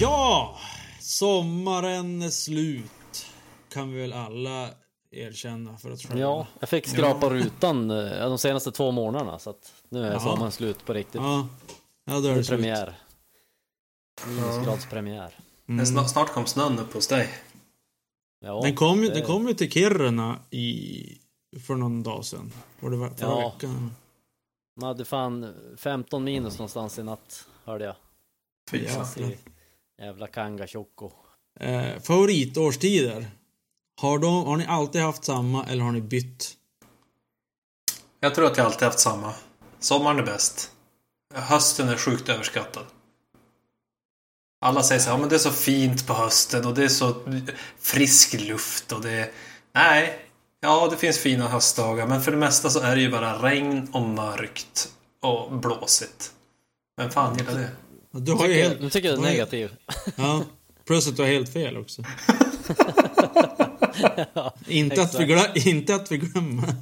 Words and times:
Ja! 0.00 0.58
Sommaren 1.00 2.22
är 2.22 2.30
slut. 2.30 3.26
Kan 3.72 3.92
vi 3.92 4.00
väl 4.00 4.12
alla 4.12 4.68
erkänna 5.10 5.76
för 5.76 5.90
oss 5.90 6.06
själva. 6.06 6.20
Ja, 6.20 6.46
jag 6.60 6.68
fick 6.68 6.88
skrapa 6.88 7.30
rutan 7.30 7.90
eh, 7.90 8.28
de 8.28 8.38
senaste 8.38 8.72
två 8.72 8.90
månaderna 8.90 9.38
så 9.38 9.50
att 9.50 9.72
nu 9.88 10.06
är 10.06 10.10
Jaha. 10.10 10.20
sommaren 10.20 10.52
slut 10.52 10.84
på 10.86 10.92
riktigt. 10.92 11.20
Ja, 11.20 11.48
ja 12.04 12.12
då 12.12 12.18
är 12.18 12.22
Det 12.22 12.34
det 12.34 12.40
är 12.40 12.44
premiär. 12.44 12.98
Minusgradspremiär. 14.26 15.34
Men 15.66 15.86
snart, 15.86 16.10
snart 16.10 16.32
kom 16.32 16.46
snön 16.46 16.78
upp 16.78 16.94
hos 16.94 17.06
dig. 17.06 17.28
Ja, 18.46 18.60
Den 18.62 18.74
kom, 18.76 19.02
ju, 19.02 19.08
det- 19.08 19.14
den 19.14 19.26
kom 19.26 19.48
ju 19.48 19.54
till 19.54 19.70
Kiruna 19.70 20.38
i, 20.50 21.18
för 21.66 21.74
någon 21.74 22.02
dag 22.02 22.24
sedan. 22.24 22.52
Var 22.80 22.90
det 22.90 22.96
förra 22.98 23.10
Ja. 23.30 23.52
veckan? 23.54 23.92
Man 24.80 24.88
hade 24.88 25.04
fan 25.04 25.54
15 25.76 26.24
minus 26.24 26.58
någonstans 26.58 26.98
i 26.98 27.02
natt, 27.02 27.46
hörde 27.64 27.84
jag. 27.84 27.94
Fy. 28.70 28.84
Jävlar. 28.84 29.36
Jävla 30.02 30.26
Kanga 30.26 30.66
Tjocko. 30.66 31.10
Eh, 31.60 32.00
favoritårstider? 32.02 33.26
Har, 34.00 34.18
de, 34.18 34.44
har 34.44 34.56
ni 34.56 34.66
alltid 34.66 35.00
haft 35.02 35.24
samma 35.24 35.64
eller 35.66 35.84
har 35.84 35.92
ni 35.92 36.00
bytt? 36.00 36.52
Jag 38.20 38.34
tror 38.34 38.46
att 38.46 38.56
jag 38.56 38.66
alltid 38.66 38.82
haft 38.82 39.00
samma. 39.00 39.34
Sommaren 39.78 40.18
är 40.18 40.22
bäst. 40.26 40.72
Hösten 41.34 41.88
är 41.88 41.96
sjukt 41.96 42.28
överskattad. 42.28 42.84
Alla 44.66 44.82
säger 44.82 45.00
så 45.00 45.06
här, 45.06 45.16
ja 45.16 45.20
men 45.20 45.28
det 45.28 45.34
är 45.34 45.38
så 45.38 45.50
fint 45.50 46.06
på 46.06 46.14
hösten 46.14 46.66
och 46.66 46.74
det 46.74 46.84
är 46.84 46.88
så 46.88 47.14
frisk 47.80 48.32
luft 48.40 48.92
och 48.92 49.00
det. 49.00 49.30
Nej. 49.74 50.18
Ja, 50.60 50.88
det 50.90 50.96
finns 50.96 51.18
fina 51.18 51.48
höstdagar 51.48 52.06
men 52.06 52.22
för 52.22 52.30
det 52.30 52.36
mesta 52.36 52.70
så 52.70 52.80
är 52.80 52.96
det 52.96 53.02
ju 53.02 53.10
bara 53.10 53.42
regn 53.42 53.88
och 53.92 54.02
mörkt 54.02 54.88
och 55.22 55.52
blåsigt. 55.52 56.30
Vem 56.96 57.10
fan 57.10 57.36
gillar 57.38 57.54
det? 57.54 57.70
Du 58.10 58.32
har 58.32 58.46
ju 58.46 58.54
helt... 58.54 58.80
Nu 58.80 58.90
tycker 58.90 59.08
du 59.08 59.14
är 59.14 59.20
negativ. 59.20 59.70
Ja. 60.16 60.42
Plus 60.86 61.08
att 61.08 61.16
du 61.16 61.22
har 61.22 61.28
helt 61.28 61.52
fel 61.52 61.76
också. 61.76 62.02
inte, 64.66 65.02
att 65.02 65.20
vi 65.20 65.24
glö, 65.24 65.42
inte 65.54 65.94
att 65.94 66.12
vi 66.12 66.16
glömmer. 66.16 66.74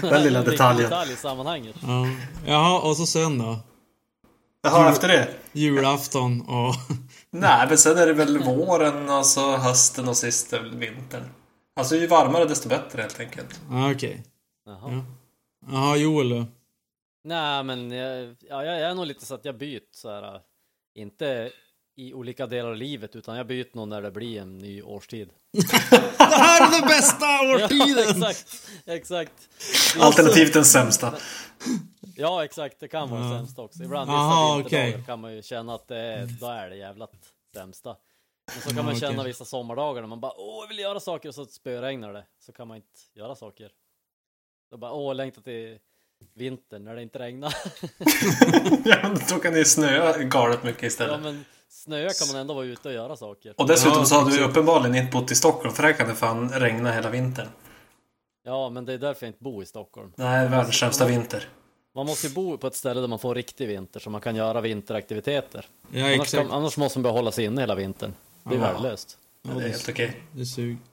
Den 0.00 0.22
lilla 0.22 0.42
detaljen. 0.42 0.90
detalj 0.90 1.12
i 1.12 1.16
sammanhanget. 1.16 1.76
Ja. 1.82 2.06
Jaha, 2.46 2.80
och 2.80 2.96
så 2.96 3.06
sen 3.06 3.38
då? 3.38 3.58
Jaha, 4.62 4.90
efter 4.90 5.08
det? 5.08 5.28
Julafton 5.52 6.40
och... 6.40 6.74
Nej, 7.34 7.66
men 7.68 7.78
sen 7.78 7.98
är 7.98 8.06
det 8.06 8.12
väl 8.12 8.38
våren 8.38 9.10
och 9.10 9.26
så 9.26 9.56
hösten 9.56 10.08
och 10.08 10.16
sist 10.16 10.52
vintern. 10.52 11.24
Alltså 11.76 11.96
ju 11.96 12.06
varmare 12.06 12.44
desto 12.44 12.68
bättre 12.68 13.02
helt 13.02 13.20
enkelt. 13.20 13.60
Ja, 13.70 13.92
okej. 13.92 14.22
Jaha. 14.66 14.92
Ja. 14.92 15.04
Jaha, 15.72 15.96
Joel 15.96 16.28
då? 16.28 16.46
Nej, 17.24 17.64
men 17.64 17.90
jag, 17.90 18.36
ja, 18.48 18.64
jag 18.64 18.80
är 18.80 18.94
nog 18.94 19.06
lite 19.06 19.26
så 19.26 19.34
att 19.34 19.44
jag 19.44 19.58
byter 19.58 19.82
så 19.90 20.10
här. 20.10 20.34
äh, 20.34 20.40
Inte 20.94 21.50
i 21.96 22.14
olika 22.14 22.46
delar 22.46 22.68
av 22.70 22.76
livet, 22.76 23.16
utan 23.16 23.36
jag 23.36 23.46
byter 23.46 23.76
nog 23.76 23.88
när 23.88 24.02
det 24.02 24.10
blir 24.10 24.40
en 24.40 24.58
ny 24.58 24.82
årstid. 24.82 25.30
Det 26.18 26.24
här 26.40 26.66
är 26.66 26.80
den 26.80 26.88
bästa 26.88 27.24
Ja, 27.26 27.54
årstiden! 27.64 28.22
exakt, 28.22 28.70
exakt. 28.86 29.48
Alternativt 29.98 30.52
den 30.52 30.64
sämsta. 30.64 31.14
Ja, 32.16 32.44
exakt. 32.44 32.80
Det 32.80 32.88
kan 32.88 33.10
vara 33.10 33.20
Ja. 33.20 33.38
sämsta 33.38 33.62
också. 33.62 33.82
Ibland 33.82 34.10
vissa 34.10 34.16
Aha, 34.18 34.56
vinterdagar 34.56 34.88
okej. 34.88 35.02
kan 35.06 35.20
man 35.20 35.34
ju 35.34 35.42
känna 35.42 35.74
att 35.74 35.88
det 35.88 35.96
är, 35.98 36.26
då 36.40 36.46
är 36.46 36.70
det 36.70 36.76
jävla 36.76 37.08
sämsta. 37.54 37.96
Men 38.52 38.62
så 38.62 38.68
kan 38.68 38.76
Ja, 38.76 38.82
man 38.82 39.00
känna 39.00 39.22
vissa 39.22 39.44
sommardagar 39.44 40.00
när 40.02 40.08
man 40.08 40.20
bara 40.20 40.32
åh, 40.36 40.62
jag 40.62 40.68
vill 40.68 40.78
göra 40.78 41.00
saker 41.00 41.28
och 41.28 41.34
så 41.34 41.44
spöregnar 41.46 42.12
det. 42.12 42.24
Så 42.46 42.52
kan 42.52 42.68
man 42.68 42.76
inte 42.76 42.88
göra 43.14 43.34
saker. 43.34 43.70
Då 44.70 44.76
bara 44.76 44.92
åh, 44.92 45.06
jag 45.10 45.16
längtar 45.16 45.42
till 45.42 45.78
vintern 46.34 46.84
när 46.84 46.96
det 46.96 47.02
inte 47.02 47.18
regnar. 47.18 47.54
Ja, 48.84 49.14
då 49.30 49.38
kan 49.38 49.52
det 49.52 49.58
ju 49.58 49.64
snöa 49.64 50.18
galet 50.18 50.62
mycket 50.62 50.82
ja, 50.82 50.86
istället. 50.88 51.20
men 51.22 51.44
snö 51.74 52.08
kan 52.18 52.28
man 52.32 52.36
ändå 52.36 52.54
vara 52.54 52.64
ute 52.64 52.88
och 52.88 52.94
göra 52.94 53.16
saker. 53.16 53.54
Och 53.56 53.66
dessutom 53.66 53.98
Ja, 53.98 54.04
så 54.04 54.14
har 54.14 54.30
du 54.30 54.36
ju 54.36 54.44
uppenbarligen 54.44 54.94
inte 54.96 55.12
bott 55.12 55.30
i 55.30 55.34
Stockholm 55.34 55.74
för 55.74 55.82
där 55.82 55.92
kan 55.92 56.08
det 56.08 56.14
fan 56.14 56.50
regna 56.50 56.92
hela 56.92 57.10
vintern. 57.10 57.48
Ja, 58.44 58.70
men 58.70 58.84
det 58.84 58.92
är 58.92 58.98
därför 58.98 59.26
jag 59.26 59.28
inte 59.30 59.44
bor 59.44 59.62
i 59.62 59.66
Stockholm. 59.66 60.12
Nej, 60.16 60.48
världens 60.48 60.74
sämsta 60.78 61.06
vinter. 61.06 61.48
Man 61.94 62.06
måste 62.06 62.26
ju 62.26 62.34
bo 62.34 62.58
på 62.58 62.66
ett 62.66 62.74
ställe 62.74 63.00
där 63.00 63.08
man 63.08 63.18
får 63.18 63.34
riktig 63.34 63.68
vinter 63.68 64.00
så 64.00 64.10
man 64.10 64.20
kan 64.20 64.36
göra 64.36 64.60
vinteraktiviteter. 64.60 65.66
Ja, 65.92 66.14
Annars, 66.14 66.30
kan, 66.34 66.50
annars 66.50 66.76
måste 66.76 66.98
man 66.98 67.02
bara 67.02 67.12
hålla 67.12 67.32
sig 67.32 67.44
inne 67.44 67.60
hela 67.60 67.74
vintern. 67.74 68.12
Det 68.44 68.54
är 68.54 68.58
Ja. 68.58 68.60
värdelöst. 68.72 69.18
Ja, 69.42 69.50
det 69.54 69.64
är 69.64 69.68
helt 69.68 69.88
okej. 69.88 70.22
det 70.32 70.46
suger. 70.46 70.76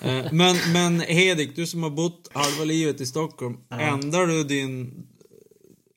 Eh, 0.00 0.32
men, 0.32 0.56
men 0.72 1.00
Hedik, 1.00 1.56
du 1.56 1.66
som 1.66 1.82
har 1.82 1.90
bott 1.90 2.28
halva 2.32 2.64
livet 2.64 3.00
i 3.00 3.06
Stockholm. 3.06 3.58
Ändrar 3.70 4.26
du 4.26 4.44
din... 4.44 5.06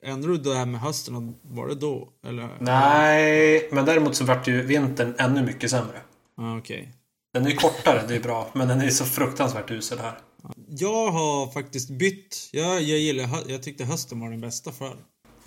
Ändrar 0.06 0.30
du 0.30 0.38
det 0.38 0.56
här 0.56 0.66
med 0.66 0.82
hösten? 0.82 1.16
och 1.16 1.24
Var 1.42 1.68
det 1.68 1.76
då? 1.76 2.10
Eller? 2.28 2.58
Nej, 2.60 3.70
men 3.72 3.86
däremot 3.86 4.16
så 4.16 4.26
vart 4.26 4.48
ju 4.48 4.62
vintern 4.62 5.16
ännu 5.18 5.44
mycket 5.44 5.70
sämre. 5.72 6.02
Ja, 6.38 6.58
okej. 6.58 6.94
Den 7.34 7.46
är 7.46 7.50
ju 7.50 7.56
kortare, 7.56 8.04
det 8.08 8.16
är 8.16 8.20
bra. 8.20 8.50
Men 8.54 8.68
den 8.68 8.82
är 8.82 8.90
så 8.90 9.06
fruktansvärt 9.06 9.72
usel 9.72 10.00
här. 10.00 10.20
Jag 10.68 11.12
har 11.12 11.52
faktiskt 11.52 11.90
bytt. 11.90 12.50
Jag, 12.52 12.82
jag 12.82 13.00
gillar 13.00 13.30
Jag 13.48 13.64
tyckte 13.64 13.86
hösten 13.86 14.20
var 14.20 14.30
den 14.30 14.42
bästa 14.42 14.72
förr. 14.72 14.98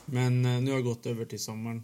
Men 0.05 0.45
eh, 0.45 0.61
nu 0.61 0.71
har 0.71 0.79
jag 0.79 0.85
gått 0.85 1.07
över 1.07 1.25
till 1.25 1.41
sommaren. 1.41 1.83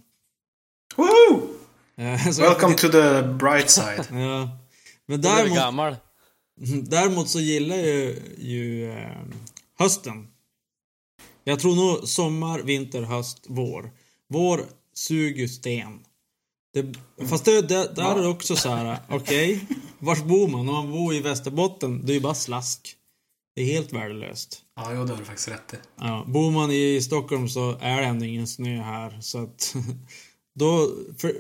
Woo! 0.97 1.48
Eh, 1.97 2.26
Welcome 2.38 2.75
to 2.75 2.88
the 2.88 3.22
bright 3.22 3.70
side. 3.70 4.04
Ja. 4.10 4.59
Men 5.06 5.20
Du 5.20 5.28
är 5.28 5.36
däremot, 5.36 5.56
gammal. 5.59 5.97
däremot 6.82 7.28
så 7.28 7.41
gillar 7.41 7.76
jag 7.76 7.86
ju, 7.86 8.16
ju 8.38 8.91
eh, 8.91 9.19
hösten. 9.78 10.28
Jag 11.44 11.60
tror 11.60 11.76
nog 11.76 12.08
sommar, 12.08 12.58
vinter, 12.58 13.02
höst, 13.02 13.44
vår. 13.48 13.90
Vår 14.28 14.64
suger 14.94 15.46
sten. 15.46 16.00
Det, 16.72 16.94
fast 17.26 17.44
det, 17.44 17.62
det, 17.62 17.94
där 17.94 18.18
är 18.18 18.22
det 18.22 18.28
också 18.28 18.56
så 18.56 18.68
här, 18.68 18.98
okej, 19.08 19.66
vars 19.98 20.22
bor 20.22 20.48
man? 20.48 20.60
Om 20.60 20.74
man 20.74 20.90
bor 20.90 21.14
i 21.14 21.20
Västerbotten, 21.20 22.06
det 22.06 22.12
är 22.12 22.14
ju 22.14 22.20
bara 22.20 22.34
slask. 22.34 22.96
Det 23.54 23.62
är 23.62 23.66
helt 23.66 23.92
värdelöst. 23.92 24.62
Ja, 24.76 24.92
jo, 24.94 25.04
det 25.04 25.10
har 25.12 25.18
du 25.18 25.24
faktiskt 25.24 25.48
rätt 25.48 25.74
i. 25.74 25.76
Ja, 26.00 26.24
bor 26.28 26.50
man 26.50 26.70
i 26.70 27.00
Stockholm 27.02 27.48
så 27.48 27.76
är 27.80 28.00
det 28.00 28.06
ändå 28.06 28.24
ingen 28.24 28.46
snö 28.46 28.82
här 28.82 29.18
så 29.20 29.38
att 29.38 29.74
då 30.54 30.90
för, 31.18 31.32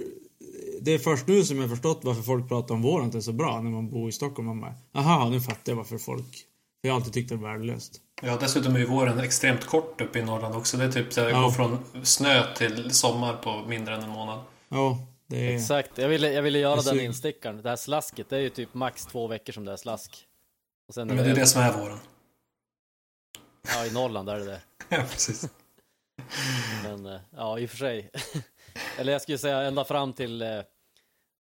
det 0.80 0.92
är 0.92 0.98
först 0.98 1.26
nu 1.26 1.44
som 1.44 1.56
jag 1.56 1.64
har 1.64 1.68
förstått 1.68 2.00
varför 2.02 2.22
folk 2.22 2.48
pratar 2.48 2.74
om 2.74 2.82
våren 2.82 3.10
det 3.10 3.18
är 3.18 3.22
så 3.22 3.32
bra 3.32 3.60
när 3.60 3.70
man 3.70 3.90
bor 3.90 4.08
i 4.08 4.12
Stockholm. 4.12 4.46
Man 4.46 4.60
bara, 4.60 4.74
aha, 4.94 5.28
nu 5.28 5.40
fattar 5.40 5.72
jag 5.72 5.76
varför 5.76 5.98
folk... 5.98 6.46
För 6.80 6.88
jag 6.88 6.94
har 6.94 6.96
alltid 7.00 7.12
tyckt 7.12 7.28
det 7.28 7.36
var 7.36 7.48
värdelöst. 7.48 8.00
Ja, 8.22 8.36
dessutom 8.40 8.74
är 8.74 8.78
ju 8.78 8.86
våren 8.86 9.20
extremt 9.20 9.66
kort 9.66 10.00
uppe 10.00 10.18
i 10.18 10.22
Norrland 10.22 10.54
också. 10.54 10.76
Det 10.76 10.84
är 10.84 10.92
typ 10.92 11.12
så 11.12 11.20
här, 11.20 11.30
Ja. 11.30 11.42
gå 11.42 11.50
från 11.50 11.84
snö 12.04 12.54
till 12.54 12.94
sommar 12.94 13.36
på 13.36 13.58
mindre 13.66 13.94
än 13.94 14.02
en 14.02 14.10
månad. 14.10 14.44
Ja, 14.68 14.98
det 15.26 15.36
är... 15.52 15.56
Exakt, 15.56 15.98
jag 15.98 16.08
ville, 16.08 16.32
jag 16.32 16.42
ville 16.42 16.58
göra 16.58 16.80
den 16.80 17.00
instickaren. 17.00 17.62
Det 17.62 17.68
här 17.68 17.76
slasket, 17.76 18.28
det 18.28 18.36
är 18.36 18.40
ju 18.40 18.50
typ 18.50 18.74
max 18.74 19.06
två 19.06 19.26
veckor 19.26 19.52
som 19.52 19.64
det 19.64 19.72
är 19.72 19.76
slask. 19.76 20.26
Och 20.88 20.94
sen 20.94 21.10
är 21.10 21.14
Men 21.14 21.24
det 21.24 21.30
är 21.30 21.34
det 21.34 21.46
som 21.46 21.62
är 21.62 21.72
våren. 21.72 21.98
Ja, 23.74 23.86
i 23.86 23.92
Norrland 23.92 24.28
är 24.28 24.38
det 24.38 24.44
det. 24.44 24.60
Ja, 24.88 25.02
precis. 25.10 25.48
Men 26.82 27.06
eh, 27.06 27.20
ja, 27.36 27.58
i 27.58 27.66
och 27.66 27.70
för 27.70 27.76
sig. 27.76 28.10
Eller 28.98 29.12
jag 29.12 29.22
skulle 29.22 29.38
säga 29.38 29.62
ända 29.62 29.84
fram 29.84 30.12
till 30.12 30.42
eh, 30.42 30.48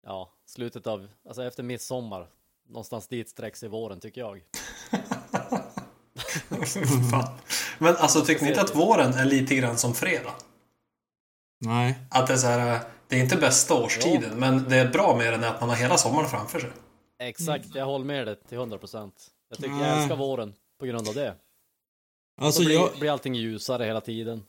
ja, 0.05 0.33
slutet 0.45 0.87
av, 0.87 1.07
alltså 1.27 1.43
efter 1.43 1.63
midsommar. 1.63 2.27
Någonstans 2.69 3.07
dit 3.07 3.29
sträcks 3.29 3.63
i 3.63 3.67
våren 3.67 3.99
tycker 3.99 4.21
jag. 4.21 4.41
Men 7.77 7.95
alltså, 7.95 8.25
tycker 8.25 8.43
ni 8.43 8.49
inte 8.49 8.61
att 8.61 8.75
våren 8.75 9.13
är 9.13 9.25
lite 9.25 9.55
grann 9.55 9.77
som 9.77 9.93
fredag? 9.93 10.33
Nej. 11.65 11.99
Att 12.09 12.27
det 12.27 12.33
är 12.33 12.37
så 12.37 12.47
här, 12.47 12.79
det 13.07 13.15
är 13.15 13.23
inte 13.23 13.35
bästa 13.35 13.73
årstiden, 13.73 14.39
men 14.39 14.69
det 14.69 14.75
är 14.77 14.89
bra 14.91 15.15
med 15.17 15.33
den 15.33 15.43
är 15.43 15.47
att 15.47 15.59
man 15.61 15.69
har 15.69 15.75
hela 15.75 15.97
sommaren 15.97 16.29
framför 16.29 16.59
sig. 16.59 16.69
Exakt, 17.19 17.75
jag 17.75 17.85
håller 17.85 18.05
med 18.05 18.27
dig 18.27 18.35
till 18.49 18.57
100 18.57 18.77
procent. 18.77 19.13
Jag 19.49 19.57
tycker 19.57 19.85
jag 19.85 19.97
älskar 19.97 20.15
våren 20.15 20.53
på 20.79 20.85
grund 20.85 21.07
av 21.07 21.13
det. 21.13 21.35
Alltså 22.41 22.63
blir, 22.65 22.75
jag, 22.75 22.89
blir 22.99 23.11
allting 23.11 23.35
ljusare 23.35 23.83
hela 23.83 24.01
tiden. 24.01 24.43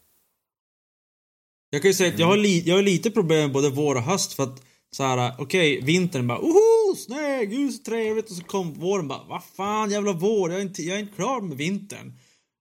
jag 1.71 1.83
kan 1.83 1.89
ju 1.89 1.95
säga 1.95 2.13
att 2.13 2.19
jag 2.19 2.27
har, 2.27 2.37
li, 2.37 2.63
jag 2.67 2.75
har 2.75 2.83
lite 2.83 3.11
problem 3.11 3.41
med 3.41 3.53
både 3.53 3.71
vår 3.71 3.95
och 3.95 4.03
höst 4.03 4.33
för 4.33 4.43
att 4.43 4.63
så 4.91 5.03
här, 5.03 5.35
okej, 5.39 5.81
vintern 5.81 6.27
bara 6.27 6.39
oho, 6.39 6.80
snö, 6.97 7.45
gud 7.45 7.75
så 7.75 7.83
trevligt 7.83 8.31
och 8.31 8.37
så 8.37 8.45
kom 8.45 8.75
våren 8.75 9.09
bara, 9.09 9.25
vad 9.29 9.45
fan 9.45 9.91
jävla 9.91 10.13
vår, 10.13 10.51
jag 10.51 10.61
är 10.61 10.63
inte, 10.63 10.83
jag 10.83 10.97
är 10.97 11.01
inte 11.01 11.17
klar 11.17 11.41
med 11.41 11.57
vintern. 11.57 12.13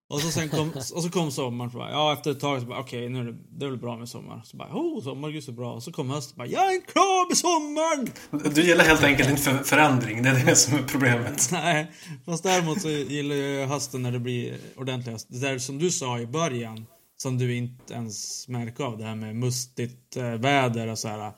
Och 0.09 0.21
så 0.21 0.31
sen 0.31 0.49
kom, 0.49 0.69
och 0.69 1.03
så 1.03 1.09
kom 1.09 1.31
sommaren 1.31 1.71
så 1.71 1.77
bara, 1.77 1.91
ja 1.91 2.13
efter 2.13 2.31
ett 2.31 2.39
tag 2.39 2.61
så 2.61 2.67
bara, 2.67 2.79
okej 2.79 3.09
nu 3.09 3.19
är 3.19 3.23
det, 3.23 3.35
det 3.49 3.65
är 3.65 3.69
väl 3.69 3.79
bra 3.79 3.97
med 3.97 4.09
sommar. 4.09 4.41
Så 4.45 4.57
bara, 4.57 4.69
oh 4.73 5.03
sommar, 5.03 5.29
gud 5.29 5.43
så 5.43 5.51
bra. 5.51 5.73
Och 5.73 5.83
så 5.83 5.91
kom 5.91 6.09
hösten 6.09 6.37
bara, 6.37 6.47
jag 6.47 6.71
är 6.71 6.75
inte 6.75 6.91
klar 6.91 7.27
med 7.29 7.37
sommaren! 7.37 8.53
Du 8.55 8.61
gillar 8.61 8.85
helt 8.85 9.03
enkelt 9.03 9.29
inte 9.29 9.41
för 9.41 9.57
förändring, 9.63 10.23
det 10.23 10.29
är 10.29 10.45
det 10.45 10.55
som 10.55 10.77
är 10.77 10.83
problemet. 10.83 11.49
Nej, 11.51 11.91
fast 12.25 12.43
däremot 12.43 12.81
så 12.81 12.89
gillar 12.89 13.35
jag 13.35 13.67
hösten 13.67 14.03
när 14.03 14.11
det 14.11 14.19
blir 14.19 14.57
ordentlig 14.77 15.11
höst. 15.11 15.27
Det 15.29 15.39
där 15.39 15.59
som 15.59 15.79
du 15.79 15.91
sa 15.91 16.19
i 16.19 16.25
början, 16.25 16.85
som 17.17 17.37
du 17.37 17.55
inte 17.55 17.93
ens 17.93 18.47
märker 18.47 18.83
av, 18.83 18.97
det 18.97 19.03
här 19.03 19.15
med 19.15 19.35
mustigt 19.35 20.17
eh, 20.17 20.31
väder 20.31 20.87
och 20.87 20.99
så 20.99 21.07
här. 21.07 21.31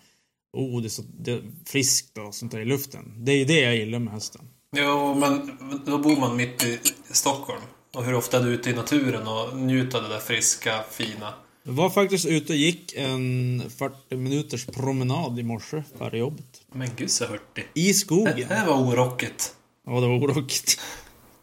Oh, 0.53 0.81
det 0.81 0.87
är 0.87 0.89
så 0.89 1.01
det 1.19 1.31
är 1.31 1.41
friskt 1.65 2.17
och 2.17 2.35
sånt 2.35 2.51
där 2.51 2.59
i 2.59 2.65
luften. 2.65 3.25
Det 3.25 3.31
är 3.31 3.35
ju 3.37 3.45
det 3.45 3.59
jag 3.61 3.75
gillar 3.75 3.99
med 3.99 4.13
hösten. 4.13 4.41
Jo, 4.75 5.13
men 5.15 5.57
då 5.85 5.97
bor 5.97 6.17
man 6.17 6.35
mitt 6.35 6.63
i 6.63 6.79
Stockholm. 7.11 7.61
Och 7.95 8.05
hur 8.05 8.13
ofta 8.13 8.37
är 8.39 8.43
du 8.43 8.49
ute 8.53 8.69
i 8.69 8.73
naturen 8.73 9.27
och 9.27 9.57
njuter 9.57 9.97
av 9.97 10.03
det 10.03 10.09
där 10.09 10.19
friska, 10.19 10.83
fina? 10.91 11.33
Jag 11.63 11.73
var 11.73 11.89
faktiskt 11.89 12.25
ute 12.25 12.53
och 12.53 12.57
gick 12.57 12.93
en 12.95 13.63
40 13.77 14.15
minuters 14.15 14.65
promenad 14.65 15.39
i 15.39 15.43
morse 15.43 15.83
före 15.97 16.17
jobbet. 16.17 16.61
Men 16.73 16.89
gud 16.95 17.11
så 17.11 17.25
hurtig. 17.25 17.67
I 17.73 17.87
Det 17.87 17.93
skogen. 17.93 18.49
här 18.49 18.67
var 18.67 18.75
orockigt. 18.77 19.55
Ja, 19.85 19.91
det 19.99 20.07
var 20.07 20.23
oråkigt. 20.23 20.79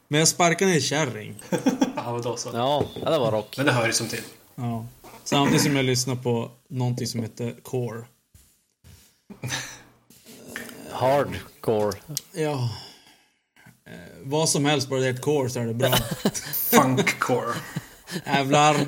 Men 0.08 0.18
jag 0.18 0.28
sparkade 0.28 0.70
ner 0.70 0.76
en 0.76 0.82
kärring. 0.82 1.34
Ja, 1.96 2.12
men 2.12 2.22
då 2.22 2.36
så. 2.36 2.50
Ja, 2.52 2.84
ja, 3.04 3.10
det 3.10 3.18
var 3.18 3.32
rock. 3.32 3.56
Men 3.56 3.66
det 3.66 3.72
hör 3.72 3.86
ju 3.86 3.92
som 3.92 4.08
till. 4.08 4.22
Ja. 4.54 4.86
Samtidigt 5.24 5.62
som 5.62 5.76
jag 5.76 5.84
lyssnar 5.84 6.16
på 6.16 6.50
någonting 6.70 7.06
som 7.06 7.22
heter 7.22 7.54
Core. 7.62 8.04
Hardcore. 10.90 11.98
Ja. 12.32 12.70
Eh, 13.86 13.92
vad 14.22 14.48
som 14.48 14.64
helst, 14.64 14.88
bara 14.88 15.00
det 15.00 15.06
är 15.06 15.14
ett 15.14 15.20
core 15.20 15.50
så 15.50 15.60
är 15.60 15.66
det 15.66 15.74
bra. 15.74 15.92
Funkcore. 16.70 17.54
Jävlar. 18.26 18.86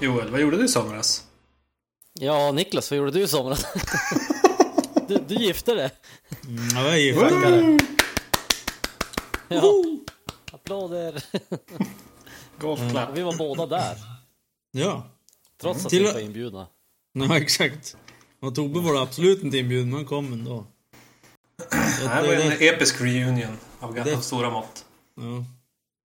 Joel, 0.00 0.30
vad 0.30 0.40
gjorde 0.40 0.56
du 0.56 0.64
i 0.64 0.68
somras? 0.68 1.24
Ja, 2.12 2.52
Niklas, 2.52 2.90
vad 2.90 2.98
gjorde 2.98 3.10
du 3.10 3.22
i 3.22 3.28
somras? 3.28 3.66
du, 5.08 5.18
du 5.28 5.34
gifte 5.34 5.74
dig? 5.74 5.90
Mm, 6.44 6.68
ja, 6.74 6.82
jag 6.82 6.94
är 6.94 6.98
gift. 6.98 7.84
Ja. 9.48 9.72
Applåder. 10.52 11.24
Golfklapp. 12.60 13.08
Vi 13.14 13.22
var 13.22 13.36
båda 13.36 13.66
där. 13.66 13.96
Ja. 14.70 15.10
Trots 15.60 15.84
att 15.84 15.90
Till- 15.90 15.98
vi 16.02 16.06
inte 16.06 16.14
var 16.18 16.24
inbjudna. 16.26 16.66
Ja, 17.12 17.36
exakt. 17.42 17.96
Och 18.42 18.54
Tobbe 18.54 18.80
var 18.80 19.02
absolut 19.02 19.42
inte 19.42 19.58
inbjuden, 19.58 19.90
men 19.90 20.04
kom 20.06 20.32
ändå. 20.32 20.66
Det 21.70 22.08
här 22.08 22.26
var 22.26 22.32
en 22.34 22.52
episk 22.52 23.00
reunion 23.00 23.58
av, 23.80 23.94
Det- 23.94 24.16
av 24.16 24.20
stora 24.20 24.50
mått. 24.50 24.84
Ja. 25.16 25.44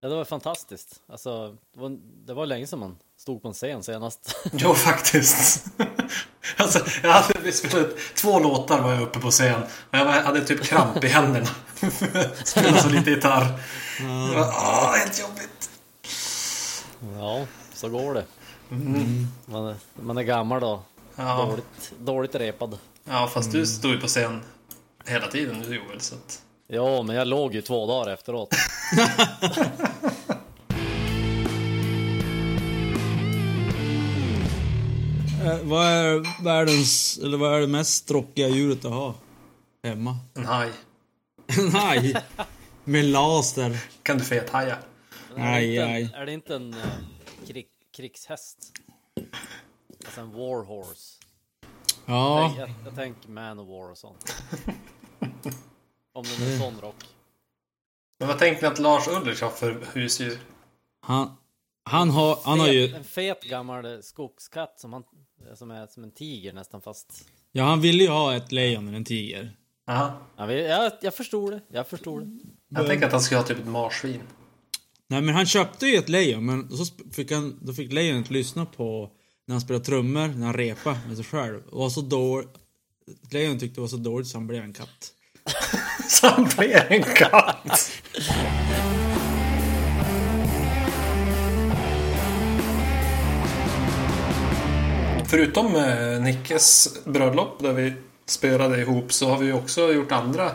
Ja, 0.01 0.09
det 0.09 0.15
var 0.15 0.25
fantastiskt. 0.25 1.01
Alltså, 1.11 1.57
det 1.73 1.79
var, 1.79 1.97
det 2.25 2.33
var 2.33 2.45
länge 2.45 2.67
sedan 2.67 2.79
man 2.79 2.97
stod 3.19 3.41
på 3.41 3.47
en 3.47 3.53
scen 3.53 3.83
senast. 3.83 4.35
Jo, 4.53 4.73
faktiskt. 4.73 5.65
alltså, 6.57 6.79
jag 7.03 7.11
hade 7.11 7.39
vi 7.39 7.51
spelade 7.51 7.89
två 8.15 8.39
låtar 8.39 8.81
var 8.81 8.93
jag 8.93 9.01
uppe 9.03 9.19
på 9.19 9.31
scen. 9.31 9.61
Och 9.63 9.97
jag 9.97 10.05
hade 10.05 10.45
typ 10.45 10.63
kramp 10.63 11.03
i 11.03 11.07
händerna. 11.07 11.49
Spelade 12.45 12.81
så 12.81 12.89
lite 12.89 13.09
gitarr. 13.09 13.45
Det 13.99 14.35
var, 14.35 14.47
Åh, 14.47 14.93
helt 14.95 15.19
jobbigt. 15.19 15.69
ja, 17.19 17.45
så 17.73 17.89
går 17.89 18.13
det. 18.13 18.25
Man, 18.69 19.65
är, 19.67 19.75
man 20.01 20.17
är 20.17 20.23
gammal 20.23 20.62
då. 20.62 20.81
Ja, 21.15 21.45
Dåligt, 21.45 21.94
dåligt 22.00 22.35
repad. 22.35 22.77
ja 23.03 23.27
fast 23.33 23.51
du 23.51 23.65
stod 23.65 23.91
ju 23.91 24.00
på 24.00 24.07
scen 24.07 24.41
hela 25.06 25.27
tiden 25.27 25.59
nu 25.59 25.75
Joel. 25.75 26.00
Så 26.01 26.15
att... 26.15 26.41
Ja, 26.67 27.01
men 27.01 27.15
jag 27.15 27.27
låg 27.27 27.53
ju 27.56 27.62
två 27.62 27.88
dagar 27.88 28.13
efteråt. 28.13 28.50
Eh, 35.45 35.57
vad 35.63 35.85
är 35.88 36.44
världens, 36.44 37.19
eller 37.23 37.38
vad 37.38 37.53
är 37.56 37.59
det 37.59 37.67
mest 37.67 38.07
tråkiga 38.07 38.47
djuret 38.47 38.85
att 38.85 38.91
ha? 38.91 39.13
Hemma? 39.83 40.17
En 40.35 40.45
haj. 40.45 40.69
Nej. 41.73 42.15
Med 42.83 43.06
laser. 43.06 43.77
Kan 44.03 44.17
du 44.17 44.23
fethaja? 44.23 44.77
Men 45.35 45.44
är 45.47 45.56
det 45.56 45.63
inte 45.63 45.83
en-. 45.85 46.13
Är 46.13 46.25
det 46.25 46.31
inte 46.33 46.56
en 46.56 46.73
eh, 46.73 46.79
krig, 47.47 47.65
krigshäst? 47.95 48.71
Alltså 50.06 50.21
en 50.21 50.31
warhorse. 50.31 51.19
Ja. 52.06 52.53
Jag, 52.57 52.69
jag, 52.69 52.75
jag 52.86 52.95
tänker 52.95 53.30
man 53.30 53.59
of 53.59 53.68
war 53.68 53.92
och 53.92 53.97
sånt. 53.97 54.36
Om 56.13 56.24
det 56.24 56.45
är 56.45 56.53
en 56.53 56.59
sån 56.59 56.81
rock. 56.81 57.03
Men 58.19 58.27
vad 58.27 58.39
tänkte 58.39 58.65
ni 58.65 58.71
att 58.71 58.80
Lars 58.80 59.07
Ulrich 59.07 59.42
har 59.42 59.50
för 59.50 59.86
husdjur? 59.94 60.39
Han, 61.01 61.31
han 61.83 62.09
har, 62.09 62.39
han 62.44 62.59
har 62.59 62.68
ju, 62.68 62.95
En 62.95 63.03
fet 63.03 63.44
gammal 63.44 64.03
skogskatt 64.03 64.80
som, 64.80 64.94
han, 64.94 65.03
som 65.56 65.71
är 65.71 65.88
som 65.88 66.03
en 66.03 66.12
tiger 66.12 66.53
nästan 66.53 66.81
fast... 66.81 67.27
ja 67.51 67.63
han 67.63 67.81
ville 67.81 68.03
ju 68.03 68.09
ha 68.09 68.36
ett 68.36 68.51
lejon 68.51 68.88
eller 68.88 68.98
en 68.98 69.06
tiger. 69.06 69.57
Aha. 69.88 70.18
Jag, 70.38 70.48
vet- 70.48 70.69
jag, 70.69 70.91
jag 71.01 71.13
förstod 71.13 71.51
det, 71.51 71.62
jag 71.68 71.88
förstod 71.88 72.24
det. 72.27 72.39
Jag 72.68 72.88
tänker 72.88 73.06
att 73.06 73.12
han 73.12 73.21
skulle 73.21 73.39
ha 73.39 73.48
typ 73.48 73.59
ett 73.59 73.68
marsvin. 73.68 74.21
Nej 75.07 75.21
men 75.21 75.35
han 75.35 75.45
köpte 75.45 75.87
ju 75.87 75.97
ett 75.97 76.09
lejon 76.09 76.45
men 76.45 76.77
så 76.77 76.85
fick 77.13 77.31
han, 77.31 77.59
då 77.61 77.73
fick 77.73 77.93
lejonet 77.93 78.29
lyssna 78.29 78.65
på 78.65 79.11
när 79.47 79.53
han 79.53 79.61
spelade 79.61 79.85
trummor, 79.85 80.27
när 80.27 80.45
han 80.45 80.55
repade 80.55 80.99
med 81.07 81.15
sig 81.15 81.25
själv. 81.25 81.61
Och 81.69 81.79
var 81.79 81.89
så 81.89 82.01
dåligt, 82.01 82.49
lejonet 83.31 83.59
tyckte 83.59 83.75
det 83.75 83.81
var 83.81 83.87
så 83.87 83.97
dåligt 83.97 84.27
så 84.27 84.37
han 84.37 84.47
blev 84.47 84.63
en 84.63 84.73
katt. 84.73 85.11
Så 86.07 86.27
han 86.27 86.49
blev 86.57 86.81
en 86.89 87.03
katt! 87.03 87.91
Förutom 95.25 95.75
eh, 95.75 96.21
Nickes 96.21 96.97
bröllop 97.05 97.59
där 97.59 97.73
vi 97.73 97.93
spelade 98.25 98.81
ihop 98.81 99.13
så 99.13 99.29
har 99.29 99.37
vi 99.37 99.51
också 99.51 99.93
gjort 99.93 100.11
andra 100.11 100.51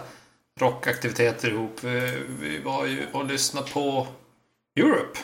rockaktiviteter 0.60 1.50
ihop. 1.50 1.78
Vi, 1.84 2.12
vi 2.40 2.58
var 2.58 2.86
ju 2.86 3.06
och 3.12 3.24
lyssnade 3.24 3.70
på 3.70 4.06
Europe. 4.80 5.18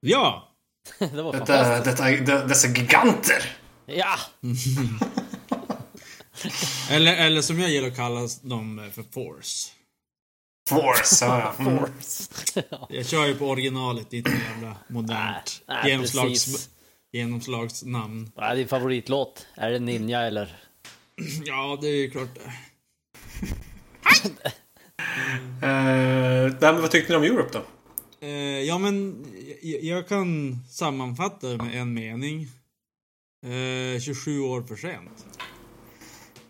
Ja! 0.00 0.48
Det 0.98 1.22
var 1.22 1.32
Detta, 1.32 1.46
fantastiskt. 1.46 1.98
detta, 1.98 2.40
de- 2.40 2.48
dessa 2.48 2.68
giganter! 2.68 3.56
Ja! 3.86 4.18
Eller, 6.90 7.16
eller 7.16 7.42
som 7.42 7.60
jag 7.60 7.70
gillar 7.70 7.88
att 7.88 7.96
kalla 7.96 8.20
dem 8.42 8.78
eh, 8.78 8.90
för 8.90 9.02
Force. 9.02 9.70
Force, 10.68 11.24
ja. 11.24 11.54
Mm. 11.58 11.84
Jag 12.88 13.06
kör 13.06 13.26
ju 13.26 13.34
på 13.34 13.46
originalet, 13.50 14.12
inte 14.12 14.30
jävla 14.30 14.76
modernt 14.88 15.62
genomslags, 15.86 16.44
precis. 16.44 16.70
genomslagsnamn. 17.12 18.30
Vad 18.34 18.50
är 18.50 18.56
din 18.56 18.68
favoritlåt? 18.68 19.46
Är 19.54 19.70
det 19.70 19.78
Ninja 19.78 20.20
eller? 20.20 20.56
Ja, 21.44 21.78
det 21.80 21.88
är 21.88 21.96
ju 21.96 22.10
klart 22.10 22.28
det. 22.34 22.52
Nej, 25.60 26.50
men 26.60 26.80
vad 26.80 26.90
tyckte 26.90 27.12
ni 27.12 27.16
om 27.16 27.22
Europe 27.36 27.50
då? 27.52 27.62
Eh, 28.20 28.30
ja, 28.60 28.78
men 28.78 29.26
jag, 29.62 29.82
jag 29.82 30.08
kan 30.08 30.56
sammanfatta 30.70 31.48
det 31.48 31.56
med 31.64 31.80
en 31.80 31.94
mening. 31.94 32.42
Eh, 33.46 34.00
27 34.00 34.40
år 34.40 34.62
för 34.62 34.76
sent. 34.76 35.26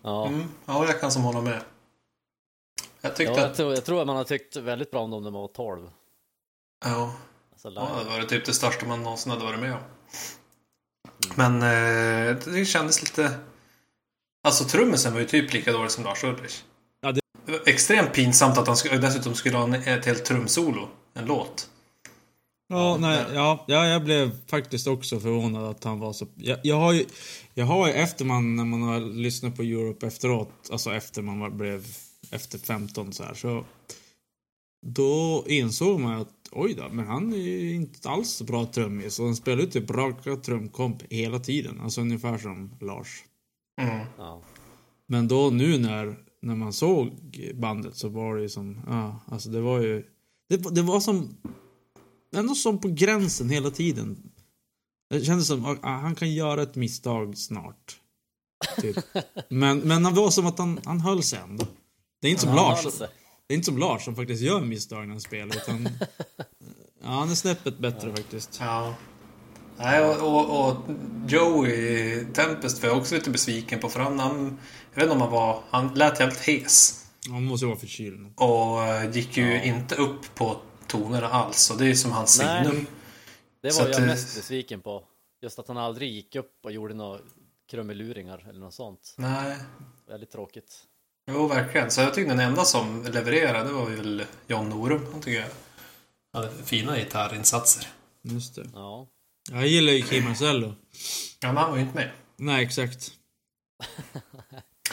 Ja. 0.01 0.27
Mm, 0.27 0.43
ja, 0.65 0.85
jag 0.85 1.01
kan 1.01 1.11
som 1.11 1.21
hålla 1.23 1.41
med. 1.41 1.61
Jag 3.01 3.15
tyckte 3.15 3.33
Ja, 3.33 3.39
jag, 3.39 3.49
att... 3.51 3.57
tror, 3.57 3.73
jag 3.73 3.85
tror 3.85 4.01
att 4.01 4.07
man 4.07 4.15
har 4.15 4.23
tyckt 4.23 4.55
väldigt 4.55 4.91
bra 4.91 4.99
om 5.01 5.11
dem 5.11 5.23
när 5.23 5.31
man 5.31 5.41
var 5.41 5.47
12. 5.47 5.89
Ja, 6.85 7.15
Alltså 7.51 7.69
ja, 7.75 8.03
det 8.03 8.09
var 8.09 8.23
typ 8.27 8.45
det 8.45 8.53
största 8.53 8.85
man 8.85 9.03
någonsin 9.03 9.31
hade 9.31 9.45
varit 9.45 9.59
med 9.59 9.73
om. 9.73 9.79
Men 11.35 11.55
eh, 11.55 12.35
det 12.53 12.65
kändes 12.65 13.01
lite... 13.01 13.39
Alltså 14.43 14.63
trummisen 14.63 15.13
var 15.13 15.19
ju 15.19 15.25
typ 15.27 15.53
lika 15.53 15.71
dålig 15.71 15.91
som 15.91 16.03
Lars 16.03 16.23
Ulrich. 16.23 16.63
Ja, 17.01 17.11
det- 17.11 17.21
Det 17.45 17.51
var 17.51 17.61
extremt 17.69 18.13
pinsamt 18.13 18.57
att 18.57 18.67
han 18.67 18.75
sk- 18.75 18.97
dessutom 18.97 19.33
skulle 19.35 19.57
ha 19.57 19.63
en, 19.63 19.73
ett 19.73 20.05
helt 20.05 20.25
trumsolo. 20.25 20.87
En 21.13 21.25
låt. 21.25 21.69
Ja, 22.67 22.97
nej, 22.97 23.25
ja, 23.33 23.65
ja, 23.67 23.87
jag 23.87 24.03
blev 24.03 24.31
faktiskt 24.47 24.87
också 24.87 25.19
förvånad 25.19 25.63
att 25.63 25.83
han 25.83 25.99
var 25.99 26.13
så... 26.13 26.27
Jag, 26.35 26.59
jag 26.63 26.75
har 26.75 26.93
ju... 26.93 27.05
Jag 27.53 27.65
har 27.65 27.87
ju 27.87 27.93
efter 27.93 28.25
man, 28.25 28.55
när 28.55 28.65
man 28.65 28.81
har 28.81 28.99
lyssnat 28.99 29.55
på 29.55 29.61
Europe 29.61 30.07
efteråt, 30.07 30.69
alltså 30.71 30.93
efter 30.93 31.21
man 31.21 31.39
var, 31.39 31.49
blev... 31.49 31.85
Efter 32.31 32.59
15 32.59 33.13
så 33.13 33.23
här, 33.23 33.33
så... 33.33 33.65
Då 34.85 35.43
insåg 35.47 35.99
man 35.99 36.21
att 36.21 36.33
oj 36.51 36.73
då, 36.73 36.89
men 36.91 37.07
han 37.07 37.33
är 37.33 37.37
ju 37.37 37.75
inte 37.75 38.09
alls 38.09 38.29
så 38.29 38.43
bra 38.43 38.65
trummis. 38.65 39.19
Och 39.19 39.25
han 39.25 39.35
spelar 39.35 39.61
ju 39.61 39.67
typ 39.67 39.91
raka 39.91 40.35
trumkomp 40.35 41.03
hela 41.09 41.39
tiden. 41.39 41.79
Alltså 41.79 42.01
ungefär 42.01 42.37
som 42.37 42.71
Lars. 42.81 43.23
Mm. 43.81 44.05
Ja. 44.17 44.41
Men 45.07 45.27
då 45.27 45.49
nu 45.49 45.77
när, 45.77 46.15
när 46.41 46.55
man 46.55 46.73
såg 46.73 47.11
bandet 47.53 47.95
så 47.95 48.09
var 48.09 48.35
det 48.35 48.41
ju 48.41 48.49
som, 48.49 48.81
ja, 48.87 49.19
alltså 49.27 49.49
det 49.49 49.61
var 49.61 49.79
ju... 49.79 50.05
Det, 50.49 50.57
var- 50.57 50.71
det 50.71 50.81
var 50.81 50.99
som... 50.99 51.37
Ändå 52.35 52.55
som 52.55 52.77
på 52.81 52.87
gränsen 52.87 53.49
hela 53.49 53.71
tiden. 53.71 54.31
Det 55.09 55.25
kändes 55.25 55.47
som 55.47 55.65
att 55.65 55.77
ah, 55.81 55.97
han 55.97 56.15
kan 56.15 56.33
göra 56.33 56.61
ett 56.63 56.75
misstag 56.75 57.37
snart. 57.37 57.99
Typ. 58.81 58.97
Men, 59.49 59.79
men 59.79 60.03
det 60.03 60.09
var 60.11 60.29
som 60.29 60.45
att 60.45 60.57
han, 60.59 60.79
han 60.85 60.99
höll 60.99 61.23
sig 61.23 61.39
ändå. 61.39 61.65
Det 62.21 62.27
är 62.27 62.31
inte 62.31 62.41
som 62.41 62.49
Han 62.49 62.57
Lars. 62.57 62.97
Det 63.47 63.53
är 63.53 63.55
inte 63.55 63.65
som 63.65 63.77
Lars 63.77 64.05
som 64.05 64.15
faktiskt 64.15 64.41
gör 64.41 64.61
misstag 64.61 65.01
när 65.01 65.13
han 65.13 65.21
spelar. 65.21 65.55
Utan, 65.55 65.83
ja, 67.03 67.09
han 67.09 67.31
är 67.31 67.35
snäppet 67.35 67.79
bättre 67.79 68.15
faktiskt. 68.15 68.57
Ja. 68.61 68.93
Nej, 69.77 70.03
och, 70.05 70.17
och, 70.21 70.69
och 70.69 70.75
Joey 71.27 72.25
Tempest 72.33 72.83
var 72.83 72.89
jag 72.89 72.97
också 72.97 73.15
lite 73.15 73.29
besviken 73.29 73.79
på. 73.79 73.89
För 73.89 73.99
han, 73.99 74.19
han, 74.19 74.57
jag 74.93 74.95
vet 74.95 75.03
inte 75.03 75.13
om 75.15 75.21
han 75.21 75.31
var... 75.31 75.63
Han 75.69 75.93
lät 75.93 76.19
jävligt 76.19 76.39
hes. 76.39 76.98
Han 77.27 77.43
måste 77.43 77.65
vara 77.65 77.77
förkyld. 77.77 78.33
Och 78.35 78.83
eh, 78.83 79.11
gick 79.11 79.37
ju 79.37 79.63
inte 79.63 79.95
upp 79.95 80.35
på 80.35 80.61
tonerna 80.87 81.27
alls. 81.27 81.71
Och 81.71 81.77
det 81.77 81.87
är 81.87 81.93
som 81.93 82.11
hans 82.11 82.39
Nej. 82.39 82.65
signum. 82.65 82.85
Det 83.61 83.75
var 83.77 83.81
att, 83.81 83.89
jag 83.89 84.01
eh, 84.01 84.07
mest 84.07 84.35
besviken 84.35 84.81
på. 84.81 85.03
Just 85.41 85.59
att 85.59 85.67
han 85.67 85.77
aldrig 85.77 86.11
gick 86.11 86.35
upp 86.35 86.59
och 86.63 86.71
gjorde 86.71 86.93
några 86.93 87.19
krumeluringar 87.71 88.45
eller 88.49 88.59
något 88.59 88.73
sånt. 88.73 89.15
Nej. 89.17 89.57
Väldigt 90.07 90.31
tråkigt. 90.31 90.83
Jo, 91.31 91.47
verkligen. 91.47 91.91
Så 91.91 92.01
jag 92.01 92.13
tyckte 92.13 92.31
den 92.31 92.39
enda 92.39 92.65
som 92.65 93.03
levererade 93.03 93.71
var 93.71 93.85
väl 93.85 94.23
John 94.47 94.69
Norum. 94.69 95.07
Han 95.11 95.21
tycker 95.21 95.39
jag 95.39 95.49
hade 96.33 96.63
fina 96.63 96.97
gitarrinsatser. 96.97 97.87
Just 98.21 98.55
det. 98.55 98.69
Ja. 98.73 99.07
Jag 99.51 99.67
gillar 99.67 99.93
ju 99.93 100.01
Kim 100.01 100.23
Marcello. 100.23 100.75
Ja, 101.39 101.47
men 101.47 101.57
han 101.57 101.69
var 101.71 101.77
ju 101.77 101.83
inte 101.83 101.95
med. 101.95 102.11
Nej, 102.37 102.65
exakt. 102.65 103.11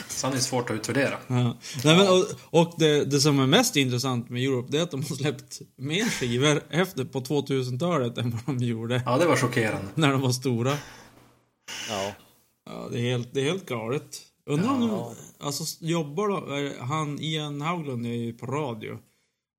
Så 0.07 0.27
han 0.27 0.35
är 0.35 0.39
svårt 0.41 0.69
att 0.69 0.75
utvärdera. 0.75 1.17
Ja. 1.27 1.57
Nej, 1.83 1.97
men, 1.97 2.07
och 2.07 2.25
och 2.61 2.73
det, 2.77 3.05
det 3.05 3.19
som 3.19 3.39
är 3.39 3.47
mest 3.47 3.75
intressant 3.75 4.29
med 4.29 4.43
Europe, 4.43 4.67
det 4.71 4.77
är 4.77 4.83
att 4.83 4.91
de 4.91 5.03
har 5.03 5.15
släppt 5.15 5.61
mer 5.75 6.05
skivor 6.05 6.61
efter 6.69 7.05
på 7.05 7.19
2000-talet 7.21 8.17
än 8.17 8.31
vad 8.31 8.41
de 8.57 8.65
gjorde 8.65 9.01
Ja, 9.05 9.17
det 9.17 9.25
var 9.25 9.35
chockerande. 9.35 9.87
när 9.95 10.11
de 10.11 10.21
var 10.21 10.31
stora. 10.31 10.77
Ja. 11.89 12.13
Ja, 12.69 12.87
det 12.91 12.97
är 12.99 13.11
helt, 13.11 13.33
det 13.33 13.39
är 13.41 13.43
helt 13.45 13.65
galet. 13.69 14.21
Undrar 14.45 14.69
om 14.69 14.79
de, 14.87 15.15
alltså 15.45 15.85
jobbar 15.85 16.27
då, 16.27 16.35
är- 16.55 16.79
han 16.79 17.19
Ian 17.21 17.61
Haugland 17.61 18.05
är 18.05 18.09
ju 18.09 18.33
på 18.33 18.45
radio. 18.45 18.97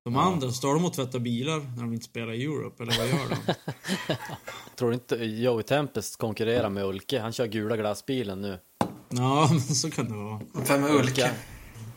De 0.05 0.15
andra, 0.15 0.51
står 0.51 0.73
de 0.73 0.85
och 0.85 0.93
tvättar 0.93 1.19
bilar 1.19 1.59
när 1.59 1.81
de 1.83 1.93
inte 1.93 2.05
spelar 2.05 2.33
i 2.33 2.43
Europe, 2.43 2.83
eller 2.83 2.97
vad 2.97 3.07
gör 3.07 3.29
de? 3.29 3.53
Tror 4.75 4.89
du 4.89 4.93
inte 4.93 5.15
Joey 5.15 5.63
Tempest 5.63 6.17
konkurrerar 6.17 6.69
med 6.69 6.85
Ulke? 6.85 7.19
Han 7.19 7.31
kör 7.33 7.45
gula 7.47 7.77
glassbilen 7.77 8.41
nu. 8.41 8.59
Ja, 9.09 9.47
men 9.51 9.61
så 9.61 9.91
kan 9.91 10.05
det 10.09 10.13
vara. 10.17 10.39
Vem 10.67 10.83
är 10.83 10.89
Ulke? 10.95 11.31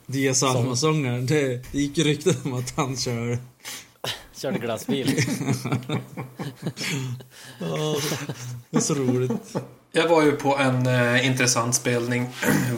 Dia 0.06 0.34
Salma-sångaren, 0.34 1.26
det, 1.26 1.46
det 1.72 1.78
gick 1.78 1.98
rykten 1.98 2.34
om 2.44 2.54
att 2.54 2.72
han 2.76 2.96
kör... 2.96 3.38
Körde 4.36 4.58
glassbil. 4.58 5.18
Ja, 7.58 7.96
det 8.70 8.76
är 8.76 8.80
så 8.80 8.94
roligt. 8.94 9.56
Jag 9.92 10.08
var 10.08 10.22
ju 10.22 10.32
på 10.32 10.56
en 10.58 10.86
eh, 10.86 11.26
intressant 11.26 11.74
spelning. 11.74 12.28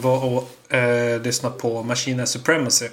var 0.01 0.23
och 0.25 0.73
eh, 0.73 1.21
lyssnade 1.21 1.59
på 1.59 1.83
Machine 1.83 2.27
Supremacy. 2.27 2.87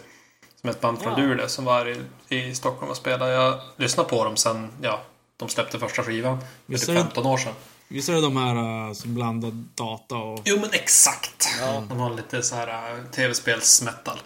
Som 0.60 0.68
är 0.68 0.74
ett 0.74 0.80
band 0.80 0.98
från 1.02 1.12
Ja. 1.12 1.18
Luleå 1.26 1.48
som 1.48 1.64
var 1.64 1.88
i, 2.28 2.36
i 2.36 2.54
Stockholm 2.54 2.90
och 2.90 2.96
spelade. 2.96 3.32
Jag 3.32 3.60
lyssnade 3.76 4.08
på 4.08 4.24
dem 4.24 4.36
sen, 4.36 4.68
ja, 4.82 5.00
de 5.36 5.48
släppte 5.48 5.78
första 5.78 6.02
skivan. 6.02 6.38
Är 6.38 6.42
det- 6.72 6.78
15 6.78 7.26
år 7.26 7.36
sedan. 7.36 7.52
Visst 7.92 8.08
är 8.08 8.12
det 8.12 8.20
de 8.20 8.36
här 8.36 8.86
äh, 8.88 8.92
som 8.92 9.14
blandar 9.14 9.52
data 9.74 10.14
och... 10.14 10.40
Jo 10.44 10.58
men 10.60 10.70
exakt! 10.72 11.48
Ja. 11.60 11.84
De 11.88 11.98
har 11.98 12.10
lite 12.10 12.42
så 12.42 12.54
här 12.54 12.68
uh, 12.68 13.04
tv-spelsmetal. 13.10 14.18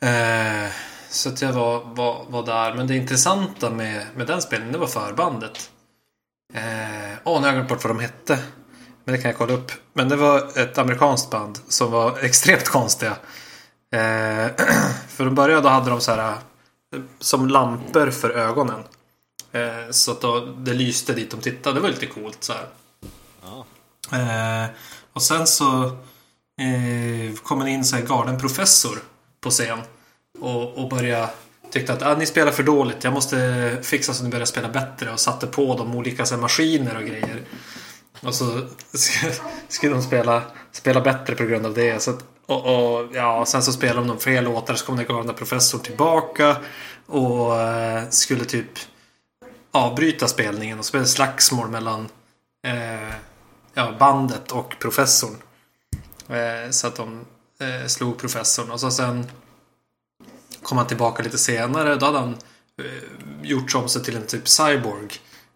Eh, 0.00 0.72
så 1.08 1.28
att 1.28 1.42
jag 1.42 1.52
var, 1.52 1.84
var, 1.84 2.24
var 2.28 2.46
där. 2.46 2.74
Men 2.74 2.86
det 2.86 2.96
intressanta 2.96 3.70
med, 3.70 4.06
med 4.16 4.26
den 4.26 4.42
spelningen, 4.42 4.72
det 4.72 4.78
var 4.78 4.86
förbandet. 4.86 5.70
Åh, 6.54 6.60
eh, 6.60 7.18
åh, 7.24 7.40
nu 7.40 7.46
har 7.46 7.46
jag 7.46 7.54
glömt 7.54 7.68
bort 7.68 7.84
vad 7.84 7.96
de 7.96 8.00
hette. 8.00 8.38
Men 9.04 9.14
det 9.14 9.22
kan 9.22 9.30
jag 9.30 9.38
kolla 9.38 9.52
upp. 9.52 9.72
Men 9.92 10.08
det 10.08 10.16
var 10.16 10.58
ett 10.58 10.78
amerikanskt 10.78 11.30
band 11.30 11.58
som 11.68 11.90
var 11.90 12.18
extremt 12.24 12.68
konstiga. 12.68 13.16
Eh, 13.92 14.46
för 15.08 15.24
de 15.24 15.34
började, 15.34 15.62
då 15.62 15.68
hade 15.68 15.90
de 15.90 16.00
så 16.00 16.12
här 16.12 16.36
som 17.20 17.48
lampor 17.48 18.10
för 18.10 18.30
ögonen. 18.30 18.82
Eh, 19.52 19.90
så 19.90 20.12
att 20.12 20.20
då, 20.20 20.40
det 20.40 20.74
lyste 20.74 21.12
dit 21.12 21.30
de 21.30 21.40
tittade. 21.40 21.76
Det 21.76 21.80
var 21.80 21.88
lite 21.88 22.06
coolt 22.06 22.44
så 22.44 22.52
här. 22.52 22.66
Ja. 23.42 23.66
Eh, 24.16 24.70
och 25.12 25.22
sen 25.22 25.46
så 25.46 25.84
eh, 26.60 27.34
kom 27.42 27.60
en 27.60 27.68
in 27.68 27.84
så 27.84 27.96
här 27.96 28.02
galen 28.02 28.38
professor 28.38 28.98
på 29.40 29.50
scen. 29.50 29.78
Och, 30.40 30.78
och 30.78 30.88
började 30.88 31.30
tyckte 31.70 31.92
att 31.92 32.02
ah, 32.02 32.16
ni 32.16 32.26
spelar 32.26 32.52
för 32.52 32.62
dåligt. 32.62 33.04
Jag 33.04 33.12
måste 33.12 33.78
fixa 33.82 34.12
så 34.12 34.20
att 34.20 34.24
ni 34.24 34.30
börjar 34.30 34.46
spela 34.46 34.68
bättre. 34.68 35.12
Och 35.12 35.20
satte 35.20 35.46
på 35.46 35.76
dem 35.76 35.94
olika 35.94 36.26
så 36.26 36.34
här, 36.34 36.42
maskiner 36.42 36.96
och 36.96 37.02
grejer. 37.02 37.42
Och 38.20 38.34
så 38.34 38.44
sk- 38.92 39.40
skulle 39.68 39.92
de 39.92 40.02
spela, 40.02 40.42
spela 40.72 41.00
bättre 41.00 41.34
på 41.34 41.44
grund 41.44 41.66
av 41.66 41.74
det. 41.74 42.02
Så 42.02 42.10
att, 42.10 42.24
och, 42.46 42.66
och, 42.66 43.08
ja, 43.14 43.44
sen 43.46 43.62
så 43.62 43.72
spelade 43.72 44.06
de 44.08 44.18
fler 44.18 44.42
låtar. 44.42 44.74
Så 44.74 44.86
kom 44.86 44.96
den 44.96 45.06
galna 45.06 45.32
professorn 45.32 45.80
tillbaka. 45.80 46.56
Och 47.06 47.60
eh, 47.60 48.08
skulle 48.10 48.44
typ 48.44 48.78
avbryta 49.70 50.28
spelningen. 50.28 50.78
Och 50.78 50.84
spela 50.84 51.04
slagsmål 51.06 51.68
mellan 51.68 52.08
eh, 52.66 53.14
ja, 53.74 53.94
bandet 53.98 54.52
och 54.52 54.74
professorn. 54.78 55.36
Eh, 56.28 56.70
så 56.70 56.86
att 56.86 56.96
de 56.96 57.24
eh, 57.60 57.86
slog 57.86 58.18
professorn. 58.18 58.70
Och 58.70 58.80
så 58.80 58.90
sen 58.90 59.30
kom 60.62 60.78
han 60.78 60.86
tillbaka 60.86 61.22
lite 61.22 61.38
senare. 61.38 61.96
Då 61.96 62.06
hade 62.06 62.18
han 62.18 62.36
eh, 62.82 63.02
gjort 63.42 63.74
om 63.74 63.88
sig 63.88 64.02
till 64.04 64.16
en 64.16 64.26
typ 64.26 64.48
cyborg. 64.48 65.08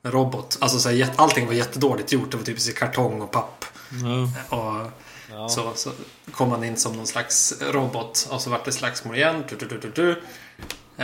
En 0.03 0.13
robot. 0.13 0.59
Alltså 0.61 0.79
så 0.79 0.89
här, 0.89 1.11
allting 1.17 1.47
var 1.47 1.55
jättedåligt 1.55 2.13
gjort. 2.13 2.31
Det 2.31 2.37
var 2.37 2.45
typ 2.45 2.69
i 2.69 2.73
kartong 2.73 3.23
och 3.23 3.31
papp. 3.31 3.65
Ja. 4.51 4.57
Och 4.57 4.91
Ja. 5.31 5.49
så, 5.49 5.73
så 5.75 5.91
kom 6.33 6.51
han 6.51 6.65
in 6.65 6.77
som 6.77 6.93
någon 6.97 7.07
slags 7.07 7.55
robot. 7.61 8.29
Och 8.31 8.41
så 8.41 8.51
vart 8.51 8.65
det 8.65 8.73
slagsmål 8.73 9.17
igen. 9.17 9.45
Du, 9.49 9.57
du, 9.57 9.67
du, 9.67 9.79
du, 9.79 9.91
du. 9.91 10.11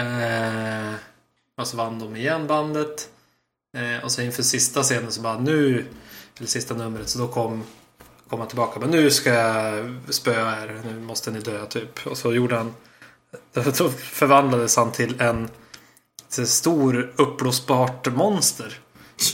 Eh, 0.01 0.95
och 1.61 1.67
så 1.67 1.77
vann 1.77 1.99
de 1.99 2.17
igen 2.17 2.47
bandet. 2.47 3.09
Eh, 3.77 4.05
och 4.05 4.13
så 4.13 4.23
inför 4.23 4.43
sista 4.43 4.83
scenen 4.83 5.13
så 5.13 5.21
bara 5.21 5.39
nu, 5.39 5.87
eller 6.39 6.49
sista 6.49 6.75
numret, 6.75 7.09
så 7.09 7.19
då 7.19 7.29
kom, 7.29 7.65
kom 8.29 8.39
han 8.39 8.49
tillbaka. 8.49 8.81
Men 8.81 8.91
nu 8.91 9.11
ska 9.11 9.31
jag 9.31 9.97
spöa 10.09 10.63
er, 10.63 10.81
nu 10.85 11.01
måste 11.01 11.31
ni 11.31 11.41
dö 11.41 11.67
typ. 11.67 12.07
Och 12.07 12.19
så 12.19 12.35
gjorde 12.35 12.57
han, 12.57 12.75
då 13.53 13.89
förvandlades 13.91 14.77
han 14.77 14.93
till 14.93 15.21
en 15.21 15.49
till 16.31 16.47
stor 16.47 17.13
uppblåsbart 17.17 18.07
monster. 18.07 18.79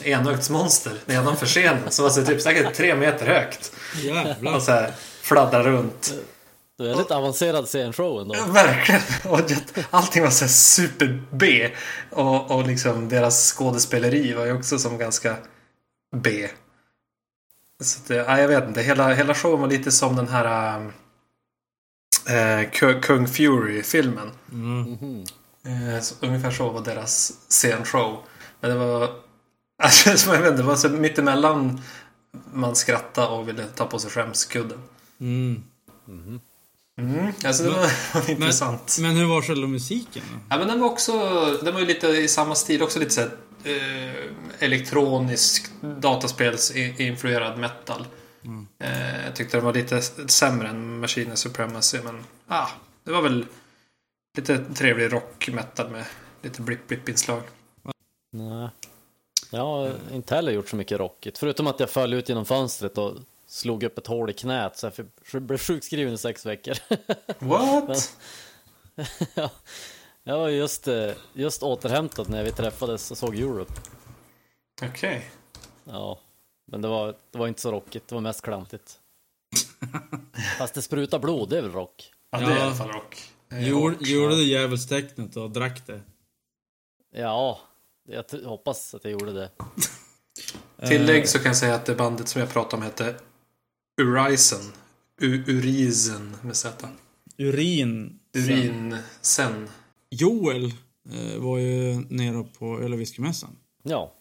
Enögdsmonster 0.04 1.00
nedanför 1.06 1.46
scenen. 1.46 1.90
Som 1.90 2.02
var 2.02 2.10
så 2.10 2.24
typ 2.24 2.40
säkert 2.42 2.74
tre 2.74 2.94
meter 2.94 3.26
högt. 3.26 3.72
Jävlar. 4.02 4.54
Och 4.54 4.62
så 4.62 4.70
här 4.72 4.92
fladdrar 5.22 5.62
runt. 5.62 6.14
Det 6.78 6.90
är 6.90 6.94
lite 6.94 7.16
avancerad 7.16 7.66
scenshow 7.68 8.20
ändå. 8.20 8.34
Verkligen. 8.52 9.00
Och 9.32 9.40
allting 9.90 10.22
var 10.22 10.30
så 10.30 10.44
här 10.44 10.52
super-B. 10.52 11.70
Och, 12.10 12.50
och 12.50 12.66
liksom 12.66 13.08
deras 13.08 13.52
skådespeleri 13.52 14.32
var 14.34 14.44
ju 14.44 14.52
också 14.52 14.78
som 14.78 14.98
ganska 14.98 15.36
B. 16.16 16.48
Så 17.80 18.00
det- 18.06 18.14
ja, 18.14 18.38
jag 18.40 18.48
vet 18.48 18.68
inte. 18.68 18.82
Hela, 18.82 19.14
hela 19.14 19.34
showen 19.34 19.60
var 19.60 19.68
lite 19.68 19.92
som 19.92 20.16
den 20.16 20.28
här 20.28 20.76
äh, 22.28 22.70
Kung 23.00 23.28
Fury-filmen. 23.28 24.30
Mm. 24.52 25.24
Eh, 25.64 26.00
så 26.00 26.14
ungefär 26.20 26.50
så 26.50 26.68
var 26.70 26.80
deras 26.80 27.32
scenshow. 27.48 28.22
Men 28.60 28.70
det 28.70 28.76
var... 28.76 29.10
Alltså, 29.82 30.16
som 30.18 30.32
jag 30.32 30.40
vet 30.40 30.50
inte, 30.50 30.62
det 30.62 30.68
var 30.68 30.76
så 30.76 30.88
mittemellan 30.88 31.80
man 32.52 32.76
skrattade 32.76 33.26
och 33.28 33.48
ville 33.48 33.64
ta 33.64 33.86
på 33.86 33.98
sig 33.98 34.10
skämskudden. 34.10 34.78
Mm. 35.20 35.62
Mm, 36.08 36.40
alltså 37.44 37.62
det 37.62 37.70
var, 37.70 37.90
var 38.14 38.30
intressant. 38.30 38.96
Men 39.00 39.16
hur 39.16 39.24
var 39.24 39.42
själva 39.42 39.66
musiken? 39.66 40.22
Ja, 40.50 40.58
men 40.58 40.68
den 40.68 40.80
var 40.80 40.88
också, 40.88 41.12
den 41.62 41.74
var 41.74 41.80
ju 41.80 41.86
lite 41.86 42.06
i 42.06 42.28
samma 42.28 42.54
stil, 42.54 42.82
också 42.82 42.98
lite 42.98 43.10
såhär 43.10 43.30
eh, 43.64 44.12
elektronisk 44.58 45.66
dataspelsinfluerad 45.80 47.58
metal. 47.58 48.06
Eh, 48.78 49.24
jag 49.24 49.36
tyckte 49.36 49.56
den 49.56 49.64
var 49.64 49.74
lite 49.74 50.02
sämre 50.02 50.68
än 50.68 51.00
Machine 51.00 51.36
Supremacy, 51.36 51.98
men 52.04 52.24
ah, 52.46 52.68
det 53.04 53.12
var 53.12 53.22
väl 53.22 53.46
lite 54.36 54.58
trevlig 54.58 55.12
rock 55.12 55.48
metal 55.52 55.90
med 55.90 56.04
lite 56.42 56.62
blipp-blipp-inslag. 56.62 57.42
Nej. 58.32 58.68
Jag 59.50 59.60
har 59.60 59.94
inte 60.12 60.34
heller 60.34 60.52
gjort 60.52 60.68
så 60.68 60.76
mycket 60.76 60.98
rockigt. 60.98 61.38
Förutom 61.38 61.66
att 61.66 61.80
jag 61.80 61.90
föll 61.90 62.14
ut 62.14 62.28
genom 62.28 62.44
fönstret 62.44 62.98
och 62.98 63.14
slog 63.46 63.82
upp 63.82 63.98
ett 63.98 64.06
hål 64.06 64.30
i 64.30 64.32
knät 64.32 64.76
så 64.76 64.90
jag 65.32 65.42
blev 65.42 65.58
sjukskriven 65.58 66.14
i 66.14 66.18
sex 66.18 66.46
veckor. 66.46 66.74
What? 67.38 68.18
Ja, 69.34 69.50
jag 70.24 70.38
var 70.38 70.48
just, 70.48 70.88
eh, 70.88 71.12
just 71.32 71.62
återhämtad 71.62 72.28
när 72.28 72.44
vi 72.44 72.52
träffades 72.52 73.10
och 73.10 73.18
såg 73.18 73.36
Europe. 73.36 73.72
Okej. 74.82 75.30
Ja, 75.84 76.18
men 76.66 76.82
det 76.82 76.88
var, 76.88 77.14
det 77.30 77.38
var 77.38 77.48
inte 77.48 77.60
så 77.60 77.72
rockigt, 77.72 78.08
det 78.08 78.14
var 78.14 78.22
mest 78.22 78.42
klantigt. 78.42 79.00
Fast 80.58 80.74
det 80.74 80.82
sprutar 80.82 81.18
blod, 81.18 81.48
det 81.48 81.58
är 81.58 81.62
väl 81.62 81.72
rock? 81.72 82.12
Ja, 82.30 82.38
det 82.38 82.44
är 82.44 82.56
i 82.56 82.60
alla 82.60 82.74
fall 82.74 82.88
rock. 82.88 83.32
Det 83.48 83.56
är 83.56 83.60
Gjorde, 83.60 83.94
rock, 83.96 84.06
gjorde 84.06 84.34
ja. 84.34 84.38
det 84.38 84.44
djävulstecknet 84.44 85.36
och 85.36 85.50
drack 85.50 85.86
det? 85.86 86.00
Ja, 87.14 87.60
jag 88.08 88.24
hoppas 88.44 88.94
att 88.94 89.04
jag 89.04 89.12
gjorde 89.12 89.32
det. 89.32 89.50
Tillägg 90.88 91.28
så 91.28 91.38
kan 91.38 91.46
jag 91.46 91.56
säga 91.56 91.74
att 91.74 91.86
det 91.86 91.94
bandet 91.94 92.28
som 92.28 92.40
jag 92.40 92.50
pratade 92.50 92.76
om 92.76 92.82
hette 92.82 93.14
Urisen. 94.00 94.72
U 95.20 95.44
Urisen 95.46 96.36
med 96.42 96.56
Z. 96.56 96.88
Urin. 97.38 98.18
Urinsen. 98.34 99.68
Joel 100.10 100.64
eh, 101.12 101.38
var 101.38 101.58
ju 101.58 101.94
nere 102.10 102.44
på 102.58 102.78
öl 102.80 102.92
och 102.92 103.00
whiskymässan. 103.00 103.56
Ja, 103.82 104.12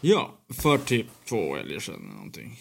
Ja, 0.00 0.30
för 0.62 0.78
typ 0.78 1.06
två 1.28 1.54
helger 1.56 1.80
sedan 1.80 2.00
någonting. 2.14 2.60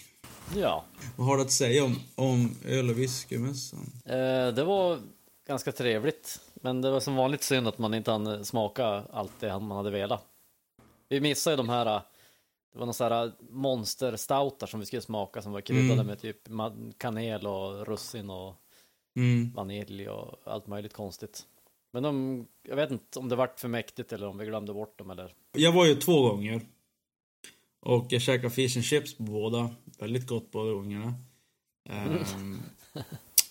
ja. 0.56 0.86
Vad 1.16 1.28
har 1.28 1.38
du 1.38 1.44
att 1.44 1.52
säga 1.52 1.84
om, 1.84 1.96
om 2.16 2.56
öl 2.66 2.90
och 2.90 3.00
whiskymässan? 3.00 3.92
Eh, 4.06 4.48
det 4.56 4.64
var 4.64 5.00
ganska 5.48 5.72
trevligt. 5.72 6.40
Men 6.54 6.82
det 6.82 6.92
var 6.92 7.00
som 7.00 7.16
vanligt 7.16 7.44
synd 7.44 7.68
att 7.68 7.78
man 7.78 7.94
inte 7.94 8.12
hann 8.12 8.46
smaka 8.46 8.86
allt 9.14 9.32
det 9.40 9.60
man 9.60 9.78
hade 9.78 9.92
velat. 9.92 10.24
Vi 11.10 11.22
missade 11.22 11.54
ju 11.54 11.58
de 11.58 11.70
här, 11.70 11.86
eh, 11.96 12.02
det 12.74 12.80
var 12.80 12.86
några 12.86 12.94
så 12.94 13.04
här 13.04 13.32
monsterstoutar 13.50 14.68
som 14.68 14.80
vi 14.80 14.86
skulle 14.86 15.02
smaka 15.02 15.42
som 15.42 15.52
var 15.52 15.62
kryddade 15.62 15.94
Mm. 15.94 16.08
med 16.08 16.20
typ 16.20 16.38
kanel 16.98 17.48
och 17.48 17.88
russin 17.88 18.30
och 18.30 18.56
Mm. 19.16 19.52
vanilj 19.54 20.10
och 20.10 20.40
allt 20.46 20.68
möjligt 20.68 20.94
konstigt. 20.94 21.46
Men 21.94 22.04
de, 22.04 22.46
jag 22.64 22.76
vet 22.76 22.92
inte 22.92 23.20
om 23.20 23.30
det 23.30 23.36
vart 23.36 23.60
för 23.60 23.68
mäktigt 23.68 24.14
eller 24.14 24.28
om 24.28 24.38
vi 24.38 24.46
glömde 24.46 24.74
bort 24.74 24.98
dem 25.00 25.10
eller. 25.10 25.34
Jag 25.52 25.72
var 25.72 25.86
ju 25.86 25.96
två 25.96 26.22
gånger. 26.30 26.62
Och 27.80 28.06
jag 28.10 28.22
käkade 28.22 28.50
fish 28.50 28.78
and 28.78 28.86
chips 28.86 29.18
på 29.18 29.24
båda. 29.24 29.70
Väldigt 30.00 30.28
gott 30.28 30.52
båda 30.52 30.72
gångerna. 30.72 31.14
Ehm, 31.90 32.60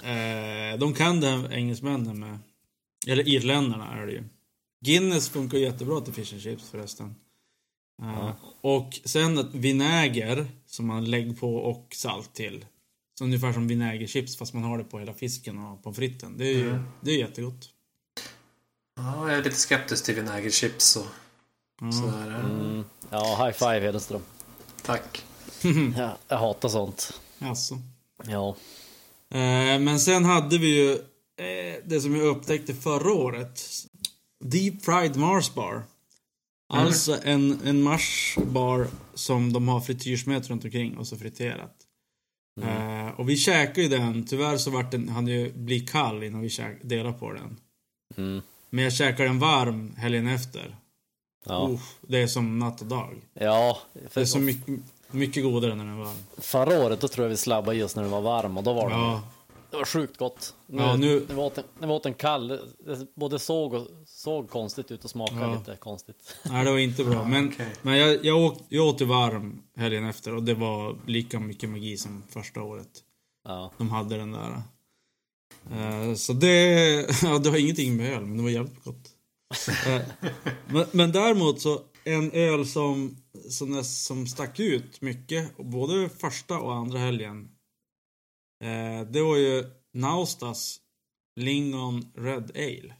eh, 0.03 0.79
de 0.79 0.95
kan 0.95 1.21
det, 1.21 1.49
engelsmännen 1.53 2.21
med. 2.21 2.39
Eller 3.09 3.29
irländarna 3.29 3.93
är 4.03 4.07
det 4.07 4.13
ju. 4.13 4.25
Guinness 4.85 5.29
funkar 5.29 5.59
jättebra 5.59 6.01
till 6.01 6.13
fish 6.15 6.33
and 6.33 6.43
chips 6.43 6.71
förresten. 6.71 7.15
Ja. 8.01 8.37
Och 8.61 9.01
sen 9.05 9.51
vinäger 9.53 10.47
som 10.67 10.87
man 10.87 11.05
lägger 11.11 11.33
på 11.35 11.57
och 11.57 11.87
salt 11.95 12.35
till. 12.35 12.65
Så 13.19 13.25
ungefär 13.25 13.53
som 13.53 13.69
vinägerchips 13.69 14.37
fast 14.37 14.55
man 14.55 14.63
har 14.63 14.79
det 14.79 14.85
på 14.85 14.99
hela 14.99 15.15
fisken 15.15 15.59
och 15.59 15.83
pommes 15.83 15.97
fritesen. 15.97 16.35
Det 16.39 16.45
är 16.45 16.55
ju 16.55 16.69
Mm. 16.71 16.83
det 17.01 17.11
är 17.11 17.19
jättegott. 17.19 17.69
Ja, 18.97 19.29
jag 19.31 19.39
är 19.39 19.45
lite 19.45 19.57
skeptisk 19.57 20.05
till 20.05 20.15
vinägerchips 20.15 20.97
och 20.97 21.07
Ja. 21.81 21.93
sådär. 21.93 22.41
Mm, 22.41 22.85
ja, 23.11 23.45
high 23.45 23.59
five 23.59 23.81
Hedenström. 23.81 24.23
Tack. 24.83 25.25
Ja, 25.97 26.17
jag 26.29 26.37
hatar 26.39 26.69
sånt. 26.69 27.21
Alltså. 27.39 27.79
Ja. 28.27 28.57
Eh, 29.31 29.79
men 29.81 30.01
sen 30.01 30.25
hade 30.25 30.59
vi 30.59 30.67
ju 30.77 30.93
eh, 30.93 31.79
det 31.85 32.01
som 32.01 32.17
jag 32.17 32.27
upptäckte 32.27 32.75
förra 32.75 33.13
året. 33.13 33.63
Deep 34.45 34.85
Fried 34.85 35.17
Mars 35.17 35.55
Bar. 35.55 35.83
Alltså 36.79 37.19
en, 37.23 37.59
en 37.65 37.83
Mars-bar 37.83 38.87
som 39.15 39.53
de 39.53 39.69
har 39.69 39.81
frityrsmet 39.81 40.51
runt 40.51 40.65
omkring 40.65 40.97
och 40.99 41.07
så 41.07 41.17
friterat. 41.17 41.77
Mm. 42.61 43.07
Eh, 43.07 43.21
och 43.21 43.29
vi 43.29 43.37
käkade 43.37 43.83
ju 43.83 43.89
den. 43.89 44.27
Tyvärr 44.27 44.57
så 44.57 44.71
vart 44.71 44.91
den, 44.91 45.09
han 45.09 45.27
ju 45.27 45.53
bli 45.53 45.81
kall 45.81 46.23
innan 46.23 46.41
vi 46.41 46.49
käk, 46.51 46.79
delade 46.83 47.13
på 47.19 47.33
den. 47.33 47.57
Mm. 48.17 48.43
Men 48.71 48.85
jag 48.85 48.93
käkade 48.93 49.29
den 49.29 49.39
varm 49.39 49.95
helgen 49.97 50.27
efter. 50.27 50.77
Ja. 51.47 51.69
Uff, 51.69 51.95
det 52.01 52.19
är 52.19 52.27
som 52.27 52.59
natt 52.59 52.81
och 52.81 52.87
dag. 52.87 53.15
ja, 53.35 53.79
Det 54.15 54.21
är 54.21 54.25
så 54.25 54.39
mycket, 54.39 54.75
mycket 55.11 55.43
godare 55.45 55.75
när 55.75 55.85
den 55.85 55.95
är 55.95 56.05
varm. 56.05 56.17
förra 56.39 56.85
året 56.87 57.01
då 57.01 57.09
tror 57.09 57.25
jag 57.25 57.31
vi 57.31 57.37
slabbade 57.37 57.85
oss 57.85 57.97
när 57.97 58.03
den 58.03 58.13
var 58.13 58.21
varm 58.21 58.57
och 58.57 58.65
då 58.65 58.73
var 58.73 58.91
den, 58.91 58.99
Ja, 58.99 59.23
det 59.71 59.77
var 59.77 59.85
sjukt 59.85 60.17
gott. 60.17 60.55
Nu, 60.67 60.83
Ja, 60.83 60.97
nu- 60.97 61.27
vi 61.29 61.35
åt 61.35 61.59
en, 61.81 61.91
åt 61.91 62.07
en 62.07 62.15
kall, 62.15 62.49
det 62.49 63.15
både 63.15 63.39
såg 63.39 63.75
och 63.75 63.89
såg 64.07 64.51
konstigt 64.51 64.91
ut 64.91 65.05
och 65.05 65.11
smakade 65.11 65.41
Ja. 65.41 65.59
lite 65.59 65.77
konstigt. 65.77 66.37
Nej, 66.45 66.65
det 66.65 66.71
var 66.71 66.79
inte 66.79 67.05
bra. 67.05 67.25
Men, 67.25 67.49
okej. 67.49 67.73
men 67.83 67.99
jag, 67.99 68.25
jag, 68.25 68.39
åt, 68.45 68.63
jag 68.69 68.87
åt 68.87 69.01
ju 69.01 69.05
varm 69.07 69.63
helgen 69.77 70.05
efter 70.07 70.35
och 70.35 70.43
det 70.43 70.55
var 70.55 70.97
lika 71.07 71.41
mycket 71.41 71.71
magi 71.71 71.97
som 71.97 72.23
första 72.29 72.63
året. 72.63 72.91
Ja. 73.45 73.73
De 73.79 73.91
hade 73.91 74.17
den 74.17 74.33
där. 74.33 74.63
Eh, 75.73 76.15
så 76.15 76.33
det, 76.33 76.51
ja, 77.23 77.39
det 77.39 77.51
har 77.51 77.57
ingenting 77.59 77.97
med 77.97 78.13
öl, 78.17 78.25
men 78.27 78.37
det 78.37 78.43
var 78.43 78.51
jävligt 78.51 78.85
gott. 78.85 79.11
Eh, 79.87 80.03
men, 80.67 80.85
men 80.93 81.13
däremot 81.13 81.61
så, 81.61 81.81
en 82.05 82.33
öl 82.33 82.67
som, 82.67 83.17
som, 83.51 83.85
som 83.85 84.27
stack 84.27 84.61
ut 84.61 85.01
mycket, 85.01 85.57
både 85.57 86.09
första 86.09 86.59
och 86.59 86.75
andra 86.75 86.99
helgen. 86.99 87.49
Eh, 88.61 89.07
det 89.11 89.23
var 89.23 89.37
ju 89.37 89.65
Naustas 89.93 90.81
Lingon 91.37 92.13
Red 92.15 92.51
Ale. 92.55 92.95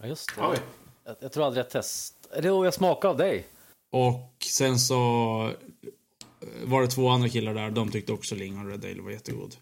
ja, 0.00 0.06
just 0.06 0.36
det. 0.36 0.42
Oj. 0.46 0.58
Jag, 1.04 1.16
jag 1.20 1.32
tror 1.32 1.46
aldrig 1.46 1.64
jag 1.64 1.70
test. 1.70 2.14
Är 2.30 2.42
det 2.42 2.48
då 2.48 2.64
jag 2.64 2.74
smakade 2.74 3.10
av 3.10 3.16
dig? 3.16 3.46
Och 3.92 4.46
sen 4.50 4.78
så 4.78 4.94
eh, 6.40 6.68
var 6.68 6.82
det 6.82 6.88
två 6.88 7.08
andra 7.08 7.28
killar 7.28 7.54
där. 7.54 7.70
De 7.70 7.90
tyckte 7.90 8.12
också 8.12 8.34
Lingon 8.34 8.68
Red 8.70 8.84
Ale 8.84 9.02
var 9.02 9.10
jättegod. 9.10 9.56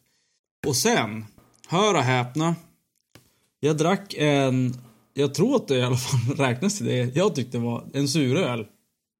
Och 0.67 0.77
sen, 0.77 1.25
hör 1.69 1.95
och 1.95 2.03
häpna. 2.03 2.55
Jag 3.61 3.77
drack 3.77 4.15
en, 4.19 4.75
jag 5.15 5.35
tror 5.35 5.57
att 5.57 5.69
det 5.69 5.77
i 5.79 5.83
alla 5.83 5.97
fall 5.97 6.37
räknas 6.37 6.77
till 6.77 6.87
det. 6.87 7.17
Jag 7.17 7.35
tyckte 7.35 7.59
det 7.59 7.65
var 7.65 7.85
en 7.95 8.09
suröl. 8.09 8.67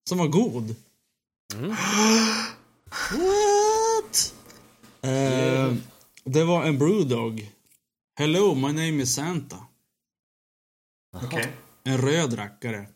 Som 0.09 0.19
var 0.19 0.29
god. 0.29 0.75
Mm. 1.55 1.75
Det 6.25 6.45
var 6.45 6.65
en 6.65 6.79
Brewdog. 6.79 7.51
Hello, 8.19 8.55
my 8.55 8.67
name 8.69 9.03
is 9.03 9.15
Santa. 9.15 9.57
Okej. 11.25 11.53
En 11.85 11.99
röd 11.99 12.39
rackare. 12.39 12.87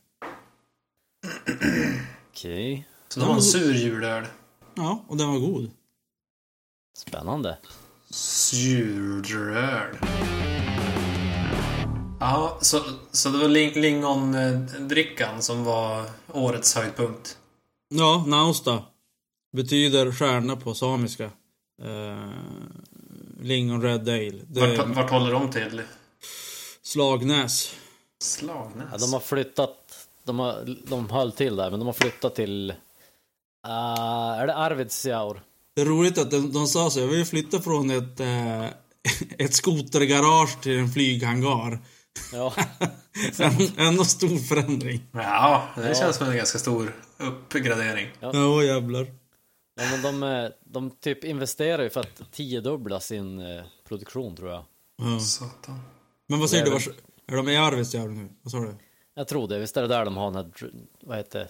Okej, 2.30 2.88
Så 3.08 3.20
det 3.20 3.26
var 3.26 3.34
en 3.34 3.42
sur 3.42 3.74
julöl. 3.74 4.26
Ja, 4.74 5.04
och 5.08 5.16
den 5.16 5.28
var 5.28 5.38
god. 5.38 5.70
spännande. 6.98 7.58
Suröl. 8.10 9.96
Ja, 12.20 12.58
så, 12.60 12.80
så 13.12 13.28
det 13.28 13.38
var 13.38 13.48
ling, 13.48 13.72
lingondrickan 13.74 15.42
som 15.42 15.64
var 15.64 16.10
årets 16.32 16.74
höjdpunkt. 16.74 17.38
Ja, 17.88 18.24
Nausta. 18.26 18.82
Betyder 19.52 20.12
stjärna 20.12 20.56
på 20.56 20.74
samiska. 20.74 21.24
Eh, 21.82 22.30
lingon 23.40 23.82
Red 23.82 24.08
Ale. 24.08 24.40
Det 24.48 24.76
Vart, 24.76 24.88
vart 24.96 25.10
håller 25.10 25.32
de 25.32 25.50
till? 25.50 25.82
Slagnäs. 26.82 27.74
Slagnäs? 28.22 28.88
Ja, 28.92 28.98
de 28.98 29.12
har 29.12 29.20
flyttat, 29.20 30.08
de, 30.24 30.38
har, 30.38 30.76
de 30.86 31.10
höll 31.10 31.32
till 31.32 31.56
där, 31.56 31.70
men 31.70 31.78
de 31.80 31.86
har 31.86 31.92
flyttat 31.92 32.34
till, 32.34 32.70
uh, 33.66 34.40
är 34.40 34.46
det 34.46 34.54
Arvidsjaur? 34.54 35.40
Det 35.74 35.80
är 35.82 35.86
roligt 35.86 36.18
att 36.18 36.30
de, 36.30 36.52
de 36.52 36.66
sa 36.66 36.90
så. 36.90 37.00
Jag 37.00 37.06
vill 37.06 37.24
flytta 37.24 37.60
från 37.60 37.90
ett, 37.90 38.20
eh, 38.20 38.64
ett 39.38 39.54
skotergarage 39.54 40.60
till 40.62 40.78
en 40.78 40.88
flyghangar. 40.88 41.78
Ja, 42.32 42.54
en, 43.38 43.52
ändå 43.86 44.04
stor 44.04 44.38
förändring. 44.38 45.02
Ja, 45.12 45.68
det 45.76 45.88
Ja. 45.88 45.94
känns 45.94 46.16
som 46.16 46.28
en 46.28 46.36
ganska 46.36 46.58
stor 46.58 46.96
uppgradering. 47.18 48.08
Ja, 48.20 48.62
jävlar. 48.62 49.06
Ja 49.76 49.90
men 49.90 50.02
de, 50.02 50.22
eh, 50.22 50.50
de 50.64 50.90
typ 50.90 51.24
investerar 51.24 51.82
ju 51.82 51.90
för 51.90 52.00
att 52.00 52.32
tiodubbla 52.32 53.00
sin 53.00 53.38
eh, 53.40 53.64
produktion 53.84 54.36
tror 54.36 54.50
jag. 54.50 54.64
Ja. 54.96 55.20
Satan. 55.20 55.80
Men 56.26 56.40
vad 56.40 56.50
säger 56.50 56.64
du? 56.64 56.70
är 56.70 56.74
Vars, 56.74 56.88
är 57.26 57.36
de 57.36 57.48
i 57.48 57.56
Arvidsjaur 57.56 58.08
nu? 58.08 58.28
Vad 58.42 58.50
sa 58.50 58.58
du? 58.58 58.74
Jag 59.14 59.28
tror 59.28 59.48
det, 59.48 59.58
visst 59.58 59.76
är 59.76 59.82
det 59.82 59.88
där 59.88 60.04
de 60.04 60.16
har 60.16 60.30
den 60.30 60.36
här, 60.36 60.52
vad 61.00 61.16
heter 61.16 61.38
det, 61.38 61.48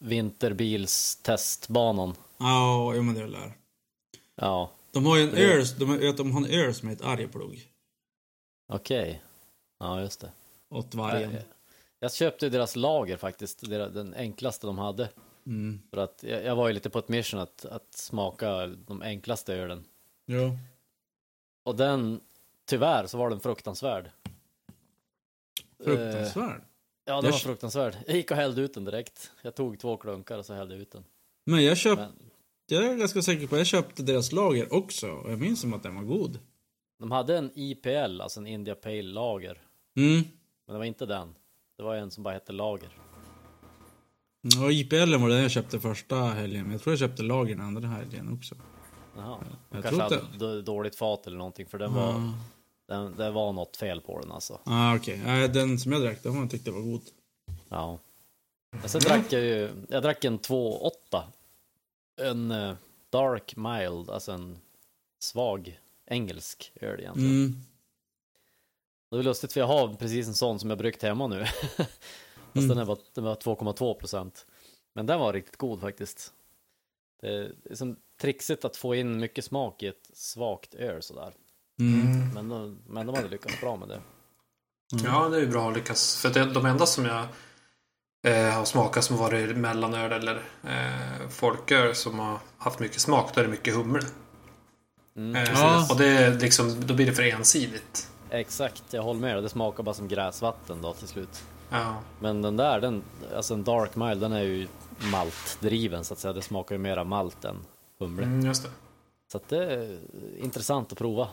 vinterbilstestbanan? 0.00 2.14
Ja, 2.38 2.94
jo 2.94 3.02
men 3.02 3.14
det 3.14 3.20
är 3.20 3.24
väl 3.24 3.32
där. 3.32 3.56
Ja, 4.34 4.70
De 4.90 5.06
har 5.06 5.16
ju 5.16 5.22
en 5.22 5.30
Det- 5.34 5.52
öl, 5.52 5.64
de, 5.78 6.12
de 6.16 6.32
har 6.32 6.40
en 6.40 6.46
öl 6.50 6.74
som 6.74 6.88
heter 6.88 7.04
Arjeplog. 7.04 7.68
okej. 8.72 9.22
Ja, 9.78 10.00
just 10.00 10.20
det. 10.20 10.30
Åt 10.70 10.94
vargen. 10.94 11.32
Jag, 11.32 11.42
jag 11.98 12.14
köpte 12.14 12.48
deras 12.48 12.76
lager 12.76 13.16
faktiskt, 13.16 13.60
den 13.70 14.14
enklaste 14.14 14.66
de 14.66 14.78
hade. 14.78 15.08
Mm. 15.46 15.82
För 15.90 15.96
att 15.96 16.22
jag, 16.28 16.44
jag 16.44 16.56
var 16.56 16.68
ju 16.68 16.74
lite 16.74 16.90
på 16.90 16.98
ett 16.98 17.08
mission 17.08 17.40
att, 17.40 17.64
att 17.64 17.94
smaka 17.94 18.66
de 18.66 19.02
enklaste 19.02 19.54
ölen. 19.54 19.84
Ja. 20.26 20.56
Och 21.62 21.76
den, 21.76 22.20
tyvärr 22.66 23.06
så 23.06 23.18
var 23.18 23.30
den 23.30 23.40
fruktansvärd. 23.40 24.10
Eh, 25.78 25.84
Fruktansvärd. 25.84 26.60
ja, 27.04 27.14
den 27.14 27.24
Jag 27.24 27.32
var 27.32 27.38
fruktansvärd. 27.38 27.96
Jag 28.06 28.16
gick 28.16 28.30
och 28.30 28.36
hällde 28.36 28.60
ut 28.62 28.74
den 28.74 28.84
direkt. 28.84 29.30
Jag 29.42 29.54
tog 29.54 29.78
två 29.78 29.96
klunkar 29.96 30.38
och 30.38 30.46
så 30.46 30.54
hällde 30.54 30.74
jag 30.74 30.82
ut 30.82 30.90
den. 30.90 31.04
Men 31.44 31.64
jag 31.64 31.76
köpte, 31.76 32.02
Men 32.18 32.30
jag 32.66 32.84
är 32.86 32.94
ganska 32.96 33.22
säker 33.22 33.46
på, 33.46 33.56
jag 33.58 33.66
köpte 33.66 34.02
deras 34.02 34.32
lager 34.32 34.74
också. 34.74 35.10
Och 35.10 35.32
jag 35.32 35.38
minns 35.38 35.60
som 35.60 35.74
att 35.74 35.82
den 35.82 35.94
var 35.94 36.02
god. 36.02 36.38
de 36.98 37.10
hade 37.10 37.38
en 37.38 37.50
IPL, 37.54 38.20
alltså 38.20 38.40
en 38.40 38.46
India 38.46 38.74
Pale 38.74 39.02
Lager. 39.02 39.62
Mm. 39.96 40.22
Men 40.66 40.72
det 40.74 40.78
var 40.78 40.84
inte 40.84 41.06
den. 41.06 41.34
Det 41.76 41.82
var 41.82 41.94
en 41.96 42.10
som 42.10 42.22
bara 42.24 42.34
hette 42.34 42.52
Lager. 42.52 42.90
Ja, 44.46 44.70
IPL 44.70 45.14
var 45.16 45.28
den 45.28 45.42
jag 45.42 45.50
köpte 45.50 45.80
första 45.80 46.16
helgen. 46.16 46.62
Men 46.62 46.72
jag 46.72 46.82
tror 46.82 46.92
jag 46.92 46.98
köpte 46.98 47.22
lager 47.22 47.54
den 47.54 47.64
andra 47.64 47.88
helgen 47.88 48.32
också. 48.38 48.54
Jaha. 49.16 49.38
Jag 49.70 49.82
Kanske 49.82 50.02
hade 50.02 50.14
inte- 50.14 50.46
d- 50.56 50.62
dåligt 50.62 50.96
fat 50.96 51.26
eller 51.26 51.36
någonting 51.36 51.66
för 51.66 51.78
den 51.78 51.94
var, 51.94 52.02
Ja, 52.12 52.34
den, 52.88 53.16
det 53.16 53.30
var 53.30 53.52
något 53.52 53.76
fel 53.76 54.00
på 54.00 54.20
den 54.20 54.32
alltså. 54.32 54.60
ah, 54.64 54.96
okej. 54.96 55.20
Nej, 55.24 55.48
den 55.48 55.78
som 55.78 55.92
jag 55.92 56.02
drack, 56.02 56.22
den 56.22 56.48
tyckte 56.48 56.70
jag 56.70 56.74
var 56.76 56.82
god. 56.82 57.02
Ja. 57.68 57.98
Men 58.70 58.88
sen 58.88 59.00
drack 59.00 59.32
jag 59.32 59.42
ju, 59.42 59.70
jag 59.88 60.02
drack 60.02 60.24
en 60.24 60.38
2,8. 60.38 61.22
En 62.22 62.50
eh, 62.50 62.74
dark 63.10 63.56
mild, 63.56 64.10
alltså 64.10 64.32
en 64.32 64.58
svag 65.18 65.80
engelsk 66.06 66.72
öl 66.80 67.00
egentligen. 67.00 67.30
Mm. 67.30 67.56
Det 69.10 69.16
är 69.16 69.22
lustigt 69.22 69.52
för 69.52 69.60
jag 69.60 69.66
har 69.66 69.88
precis 69.94 70.26
en 70.28 70.34
sån 70.34 70.58
som 70.60 70.70
jag 70.70 70.78
bryggt 70.78 71.02
hemma 71.02 71.26
nu. 71.26 71.46
Fast 72.54 72.64
Mm. 72.64 72.68
den, 72.68 72.78
är 72.78 72.84
bara, 72.84 72.96
den 73.14 73.24
var 73.24 73.34
2,2 73.34 73.94
procent. 73.94 74.46
Men 74.94 75.06
den 75.06 75.20
var 75.20 75.32
riktigt 75.32 75.56
god 75.56 75.80
faktiskt. 75.80 76.32
Det 77.20 77.28
är 77.70 77.74
som 77.74 77.96
trixigt 78.20 78.64
att 78.64 78.76
få 78.76 78.94
in 78.94 79.20
mycket 79.20 79.44
smak 79.44 79.82
i 79.82 79.86
ett 79.86 80.10
svagt 80.12 80.74
öl 80.74 81.02
sådär. 81.02 81.32
Mm. 81.80 82.28
Men 82.34 82.48
de, 82.48 82.78
men 82.86 83.06
de 83.06 83.14
hade 83.16 83.28
lyckats 83.28 83.60
bra 83.60 83.76
med 83.76 83.88
det. 83.88 84.00
Ja, 85.04 85.28
det 85.28 85.36
är 85.36 85.40
ju 85.40 85.46
bra 85.46 85.68
att 85.70 85.76
lyckas. 85.76 86.16
För 86.16 86.30
det, 86.30 86.44
de 86.52 86.66
enda 86.66 86.86
som 86.86 87.04
jag 87.04 87.26
eh, 88.26 88.50
har 88.54 88.64
smakat 88.64 89.04
som 89.04 89.16
varit 89.16 89.56
mellanöl 89.56 90.12
eller 90.12 90.42
eh, 90.64 91.28
folköl 91.30 91.94
som 91.94 92.18
har 92.18 92.38
haft 92.58 92.78
mycket 92.78 93.00
smak, 93.00 93.34
då 93.34 93.40
är 93.40 93.44
det 93.44 93.50
mycket 93.50 93.74
humle. 93.74 94.02
Mm. 95.16 95.36
Eh, 95.36 95.50
Ja. 95.60 95.86
Och 95.90 95.98
det 95.98 96.06
är 96.06 96.38
liksom, 96.38 96.86
då 96.86 96.94
blir 96.94 97.06
det 97.06 97.12
för 97.12 97.22
ensidigt. 97.22 98.08
Exakt, 98.30 98.82
jag 98.90 99.02
håller 99.02 99.20
med. 99.20 99.42
Det 99.42 99.48
smakar 99.48 99.82
bara 99.82 99.94
som 99.94 100.08
gräsvatten 100.08 100.82
då 100.82 100.92
till 100.92 101.08
slut. 101.08 101.44
Ja. 101.74 102.00
Men 102.20 102.42
den 102.42 102.56
där, 102.56 102.80
den, 102.80 103.02
alltså 103.34 103.54
en 103.54 103.64
dark 103.64 103.96
mile, 103.96 104.14
den 104.14 104.32
är 104.32 104.42
ju 104.42 104.68
maltdriven 105.12 106.04
så 106.04 106.14
att 106.14 106.20
säga. 106.20 106.32
Det 106.32 106.42
smakar 106.42 106.74
ju 106.74 106.78
mera 106.78 107.04
malt 107.04 107.44
än 107.44 107.56
humle. 107.98 108.22
Mm, 108.24 108.46
just 108.46 108.62
det. 108.62 108.70
Så 109.32 109.36
att 109.36 109.48
det 109.48 109.64
är 109.74 109.98
intressant 110.38 110.92
att 110.92 110.98
prova 110.98 111.28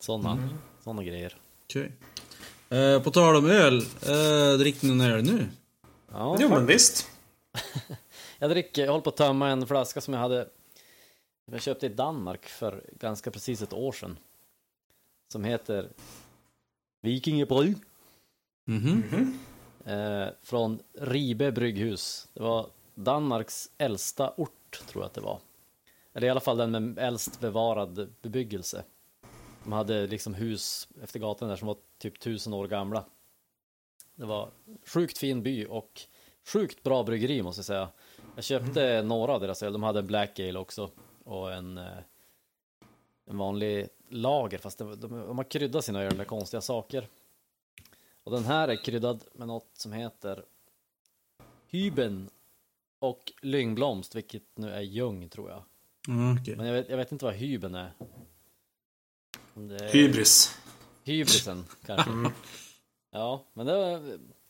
sådana 0.00 0.32
Mm. 0.32 0.48
såna 0.84 1.04
grejer. 1.04 1.36
Okej. 1.64 1.92
Eh, 2.68 3.02
på 3.02 3.10
tal 3.10 3.36
om 3.36 3.46
öl, 3.50 3.78
eh, 4.02 4.58
drick 4.58 4.82
ni 4.82 4.88
någon 4.88 5.00
öl 5.00 5.22
nu? 5.24 5.48
Ja, 6.12 6.36
Jo, 6.40 6.48
men 6.48 6.66
visst. 6.66 7.08
Jag 8.38 8.50
dricker, 8.50 8.82
jag 8.84 8.90
håller 8.92 9.02
på 9.02 9.10
att 9.10 9.16
tömma 9.16 9.48
en 9.48 9.66
flaska 9.66 10.00
som 10.00 10.14
jag 10.14 10.20
hade 10.20 10.48
jag 11.52 11.62
köpte 11.62 11.86
i 11.86 11.88
Danmark 11.88 12.46
för 12.46 12.84
ganska 13.00 13.30
precis 13.30 13.62
ett 13.62 13.72
år 13.72 13.92
sedan. 13.92 14.18
Som 15.32 15.44
heter 15.44 15.88
Vikingebry. 17.02 17.74
Mhm. 18.66 19.38
Eh, 19.84 20.26
från 20.42 20.82
Ribe 20.92 21.52
brygghus. 21.52 22.28
Det 22.34 22.42
var 22.42 22.66
Danmarks 22.94 23.70
äldsta 23.78 24.32
ort, 24.36 24.82
tror 24.86 25.02
jag 25.02 25.06
att 25.08 25.14
det 25.14 25.20
var. 25.20 25.38
Eller 26.12 26.26
i 26.26 26.30
alla 26.30 26.40
fall 26.40 26.56
den 26.56 26.70
med 26.70 26.98
äldst 26.98 27.40
bevarad 27.40 28.12
bebyggelse. 28.22 28.84
De 29.64 29.72
hade 29.72 30.06
liksom 30.06 30.34
hus 30.34 30.88
efter 31.02 31.18
gatan 31.20 31.48
där 31.48 31.56
som 31.56 31.68
var 31.68 31.76
typ 31.98 32.20
tusen 32.20 32.52
år 32.54 32.68
gamla. 32.68 33.04
Det 34.14 34.24
var 34.24 34.50
sjukt 34.86 35.18
fin 35.18 35.42
by 35.42 35.66
och 35.66 36.00
sjukt 36.52 36.82
bra 36.82 37.02
bryggeri 37.02 37.42
måste 37.42 37.58
jag 37.58 37.64
säga. 37.66 37.88
Jag 38.34 38.44
köpte 38.44 39.02
några 39.02 39.32
av 39.32 39.40
deras 39.40 39.62
öl. 39.62 39.72
De 39.72 39.82
hade 39.82 39.98
en 39.98 40.06
Black 40.06 40.40
Ale 40.40 40.58
också 40.58 40.90
och 41.24 41.52
en, 41.52 41.78
eh, 41.78 41.84
en 43.26 43.38
vanlig 43.38 43.88
lager 44.08 44.58
fast 44.58 44.80
var- 44.80 44.96
de, 44.96 45.10
de 45.26 45.36
har 45.38 45.44
kryddat 45.44 45.84
sina 45.84 46.02
öl 46.02 46.16
med 46.16 46.26
konstiga 46.26 46.60
saker. 46.60 47.08
Och 48.30 48.36
den 48.36 48.44
här 48.44 48.68
är 48.68 48.76
kryddad 48.84 49.24
med 49.32 49.48
något 49.48 49.70
som 49.72 49.92
heter 49.92 50.44
Hyben 51.66 52.30
och 52.98 53.32
Lyngblomst, 53.42 54.14
vilket 54.14 54.42
nu 54.54 54.70
är 54.70 54.80
ljung 54.80 55.28
tror 55.28 55.50
jag. 55.50 55.62
Ja, 56.08 56.36
okej. 56.40 56.56
Men 56.56 56.66
jag 56.66 56.74
vet, 56.74 56.88
jag 56.88 56.96
vet 56.96 57.12
inte 57.12 57.24
vad 57.24 57.34
hyben 57.34 57.74
är. 57.74 57.92
Är 59.56 59.92
Hybris. 59.92 60.58
hybrisen 61.04 61.64
kanske. 61.86 62.10
Mm. 62.10 62.32
Ja, 63.10 63.44
men 63.52 63.66
det 63.66 64.00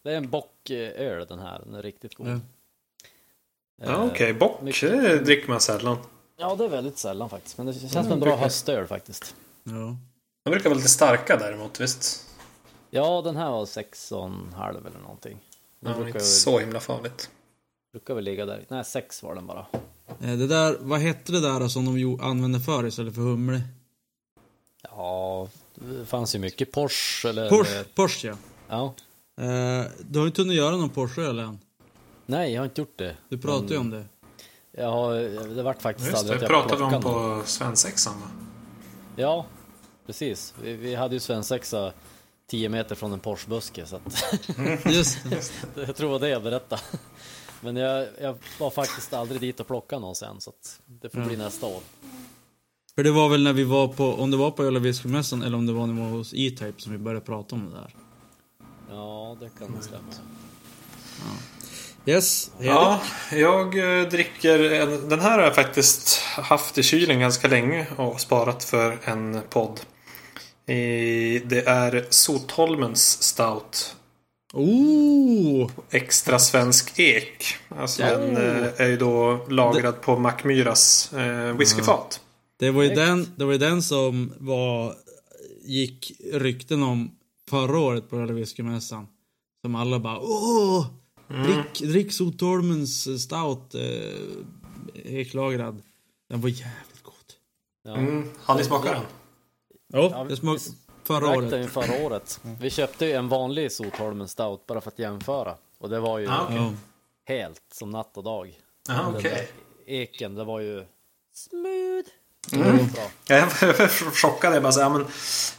det 0.02 0.12
är 0.12 0.16
en 0.16 0.30
bocköl 0.30 1.26
den 1.26 1.38
här. 1.38 1.58
Den 1.64 1.74
är 1.74 1.82
riktigt 1.82 2.14
god. 2.14 2.28
Ja. 2.28 2.40
Ja, 3.82 4.06
okej. 4.10 4.34
Bock, 4.34 4.62
mycket- 4.62 4.90
det 4.90 5.18
dricker 5.24 5.48
man 5.48 5.60
sällan. 5.60 5.96
Ja, 6.36 6.54
det 6.56 6.64
är 6.64 6.68
väldigt 6.68 6.98
sällan 6.98 7.30
faktiskt. 7.30 7.56
Men 7.58 7.66
det 7.66 7.74
känns 7.74 7.92
som 7.92 8.12
en 8.12 8.20
bra 8.20 8.36
höstöl 8.36 8.86
faktiskt. 8.86 9.34
Ja. 9.62 9.96
De 10.44 10.50
brukar 10.50 10.68
vara 10.70 10.76
lite 10.76 10.88
starka 10.88 11.36
däremot, 11.36 11.80
visst? 11.80 12.26
Ja, 12.90 13.22
den 13.24 13.37
här 13.37 13.50
var 13.50 13.66
sex 13.66 14.12
och 14.12 14.24
en 14.24 14.53
halv 14.57 14.87
eller 14.87 14.98
någonting. 15.00 15.38
Den 15.81 15.92
Ja, 15.92 15.98
brukar, 15.98 16.18
inte 16.18 16.24
så 16.31 16.59
himla 16.59 16.81
farligt. 16.81 17.31
brukar 17.92 18.14
väl 18.14 18.24
ligga 18.24 18.46
där. 18.46 18.64
Nej, 18.68 18.85
sex 18.85 19.22
var 19.22 19.35
den 19.35 19.46
bara. 19.46 19.66
Eh, 20.20 20.37
Det 20.38 20.46
där, 20.46 20.76
vad 20.81 21.00
hette 21.00 21.33
det 21.33 21.40
där 21.40 21.68
som 21.68 21.85
de 21.85 22.20
använde 22.22 22.61
förr 22.61 22.87
istället 22.87 23.14
för 23.14 23.22
humle? 23.22 23.61
Ja, 24.83 25.48
det 25.74 26.07
fanns 26.07 26.35
ju 26.35 26.38
mycket 26.38 26.72
Porsche 26.72 27.29
eller... 27.29 27.48
Porsche, 27.48 27.85
Porsche 27.94 28.29
ja. 28.29 28.37
Ja. 28.68 28.94
Eh, 29.44 29.87
du 30.09 30.18
har 30.18 30.26
inte 30.26 30.42
hunnit 30.42 30.57
göra 30.57 30.76
någon 30.76 30.88
Porsche-öl 30.90 31.38
än. 31.38 31.59
Nej, 32.26 32.53
jag 32.53 32.61
har 32.61 32.64
inte 32.64 32.81
gjort 32.81 32.98
det. 32.98 33.16
Du 33.29 33.38
pratade 33.38 33.74
ju 33.74 33.81
om 33.81 33.90
det. 33.90 34.05
Jag 34.72 34.90
har, 34.92 35.14
det 35.55 35.62
vart 35.62 35.83
faktiskt 35.83 36.11
Just 36.11 36.26
det, 36.29 36.35
att 36.35 36.40
jag 36.40 36.50
pratade 36.50 36.76
vi 36.90 36.96
om 36.96 37.03
på 37.03 37.42
svensexan 37.44 38.20
va? 38.20 38.26
Ja, 39.16 39.46
precis. 40.07 40.55
Vi, 40.62 40.72
vi 40.76 40.94
hade 40.94 41.14
ju 41.14 41.20
svensexa 41.20 41.92
10 42.50 42.68
meter 42.68 42.94
från 42.94 43.12
en 43.12 43.20
Porsche-buske 43.20 43.86
så 43.86 43.96
att 43.96 44.24
Just 44.94 45.18
det. 45.30 45.50
jag 45.86 45.96
tror 45.96 46.18
det 46.18 46.28
jag 46.28 46.42
berättade. 46.42 46.82
Men 47.60 47.76
jag, 47.76 48.08
jag 48.20 48.38
var 48.58 48.70
faktiskt 48.70 49.12
aldrig 49.12 49.40
dit 49.40 49.60
och 49.60 49.66
plockade 49.66 50.00
någon 50.00 50.14
sen 50.14 50.40
så 50.40 50.50
att 50.50 50.80
det 50.86 51.10
får 51.10 51.20
bli 51.20 51.36
nästa 51.36 51.66
år. 51.66 51.80
För 52.94 53.04
det 53.04 53.10
var 53.10 53.28
väl 53.28 53.42
när 53.42 53.52
vi 53.52 53.64
var 53.64 53.88
på, 53.88 54.14
om 54.14 54.30
det 54.30 54.36
var 54.36 54.50
på 54.50 54.64
öl 54.64 54.76
och 54.76 54.84
whiskymässan 54.84 55.42
eller 55.42 55.58
om 55.58 55.66
det 55.66 55.72
var 55.72 55.86
när 55.86 55.94
vi 55.94 56.00
var 56.00 56.08
hos 56.08 56.34
E-Type 56.34 56.74
som 56.76 56.92
vi 56.92 56.98
började 56.98 57.26
prata 57.26 57.54
om 57.54 57.70
det 57.70 57.76
där. 57.76 57.94
Ja, 58.90 59.36
det 59.40 59.50
kan 59.58 59.70
nog 59.70 59.84
stämma. 59.84 60.02
Yes, 62.06 62.50
Erik. 62.58 62.68
Ja, 62.70 63.00
jag 63.32 64.00
eh, 64.00 64.08
dricker 64.08 64.72
en, 64.72 65.08
Den 65.08 65.20
här 65.20 65.38
har 65.38 65.44
jag 65.44 65.54
faktiskt 65.54 66.18
haft 66.22 66.78
i 66.78 66.82
kylen 66.82 67.20
ganska 67.20 67.48
länge 67.48 67.86
och 67.96 68.20
sparat 68.20 68.64
för 68.64 68.98
en 69.04 69.40
podd. 69.50 69.80
Det 71.44 71.62
är 71.66 72.06
Sotholmens 72.11 73.22
Stout. 73.22 73.96
Oh! 74.52 75.70
Extra 75.90 76.38
svensk 76.38 76.98
ek. 76.98 77.44
Alltså 77.68 78.02
Ja. 78.02 78.16
den 78.18 78.37
eh, 78.37 78.80
är 78.80 78.87
ju 78.87 78.96
då 78.96 79.46
lagrad 79.48 80.00
på 80.00 80.18
Mackmyras 80.18 81.12
eh, 81.12 81.56
whiskyfat. 81.56 82.20
Det 82.59 82.70
var 82.70 82.83
ju 82.83 82.88
den, 82.88 83.26
det 83.37 83.44
var 83.44 83.52
ju 83.52 83.59
den 83.59 83.83
som 83.83 84.33
var, 84.38 84.94
gick 85.64 86.12
rykten 86.33 86.83
om 86.83 87.11
förra 87.48 87.78
året 87.78 88.11
på 88.11 88.16
och 88.16 88.38
whiskymässan. 88.38 89.06
Som 89.62 89.74
alla 89.74 89.98
bara 89.98 90.18
åh! 90.20 90.87
Drick, 91.28 91.90
drick 91.90 92.12
Sotholmens 92.12 93.22
stout 93.22 93.74
eh, 93.74 95.18
eklagrad. 95.20 95.83
Den 96.28 96.40
var 96.40 96.48
jävligt 96.48 97.02
god. 97.02 97.14
Ja. 97.85 97.96
Mm. 97.96 98.30
Har 98.38 98.54
ni 98.54 98.64
smakat 98.64 98.92
den? 98.92 99.02
Ja, 99.92 100.11
Ja, 100.12 100.24
det 100.29 100.37
smakade 100.37 100.64
vi- 100.68 100.74
förra 101.05 101.29
året. 101.38 101.50
den 101.50 101.62
ju 101.62 101.68
förra 101.68 102.05
året. 102.07 102.40
Vi 102.61 102.70
köpte 102.70 103.07
ju 103.07 103.12
en 103.12 103.29
vanlig 103.29 103.72
Sotholmen 103.72 104.29
Stout 104.29 104.66
bara 104.66 104.81
för 104.81 104.90
att 104.90 104.98
jämföra. 104.98 105.55
Och 105.79 105.88
det 105.88 106.00
var 106.00 106.18
ju 106.18 106.29
Ah, 106.31 106.42
okej. 106.44 106.57
Ja. 106.57 106.72
helt 107.35 107.62
som 107.72 107.90
natt 107.90 108.16
och 108.16 108.24
dag. 108.24 108.59
Okej. 109.16 109.48
där 109.87 109.94
Eken, 109.94 110.35
det 110.35 110.44
var 110.44 110.61
ju 110.61 110.85
smooth. 111.35 112.09
Mm. 112.53 112.87
Jag 113.29 113.38
är 113.38 113.88
chockad. 114.14 114.55
Jag 114.55 114.62
bara 114.62 114.72
så 114.72 114.81
här, 114.81 114.88
men, 114.90 115.07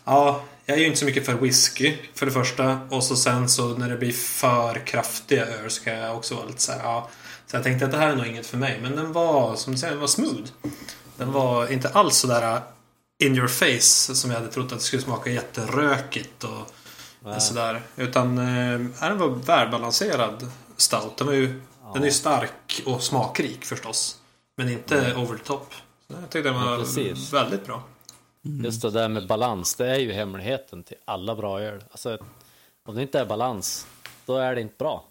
ja, 0.06 0.42
jag 0.66 0.78
är 0.78 0.82
ju 0.82 0.88
inte 0.88 1.00
så 1.00 1.06
mycket 1.06 1.26
för 1.26 1.34
whisky 1.34 1.98
för 2.14 2.26
det 2.26 2.32
första. 2.32 2.80
Och 2.90 3.04
så 3.04 3.16
sen 3.16 3.50
så 3.50 3.68
när 3.68 3.90
det 3.90 3.98
blir 3.98 4.12
för 4.12 4.76
kraftiga 4.86 5.46
öl 5.46 5.70
så 5.72 5.84
kan 5.84 5.94
jag 5.94 6.16
också 6.18 6.36
vara 6.36 6.46
lite 6.46 6.62
så 6.62 6.72
här, 6.72 6.80
ja. 6.84 7.10
Så 7.48 7.56
jag 7.56 7.64
tänkte 7.64 7.86
att 7.86 7.92
det 7.92 7.98
här 7.98 8.10
är 8.12 8.16
nog 8.16 8.26
inget 8.28 8.46
för 8.46 8.58
mig. 8.58 8.80
Men 8.82 8.96
den 8.96 9.14
var, 9.14 9.56
som 9.56 9.74
du 9.74 9.80
säger, 9.80 9.92
den 9.94 10.00
var 10.02 10.08
smooth. 10.08 10.52
Den 11.18 11.32
var 11.32 11.72
inte 11.72 11.90
alls 11.90 12.18
så 12.18 12.28
där 12.28 12.54
uh, 12.56 12.62
in 13.22 13.36
your 13.36 13.48
face 13.48 14.16
som 14.16 14.32
jag 14.32 14.38
hade 14.40 14.52
trott 14.52 14.66
att 14.72 14.78
det 14.80 14.84
skulle 14.86 15.02
smaka 15.02 15.30
jätterökigt 15.30 16.44
och 16.44 16.74
Nej. 17.20 17.42
sådär. 17.42 17.82
Utan 17.96 18.38
eh, 18.38 18.80
den 19.00 19.18
var 19.18 19.28
välbalanserad 19.28 20.52
stout. 20.78 21.18
Den, 21.18 21.28
var 21.28 21.34
ju, 21.34 21.62
den 21.94 22.02
är 22.02 22.06
ju 22.06 22.12
stark 22.12 22.82
och 22.86 23.04
smakrik 23.04 23.66
förstås. 23.66 24.18
Men 24.58 24.70
inte 24.70 25.16
over 25.16 25.38
the 25.38 25.44
top. 25.44 25.74
Så 26.08 26.14
jag 26.14 26.30
tyckte 26.30 26.50
den 26.50 26.58
Ja, 26.58 26.64
var 26.64 27.32
väldigt 27.32 27.66
bra. 27.66 27.84
Just 28.42 28.82
det 28.82 28.92
där 28.92 29.10
med 29.10 29.28
balans, 29.28 29.76
det 29.76 29.88
är 29.88 30.00
ju 30.00 30.12
hemligheten 30.12 30.84
till 30.84 30.98
alla 31.06 31.36
bra 31.36 31.62
öl. 31.62 31.84
Alltså, 31.92 32.18
om 32.86 32.96
det 32.96 33.02
inte 33.02 33.20
är 33.20 33.26
balans, 33.26 33.88
då 34.26 34.38
är 34.38 34.56
det 34.56 34.62
inte 34.62 34.76
bra. 34.78 35.06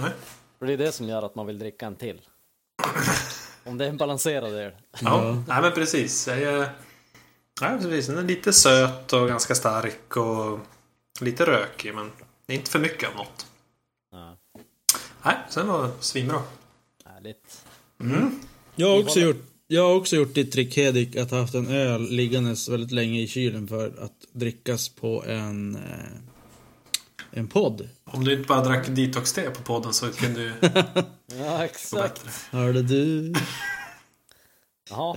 Nej. 0.00 0.10
För 0.58 0.66
det 0.66 0.72
är 0.72 0.76
det 0.76 0.92
som 0.92 1.08
gör 1.08 1.22
att 1.22 1.34
man 1.34 1.46
vill 1.46 1.58
dricka 1.58 1.86
en 1.86 1.96
till. 1.96 2.20
Om 3.64 3.78
det 3.78 3.84
är 3.84 3.88
en 3.88 3.96
balanserad 3.96 4.52
öl. 4.52 4.72
Ja, 5.00 5.36
nej 5.48 5.62
men 5.62 5.72
precis. 5.72 6.28
Jag 6.28 6.42
är, 6.42 6.68
nej, 7.62 7.78
precis. 7.78 8.06
Den 8.06 8.18
är 8.18 8.22
lite 8.22 8.52
söt 8.52 9.12
och 9.12 9.28
ganska 9.28 9.54
stark 9.54 10.16
och 10.16 10.58
lite 11.20 11.46
rökig 11.46 11.94
men 11.94 12.10
det 12.46 12.52
är 12.52 12.56
inte 12.56 12.70
för 12.70 12.78
mycket 12.78 13.08
av 13.08 13.16
något. 13.16 13.46
Ja, 14.12 14.36
Nej, 15.24 15.36
sen 15.50 15.66
var 15.68 15.82
det 15.86 15.92
svinbra. 16.00 16.42
härligt. 17.04 17.64
Jag 18.76 18.88
har 18.88 18.98
också 19.00 19.20
gjort, 19.20 19.44
jag 19.66 19.82
har 19.88 19.94
också 19.94 20.16
gjort 20.16 20.34
ditt 20.34 20.52
trick 20.52 20.76
Hedik, 20.76 21.16
att 21.16 21.30
ha 21.30 21.40
haft 21.40 21.54
en 21.54 21.70
öl 21.70 22.10
liggandes 22.10 22.68
väldigt 22.68 22.90
länge 22.92 23.20
i 23.20 23.26
kylen 23.28 23.68
för 23.68 23.86
att 23.86 24.12
drickas 24.32 24.88
på 24.88 25.24
en, 25.24 25.76
eh, 25.76 25.80
en 27.30 27.48
podd. 27.48 27.88
Om 28.04 28.24
du 28.24 28.32
inte 28.32 28.46
bara 28.48 28.64
drack 28.64 28.86
detox-te 28.88 29.50
på 29.50 29.62
podden 29.62 29.92
så 29.92 30.12
kunde 30.12 30.40
du 30.40 30.52
Ja, 31.38 31.64
exakt. 31.64 32.26
Hörde 32.50 32.82
du? 32.82 33.32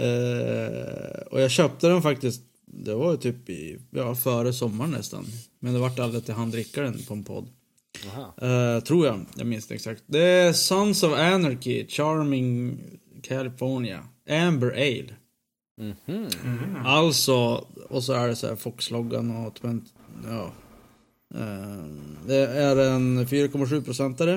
Eh, 0.02 1.22
och 1.32 1.42
jag 1.42 1.52
köpte 1.52 1.88
den 1.88 2.02
faktiskt, 2.02 2.42
det 2.66 2.94
var 2.96 3.12
ju 3.12 3.18
typ 3.18 3.50
i, 3.50 3.80
ja, 3.92 4.16
före 4.16 4.54
sommaren 4.54 4.92
nästan. 4.92 5.26
Men 5.60 5.74
det 5.74 5.80
vart 5.80 6.00
aldrig 6.00 6.22
att 6.22 6.28
jag 6.28 6.36
hann 6.36 6.52
dricka 6.52 6.82
den 6.82 7.04
på 7.08 7.14
en 7.14 7.24
podd. 7.24 7.48
Eh, 8.42 8.84
tror 8.84 9.06
jag, 9.06 9.26
jag 9.38 9.48
minns 9.48 9.68
det 9.68 9.76
exakt. 9.76 10.04
Det 10.06 10.20
är 10.24 10.54
Sons 10.54 11.04
of 11.04 11.14
Anarchy, 11.14 11.88
Charming 11.88 12.78
California, 13.24 14.04
Amber 14.30 14.72
Ale. 14.72 15.14
Mhm. 15.78 16.28
Alltså, 16.86 17.66
och 17.90 18.04
så 18.04 18.14
är 18.14 18.28
det 18.28 18.36
så 18.36 18.48
här 18.48 18.56
Fox-loggan 18.56 19.46
och 19.46 19.54
twen- 19.60 19.86
ja. 20.28 20.52
Eh, 21.36 21.86
Det 22.28 22.36
är 22.48 22.76
en 22.78 23.28
4,7 23.28 23.82
procentare. 23.84 24.34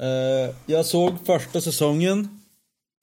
Eh, 0.00 0.54
Jag 0.66 0.86
såg 0.86 1.14
första 1.26 1.60
säsongen. 1.60 2.39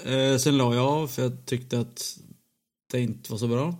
Eh, 0.03 0.37
Sen 0.37 0.57
la 0.57 0.75
jag 0.75 0.85
av 0.85 1.07
för 1.07 1.21
jag 1.21 1.45
tyckte 1.45 1.79
att 1.79 2.17
det 2.91 3.01
inte 3.01 3.31
var 3.31 3.37
så 3.39 3.47
bra. 3.47 3.75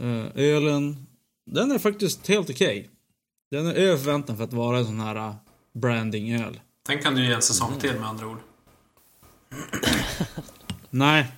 Eh, 0.00 0.26
ölen, 0.34 1.06
den 1.46 1.72
är 1.72 1.78
faktiskt 1.78 2.26
helt 2.26 2.50
okej. 2.50 2.90
Den 3.50 3.66
är 3.66 3.74
över 3.74 3.96
förväntan 3.98 4.36
för 4.36 4.44
att 4.44 4.52
vara 4.52 4.78
en 4.78 4.84
sån 4.84 5.00
här 5.00 5.28
uh, 5.28 5.34
branding-öl. 5.72 6.60
Den 6.86 7.02
kan 7.02 7.14
du 7.14 7.26
ge 7.26 7.32
en 7.32 7.42
säsong 7.42 7.78
till 7.78 7.94
med 7.94 8.08
andra 8.08 8.26
ord. 8.26 8.38
Nej, 10.90 11.32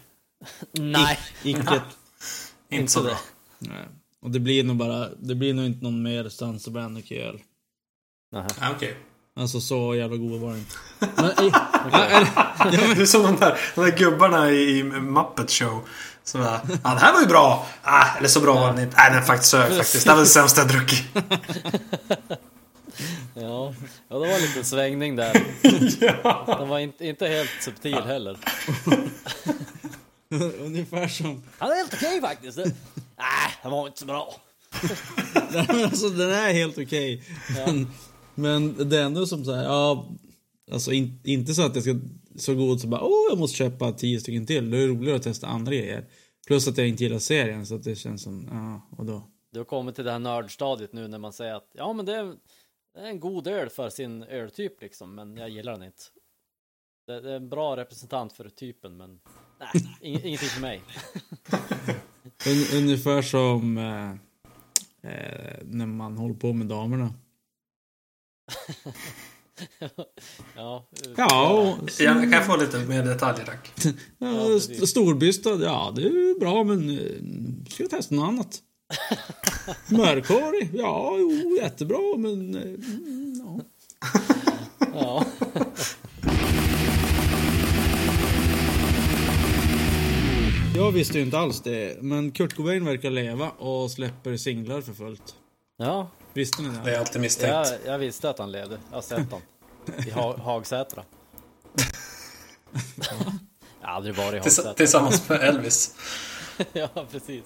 Nej, 0.73 1.19
icke. 1.45 1.83
Inte 2.69 2.93
så 2.93 3.03
bra. 3.03 3.19
Nej. 3.59 3.85
Och 4.21 4.31
det 4.31 4.41
blir 4.41 4.65
nog 4.65 4.77
bara, 4.77 5.09
det 5.09 5.35
blir 5.35 5.55
nog 5.55 5.65
inte 5.67 5.85
någon 5.85 6.03
mer 6.03 6.29
Stanza 6.29 6.71
Brannick-öl. 6.71 7.41
Nähä. 8.33 8.49
Ja, 8.61 8.73
Okej. 8.77 8.97
Alltså 9.39 9.61
så 9.61 9.95
jävla 9.95 10.17
god 10.17 10.41
var 10.41 10.51
den 10.51 10.59
inte. 10.59 10.75
Men, 11.17 11.25
eh, 11.25 11.53
ja, 11.93 12.05
eller, 12.05 12.29
ja, 12.37 12.55
men, 12.65 12.95
Du 12.95 13.03
är 13.03 13.07
som 13.07 13.23
de 13.23 13.37
där, 13.37 13.59
de 13.75 13.81
där 13.81 13.97
gubbarna 13.99 14.51
i, 14.51 14.79
i 14.79 14.83
Muppet 14.83 15.51
Show. 15.51 15.89
Som 16.25 16.41
bara, 16.41 16.61
ja 16.69 16.89
den 16.89 16.99
här 16.99 17.13
var 17.13 17.21
ju 17.21 17.27
bra. 17.27 17.67
Ah, 17.83 18.17
eller 18.19 18.29
så 18.29 18.41
bra 18.41 18.55
var 18.55 18.73
den 18.73 18.79
inte. 18.79 18.97
Nej 18.97 19.11
den 19.11 19.19
är 19.19 19.27
faktiskt 19.27 19.51
sög 19.51 19.77
faktiskt. 19.77 20.07
Det 20.07 20.13
var 20.13 20.21
det 20.21 20.27
sämsta 20.27 20.61
jag 20.61 20.69
druckit. 20.71 21.03
Ja, 23.35 23.75
ja, 24.09 24.19
det 24.19 24.19
var 24.19 24.27
en 24.27 24.41
liten 24.41 24.65
svängning 24.65 25.17
där. 25.17 25.45
Den 26.59 26.69
var 26.69 26.79
inte, 26.79 27.07
inte 27.07 27.29
helt 27.29 27.51
subtil 27.61 28.03
heller. 28.07 28.39
ungefär 30.61 31.09
som... 31.09 31.43
Han 31.59 31.71
är 31.71 31.75
helt 31.77 31.95
okej 31.95 32.21
faktiskt. 32.21 32.57
Nej, 32.59 32.75
den 33.63 33.71
var 33.71 33.87
inte 33.87 33.99
så 33.99 34.07
bra. 34.07 34.35
Nej, 35.51 35.67
men 35.69 35.85
alltså 35.85 36.09
den 36.09 36.31
är 36.31 36.53
helt 36.53 36.79
okej. 36.79 37.23
Men, 37.55 37.91
men 38.39 38.89
det 38.89 38.99
är 38.99 39.05
ändå 39.05 39.27
som 39.27 39.45
så 39.45 39.53
här, 39.53 39.65
ja... 39.65 40.09
Alltså 40.71 40.93
in, 40.93 41.21
inte 41.25 41.55
så 41.55 41.63
att 41.63 41.75
jag 41.75 41.85
ska 41.85 41.95
så 42.37 42.55
god 42.55 42.81
så 42.81 42.89
bara 42.89 43.01
åh 43.01 43.27
jag 43.31 43.39
måste 43.39 43.57
köpa 43.57 43.93
tio 43.93 44.21
stycken 44.21 44.47
till. 44.47 44.71
Det 44.71 44.79
är 44.79 44.89
roligare 44.89 45.17
att 45.17 45.23
testa 45.23 45.47
andra 45.47 45.73
grejer. 45.73 46.05
Plus 46.47 46.69
att 46.69 46.79
jag 46.79 46.89
inte 46.89 47.05
gillar 47.05 47.19
serien 47.19 47.67
så 47.67 47.75
att 47.75 47.85
det 47.85 47.95
känns 47.95 48.23
som, 48.23 48.49
ja, 48.51 48.97
och 48.99 49.07
då? 49.07 49.23
Du 49.53 49.59
har 49.59 49.65
kommit 49.65 49.95
till 49.95 50.05
det 50.05 50.13
här 50.13 50.19
nördstadiet 50.19 50.93
nu 50.93 51.09
när 51.09 51.19
man 51.19 51.33
säger 51.33 51.55
att 51.55 51.71
ja, 51.73 51.93
men 51.93 52.07
det 52.07 52.17
är, 52.17 52.25
det 52.95 53.01
är 53.01 53.07
en 53.07 53.21
god 53.21 53.47
öl 53.47 53.69
för 53.69 53.91
sin 53.91 54.23
öltyp 54.23 54.81
liksom, 54.83 55.15
men 55.15 55.37
jag 55.37 55.49
gillar 55.51 55.73
den 55.73 55.83
inte. 55.83 56.03
Det, 57.07 57.21
det 57.21 57.31
är 57.31 57.37
en 57.37 57.49
bra 57.49 57.77
representant 57.77 58.33
för 58.33 58.49
typen, 58.49 58.97
men 58.97 59.21
nej, 59.61 59.97
ing, 60.01 60.21
ingenting 60.25 60.49
för 60.49 60.61
mig. 60.61 60.83
Un, 62.47 62.83
ungefär 62.83 63.23
som 63.23 63.79
eh, 63.79 64.11
eh, 65.13 65.59
när 65.63 65.87
man 65.87 66.17
håller 66.17 66.35
på 66.35 66.53
med 66.53 66.67
damerna. 66.67 67.15
Ja, 70.57 70.89
Ja, 71.17 71.53
och, 71.53 71.91
Ja, 71.99 72.13
kan 72.15 72.33
jag 72.33 72.47
få 72.47 72.57
lite 72.57 72.79
mer 72.79 73.03
detaljer 73.03 73.45
tack? 73.45 73.73
ja, 74.19 74.61
storbystad, 74.87 75.63
ja 75.63 75.93
det 75.97 76.03
är 76.03 76.41
bra 76.41 76.65
men 76.65 76.91
eh, 76.91 77.69
ska 77.71 77.83
jag 77.83 77.91
testa 77.91 78.15
något 78.15 78.29
annat? 78.29 78.59
Mörkhårig, 79.89 80.71
ja 80.73 81.17
jo 81.19 81.57
jättebra 81.63 82.17
men 82.17 82.55
eh, 82.55 82.63
mm, 82.63 83.35
ja. 83.45 83.61
ja. 84.95 85.25
Jag 90.75 90.93
visste 90.93 91.19
ju 91.19 91.25
inte 91.25 91.39
alls 91.39 91.61
det, 91.61 92.03
men 92.03 92.31
Kurt 92.31 92.55
Cobain 92.57 92.85
verkar 92.85 93.11
leva 93.11 93.51
och 93.51 93.91
släpper 93.91 94.37
singlar 94.37 94.81
för 94.81 94.93
fullt. 94.93 95.35
ja, 95.79 96.11
Visste 96.39 96.63
ni 96.63 96.69
Det 96.69 96.81
det? 96.85 96.95
är 96.95 96.99
alltid 97.01 97.21
misstänkt. 97.21 97.69
jag, 97.85 97.93
jag 97.95 97.99
visste 97.99 98.31
att 98.31 98.39
han 98.39 98.53
levde. 98.53 98.79
Jag 98.91 98.97
har 98.97 99.03
sett 99.03 99.19
honom. 99.31 99.43
I 100.07 100.11
ha, 100.11 100.37
Hagsätra. 100.43 101.05
Jag 103.81 103.89
har 103.89 103.95
aldrig 103.95 104.15
varit 104.15 104.35
i 104.35 104.39
Hagsätra. 104.39 104.75
tillsammans 104.75 105.29
med 105.29 105.41
Elvis. 105.49 105.95
Ja, 106.73 106.89
precis. 107.11 107.45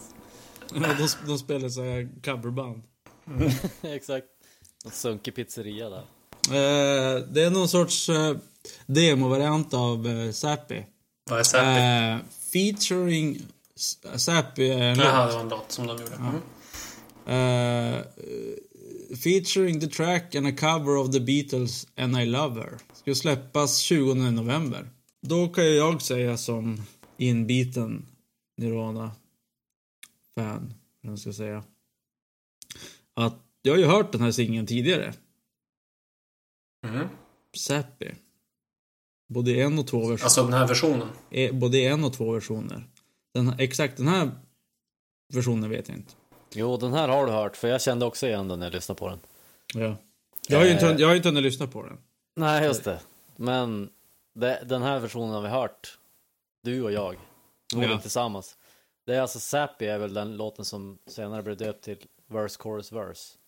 Ja, 0.75 0.87
de, 0.99 1.09
de 1.27 1.39
spelar 1.39 1.69
så 1.69 1.83
här 1.83 2.09
coverband. 2.25 2.83
Exakt. 3.83 4.27
En 4.85 4.91
sunkig 4.91 5.35
pizzeria 5.35 5.89
där. 5.91 5.99
Eh, 6.49 7.21
det 7.21 7.43
är 7.45 7.51
någon 7.51 7.69
sorts 7.69 8.09
eh, 8.09 8.37
demovariant 8.87 9.75
av 9.75 10.07
eh, 10.07 10.31
Zappi. 10.33 10.87
Vad 11.31 11.39
är 11.39 11.43
Säpi? 11.43 11.67
Eh, 11.67 12.17
featuring 12.53 13.47
Zappi 14.17 14.71
är 14.71 14.79
en 14.83 14.99
Jaha, 14.99 15.27
det 15.27 15.33
låt. 15.33 15.35
var 15.35 15.41
en 15.41 15.49
låt 15.49 15.73
som 15.73 15.87
de 15.87 15.97
gjorde. 15.99 16.15
Mm. 16.15 16.35
Eh, 17.27 18.01
featuring 19.17 19.81
the 19.81 19.87
track 19.87 20.35
and 20.35 20.47
a 20.47 20.53
cover 20.53 20.97
of 20.97 21.13
the 21.13 21.21
Beatles 21.21 21.87
and 21.97 22.17
I 22.17 22.25
Love 22.25 22.61
Her. 22.61 22.79
Ska 22.93 23.15
släppas 23.15 23.79
20 23.79 24.15
november. 24.15 24.91
Då 25.21 25.49
kan 25.49 25.77
jag 25.77 26.03
säga 26.03 26.37
som 26.37 26.83
inbiten 27.17 28.07
Nirvana-fan, 28.57 29.15
jag 31.01 31.19
ska 31.19 31.33
säga. 31.33 31.65
Att 33.15 33.39
jag 33.63 33.73
har 33.73 33.79
ju 33.79 33.87
hört 33.87 34.13
den 34.13 34.21
här 34.21 34.33
singeln 34.33 34.67
tidigare. 34.67 35.15
Mm. 36.87 37.09
Zappi. 37.57 38.15
Både 39.29 39.63
en 39.63 39.79
och 39.79 39.87
två 39.87 39.99
versioner. 39.99 40.25
Alltså 40.25 40.43
den 40.43 40.53
här 40.53 40.69
versionen. 40.69 41.09
Eh, 41.31 41.55
både 41.55 41.79
en 41.79 42.05
och 42.05 42.13
två 42.13 42.33
versioner. 42.33 42.89
Den, 43.35 43.55
exakt 43.59 43.97
den 43.97 44.09
här 44.09 44.31
versionen 45.33 45.71
vet 45.71 45.89
jag 45.89 45.99
inte. 45.99 46.15
Jo, 46.55 46.77
den 46.77 46.93
här 46.93 47.09
har 47.09 47.27
du 47.27 47.33
hört, 47.33 47.57
för 47.57 47.69
jag 47.69 47.81
kände 47.83 48.07
också 48.07 48.27
igen 48.27 48.49
den 48.49 48.59
när 48.59 48.67
jag 48.67 48.73
lyssnade 48.75 48.99
på 48.99 49.09
den. 49.09 49.21
Ja. 49.75 49.97
Jag 50.49 50.59
har 50.59 50.65
ju 50.65 50.73
inte, 50.73 50.87
Eh. 50.87 50.97
jag 50.97 51.09
har 51.09 51.15
inte 51.17 51.29
hunnit 51.29 51.43
lyssna 51.43 51.67
på 51.67 51.83
den. 51.83 51.99
Nej, 52.37 52.65
just 52.65 52.85
det. 52.85 53.01
Men 53.37 53.91
det, 54.35 54.63
den 54.67 54.83
här 54.83 54.99
versionen 55.01 55.31
har 55.35 55.43
vi 55.43 55.49
hört, 55.49 55.99
du 56.63 56.83
och 56.83 56.93
jag, 56.93 57.17
Ja. 57.75 57.99
tillsammans. 58.01 58.59
Det 59.05 59.15
är 59.15 59.21
alltså 59.21 59.41
Sappy 59.41 59.87
är 59.87 59.99
väl 59.99 60.15
den 60.15 60.37
låten 60.37 60.65
som 60.65 60.99
senare 61.07 61.43
blev 61.43 61.57
döpt 61.57 61.85
till 61.85 62.07
Verse, 62.27 62.59
Chorus, 62.63 62.93
Verse. 62.93 63.39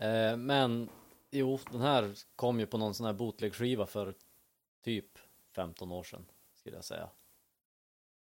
Eh, 0.00 0.36
men 0.36 0.88
jo, 1.30 1.58
den 1.72 1.80
här 1.80 2.14
kom 2.36 2.60
ju 2.60 2.66
på 2.66 2.78
någon 2.78 2.94
sån 2.94 3.06
här 3.06 3.12
bootleg-skiva 3.12 3.86
för 3.86 4.14
typ 4.84 5.18
15 5.56 5.92
år 5.92 6.02
sedan, 6.02 6.26
skulle 6.60 6.76
jag 6.76 6.84
säga. 6.84 7.08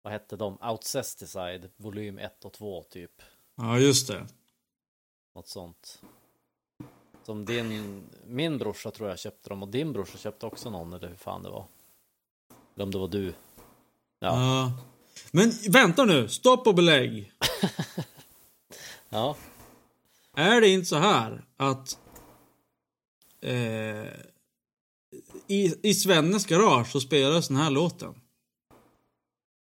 Vad 0.02 0.12
hette 0.12 0.36
de? 0.36 0.58
Outcesticide, 0.62 1.68
volym 1.76 2.18
1 2.18 2.44
och 2.44 2.52
2 2.52 2.82
typ. 2.82 3.22
Ja, 3.56 3.78
just 3.78 4.08
det. 4.08 4.26
Något 5.34 5.48
sånt. 5.48 6.02
Som 7.24 7.44
din, 7.44 8.02
min 8.26 8.58
brorsa 8.58 8.90
tror 8.90 9.08
jag 9.08 9.18
köpte 9.18 9.48
dem 9.48 9.62
och 9.62 9.68
din 9.68 9.92
brorsa 9.92 10.18
köpte 10.18 10.46
också 10.46 10.70
någon 10.70 10.92
eller 10.92 11.08
hur 11.08 11.16
fan 11.16 11.42
det 11.42 11.50
var. 11.50 11.64
Eller 12.74 12.84
om 12.84 12.90
det 12.90 12.98
var 12.98 13.08
du. 13.08 13.26
Ja. 13.26 13.34
Ja. 14.18 14.72
Men 15.30 15.52
vänta 15.68 16.04
nu, 16.04 16.28
stopp 16.28 16.66
och 16.66 16.74
belägg. 16.74 17.32
Ja. 19.14 19.36
Är 20.36 20.60
det 20.60 20.68
inte 20.68 20.86
så 20.86 20.96
här 20.96 21.44
att 21.56 21.98
eh, 23.40 24.06
i, 25.46 25.74
i 25.82 25.94
Svennes 25.94 26.46
garage 26.46 26.90
så 26.92 27.00
spelas 27.00 27.48
den 27.48 27.56
här 27.56 27.70
låten? 27.70 28.14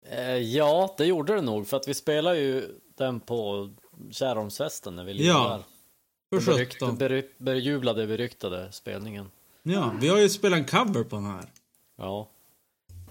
Eh, 0.06 0.38
ja, 0.38 0.95
det 0.97 1.06
gjorde 1.06 1.36
det 1.36 1.41
nog 1.41 1.67
för 1.67 1.78
att 1.78 1.88
vi 1.88 1.93
spelar 1.93 2.34
ju 2.34 2.80
den 2.97 3.19
på 3.19 3.69
Kärholmsfesten 4.12 4.96
när 4.96 5.04
vi 5.04 5.14
lirade 5.14 5.40
Ja, 5.40 5.50
där. 5.50 5.64
För 6.40 6.46
Den 6.46 6.56
berykt, 6.56 6.74
sjutton. 6.74 6.98
bery, 6.98 7.28
bejublade, 7.38 8.08
beryktade 8.08 8.72
spelningen. 8.72 9.32
Ja, 9.64 9.94
vi 10.02 10.08
har 10.08 10.18
ju 10.18 10.30
spelat 10.30 10.60
en 10.60 10.66
cover 10.66 11.04
på 11.04 11.16
den 11.16 11.26
här. 11.26 11.46
Ja. 11.96 12.30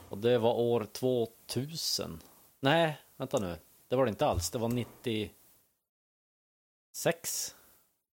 Och 0.09 0.18
det 0.18 0.38
var 0.38 0.55
år 0.55 0.87
2000. 0.92 2.20
Nej, 2.61 2.98
vänta 3.16 3.38
nu. 3.38 3.57
Det 3.88 3.96
var 3.96 4.05
det 4.05 4.09
inte 4.09 4.27
alls. 4.27 4.51
Det 4.51 4.59
var 4.59 4.68
96. 4.68 7.55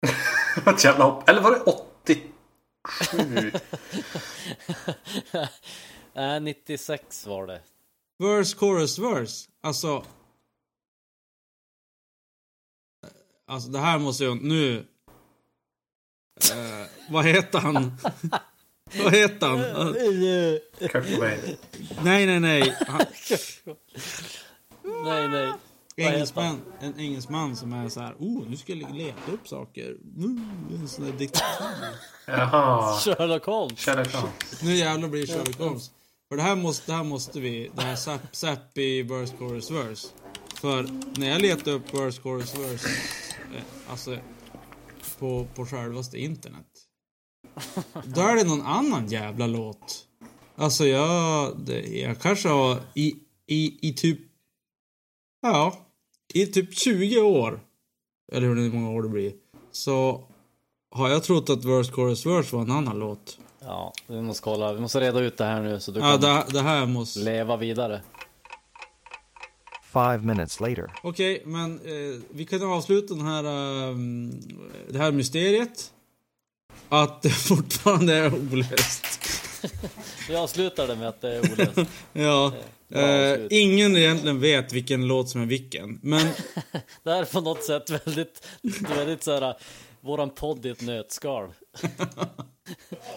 Ett 0.68 0.84
jävla 0.84 1.06
hopp. 1.06 1.30
Eller 1.30 1.42
var 1.42 1.52
det 1.52 1.62
87? 1.62 3.52
Nej, 6.14 6.40
96 6.40 7.28
var 7.28 7.48
det. 7.48 7.62
Verse, 8.20 8.58
chorus, 8.58 9.00
verse. 9.00 9.50
Alltså... 9.62 10.04
Alltså 13.52 13.70
det 13.70 13.80
här 13.80 14.00
måste 14.00 14.24
jag... 14.24 14.42
Nu... 14.44 14.78
Eh, 16.52 16.88
vad 17.10 17.26
heter 17.26 17.60
han? 17.60 17.98
vad 19.04 19.14
heter 19.14 19.48
han? 19.48 19.94
Kurt 20.90 21.14
Cobain. 21.16 21.40
Nej, 22.04 22.26
nej, 22.26 22.40
nej. 22.40 22.78
Han, 22.88 23.02
Nej, 25.06 25.28
nej. 25.30 25.54
Engelsman, 25.96 26.62
en 26.80 27.00
engelsman 27.00 27.56
som 27.56 27.74
är 27.74 27.90
så 27.90 28.00
här. 28.00 28.16
Oh, 28.20 28.50
nu 28.50 28.58
ska 28.58 28.74
jag 28.74 28.96
leta 28.96 29.32
upp 29.32 29.48
saker. 29.48 29.98
Mm, 30.18 30.50
en 30.80 30.88
sån 30.88 31.06
där 31.06 31.14
diktatur. 31.14 31.96
Jaha. 32.28 33.00
Sherlock 33.00 33.46
Holmes. 33.46 33.80
Sherlock 33.80 34.14
Holmes. 34.14 34.62
Nu 34.64 34.76
jävlar 34.76 35.08
blir 35.10 35.22
det 35.22 35.34
Sherlock 35.34 35.60
Holmes. 35.60 35.92
För 36.30 36.36
det 36.38 36.44
här 36.44 36.56
måste, 36.56 36.92
det 36.92 36.96
här 36.96 37.04
måste 37.04 37.40
vi, 37.40 37.72
det 37.76 37.82
här 37.82 37.96
Zap- 37.96 38.28
Zappy 38.32 39.04
verse 39.04 39.38
chorus 39.38 39.72
verse. 39.72 40.08
För 40.62 40.90
när 41.20 41.30
jag 41.30 41.42
letar 41.42 41.72
upp 41.72 41.94
verse 41.94 42.22
chorus 42.22 42.58
verse, 42.60 42.88
eh, 43.56 43.64
alltså 43.92 44.18
på, 45.20 45.48
på 45.56 45.66
självaste 45.66 46.18
internet. 46.18 46.66
Då 48.06 48.22
är 48.22 48.36
det 48.36 48.44
någon 48.44 48.62
annan 48.62 49.08
jävla 49.08 49.48
låt. 49.48 50.08
Alltså 50.56 50.86
jag, 50.88 51.58
det, 51.66 51.82
jag 51.82 52.20
kanske 52.20 52.50
har 52.50 52.78
i, 52.96 53.16
i, 53.48 53.90
i 53.90 53.94
typ 53.94 54.20
Ja. 55.42 55.74
I 56.34 56.46
typ 56.46 56.78
20 56.78 57.20
år. 57.20 57.60
Eller 58.32 58.48
hur 58.48 58.72
många 58.72 58.90
år 58.90 59.04
det 59.04 59.10
blir. 59.10 59.34
Så 59.72 60.24
har 60.92 61.10
jag 61.10 61.24
trott 61.24 61.50
att 61.50 61.66
Verse 61.66 61.92
Chorus 61.92 62.26
Verse 62.26 62.56
var 62.56 62.64
en 62.64 62.72
annan 62.72 63.00
låt. 63.00 63.38
Ja, 63.60 63.94
vi 64.08 64.22
måste 64.22 64.44
kolla. 64.44 64.74
Vi 64.74 64.82
måste 64.82 65.00
reda 65.00 65.20
ut 65.20 65.38
det 65.38 65.46
här 65.46 65.62
nu 65.62 65.80
så 65.80 65.92
du 65.92 66.00
Ja, 66.00 66.12
kan 66.12 66.22
det, 66.22 66.46
det 66.54 66.62
här 66.62 66.86
måste... 66.86 67.20
leva 67.20 67.58
vidare. 67.58 68.02
Five 69.94 70.18
minutes 70.18 70.60
later. 70.60 70.92
Okej, 71.04 71.42
men 71.46 71.80
eh, 71.80 72.22
vi 72.30 72.46
kan 72.46 72.64
avsluta 72.64 73.14
den 73.14 73.26
här, 73.26 73.44
ehm, 73.44 74.32
det 74.90 74.98
här 74.98 75.12
mysteriet. 75.12 75.92
Att 76.90 77.22
det 77.22 77.30
fortfarande 77.48 78.14
är 78.16 78.34
olöst. 78.34 79.06
Vi 80.30 80.36
avslutar 80.36 80.88
det 80.88 80.96
med 80.96 81.08
att 81.08 81.22
det 81.22 81.36
är 81.36 81.52
olöst. 81.54 81.92
Ja. 82.14 82.54
Eh, 82.90 83.32
avslut. 83.32 83.52
ingen 83.52 83.98
egentligen 83.98 84.40
vet 84.40 84.74
vilken 84.74 85.08
låt 85.08 85.30
som 85.30 85.42
är 85.42 85.46
vilken. 85.46 86.00
Men 86.04 86.28
Det 87.04 87.12
här 87.12 87.22
är 87.22 87.26
på 87.26 87.42
något 87.42 87.64
sätt 87.64 87.90
väldigt, 87.90 88.48
väldigt 88.98 89.24
så 89.24 89.32
här, 89.40 89.58
våran 90.02 90.30
podd 90.30 90.66
i 90.66 90.70
ett 90.70 90.82
nötskal. 90.82 91.50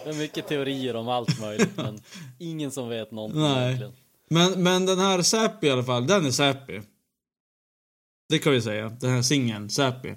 Det 0.03 0.09
är 0.09 0.13
mycket 0.13 0.47
teorier 0.47 0.95
om 0.95 1.07
allt 1.07 1.41
möjligt, 1.41 1.77
men 1.77 2.01
ingen 2.39 2.71
som 2.71 2.89
vet 2.89 3.11
någonting 3.11 3.41
Nej. 3.41 3.65
egentligen. 3.65 3.93
Men, 4.29 4.63
men 4.63 4.85
den 4.85 4.99
här 4.99 5.21
Säpi 5.21 5.67
i 5.67 5.69
alla 5.69 5.83
fall, 5.83 6.07
den 6.07 6.25
är 6.25 6.31
Säpi. 6.31 6.81
Det 8.29 8.39
kan 8.39 8.53
vi 8.53 8.61
säga. 8.61 8.89
Den 8.89 9.11
här 9.11 9.21
singeln, 9.21 9.69
Säpi. 9.69 10.15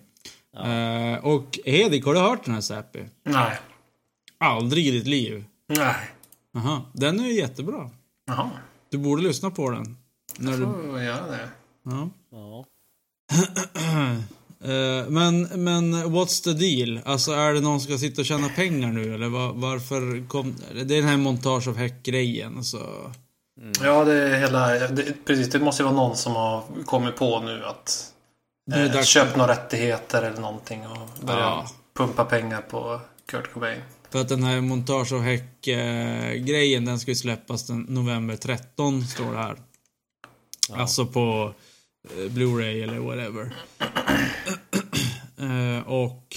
Eh, 0.57 1.25
och 1.25 1.59
Hedik, 1.65 2.05
har 2.05 2.15
du 2.15 2.21
hört 2.21 2.45
den 2.45 2.55
här 2.55 2.61
Säpi? 2.61 3.05
Nej. 3.25 3.59
Aldrig 4.39 4.87
i 4.87 4.91
ditt 4.91 5.07
liv? 5.07 5.45
Nej. 5.69 6.11
Aha, 6.57 6.87
den 6.93 7.21
är 7.21 7.25
ju 7.25 7.33
jättebra. 7.35 7.91
Jaha. 8.27 8.51
Du 8.91 8.99
borde 8.99 9.23
lyssna 9.23 9.51
på 9.51 9.71
den. 9.71 9.97
När 10.39 10.53
du, 10.53 10.65
Får 10.65 10.99
jag 10.99 11.05
göra 11.05 11.27
det? 11.27 11.49
ja. 11.83 12.09
Ja. 12.31 12.65
Eh, 14.61 15.09
men, 15.09 15.43
men 15.43 15.95
what's 15.95 16.45
the 16.45 16.53
deal? 16.53 17.01
Alltså 17.05 17.33
är 17.33 17.55
det 17.55 17.61
någon 17.61 17.81
som 17.81 17.91
ska 17.91 17.99
sitta 17.99 18.23
och 18.23 18.27
tjäna 18.27 18.49
pengar 18.49 18.93
nu 18.93 19.15
eller 19.15 19.29
var, 19.29 19.53
varför 19.53 20.29
kom... 20.29 20.55
Det 20.73 20.81
är 20.81 21.01
den 21.01 21.09
här 21.09 21.17
montage 21.17 21.69
av 21.69 21.77
häck-grejen 21.77 22.65
så... 23.79 23.85
Ja, 23.85 24.05
det 24.05 24.13
är 24.13 24.39
hela... 24.39 24.69
Det, 24.89 25.25
precis, 25.25 25.49
det 25.51 25.59
måste 25.61 25.83
ju 25.83 25.85
vara 25.85 25.97
någon 25.97 26.17
som 26.17 26.33
har 26.37 26.65
kommit 26.85 27.17
på 27.17 27.41
nu 27.41 27.65
att... 27.65 28.13
Eh, 28.75 29.03
köpt 29.03 29.37
några 29.37 29.53
rättigheter 29.53 30.23
eller 30.23 30.41
någonting 30.41 30.87
och 30.87 31.09
börja 31.27 31.39
Ja. 31.41 31.67
pumpa 31.97 32.25
pengar 32.25 32.61
på 32.61 33.01
Kurt 33.27 33.53
Cobain. 33.53 33.81
För 34.11 34.21
att 34.21 34.29
den 34.29 34.43
här 34.43 34.61
montage 34.61 35.13
av 35.13 35.23
häck-grejen 35.23 36.85
den 36.85 37.01
ska 37.01 37.11
ju 37.11 37.15
släppas 37.15 37.67
den 37.67 37.81
november 37.89 38.37
13 38.37 39.03
står 39.07 39.33
det 39.33 39.39
här. 39.39 39.57
Alltså 40.73 41.07
på 41.07 41.55
eh, 42.11 42.31
Blu-ray 42.31 42.83
eller 42.83 42.99
whatever. 42.99 43.55
Eh, 45.39 45.89
och 45.89 46.37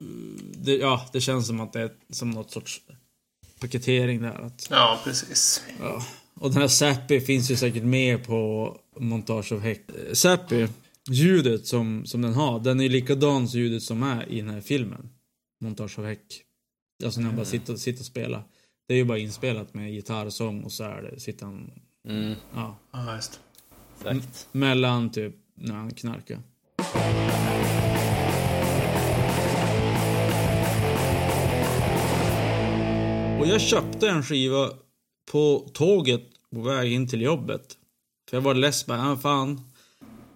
mm, 0.00 0.52
det, 0.54 0.76
ja, 0.76 1.06
det 1.12 1.20
känns 1.20 1.46
som 1.46 1.60
att 1.60 1.72
det 1.72 1.80
är 1.80 1.90
som 2.12 2.30
något 2.30 2.50
sorts 2.50 2.80
paketering 3.60 4.22
där. 4.22 4.46
Att, 4.46 4.66
Ja, 4.70 4.98
precis. 5.04 5.62
ja. 5.80 6.04
Och 6.40 6.50
den 6.50 6.60
här 6.60 6.68
Zappi 6.68 7.20
finns 7.20 7.50
ju 7.50 7.56
säkert 7.56 7.82
med 7.84 8.26
på 8.26 8.76
montage 9.00 9.52
av 9.52 9.60
häck. 9.60 9.82
Eh, 10.08 10.12
Zappi, 10.12 10.66
ljudet 11.10 11.66
som, 11.66 12.06
som 12.06 12.22
den 12.22 12.34
har, 12.34 12.60
den 12.60 12.80
är 12.80 12.84
ju 12.84 12.90
likadan 12.90 13.48
som 13.48 13.60
ljudet 13.60 13.82
som 13.82 14.02
är 14.02 14.28
i 14.32 14.40
den 14.40 14.50
här 14.50 14.60
filmen. 14.60 15.08
Montage 15.60 15.98
av 15.98 16.04
häck. 16.04 16.42
Alltså 17.04 17.20
när 17.20 17.26
han 17.26 17.36
bara 17.36 17.46
sitter, 17.46 17.76
sitter 17.76 18.00
och 18.00 18.06
spelar. 18.06 18.42
Det 18.88 18.94
är 18.94 18.98
ju 18.98 19.04
bara 19.04 19.18
inspelat 19.18 19.74
med 19.74 19.92
gitarrsång 19.92 20.62
och 20.62 20.72
så 20.72 20.84
är 20.84 21.02
det, 21.02 21.20
sitter 21.20 21.46
han, 21.46 21.70
Mm, 22.08 22.34
ja, 22.54 22.78
Ja, 22.92 23.16
just. 23.16 23.40
exakt. 24.00 24.48
mellan 24.52 25.10
typ 25.12 25.34
när 25.54 25.74
han 25.74 25.90
knarkar. 25.90 26.38
Och 33.40 33.46
jag 33.46 33.60
köpte 33.60 34.08
en 34.08 34.22
skiva 34.22 34.70
på 35.30 35.68
tåget 35.72 36.22
på 36.54 36.60
väg 36.60 36.92
in 36.92 37.08
till 37.08 37.22
jobbet. 37.22 37.76
För 38.30 38.36
jag 38.36 38.42
var 38.42 38.54
less 38.54 38.86
bara, 38.86 39.12
ah, 39.12 39.16
fan. 39.16 39.60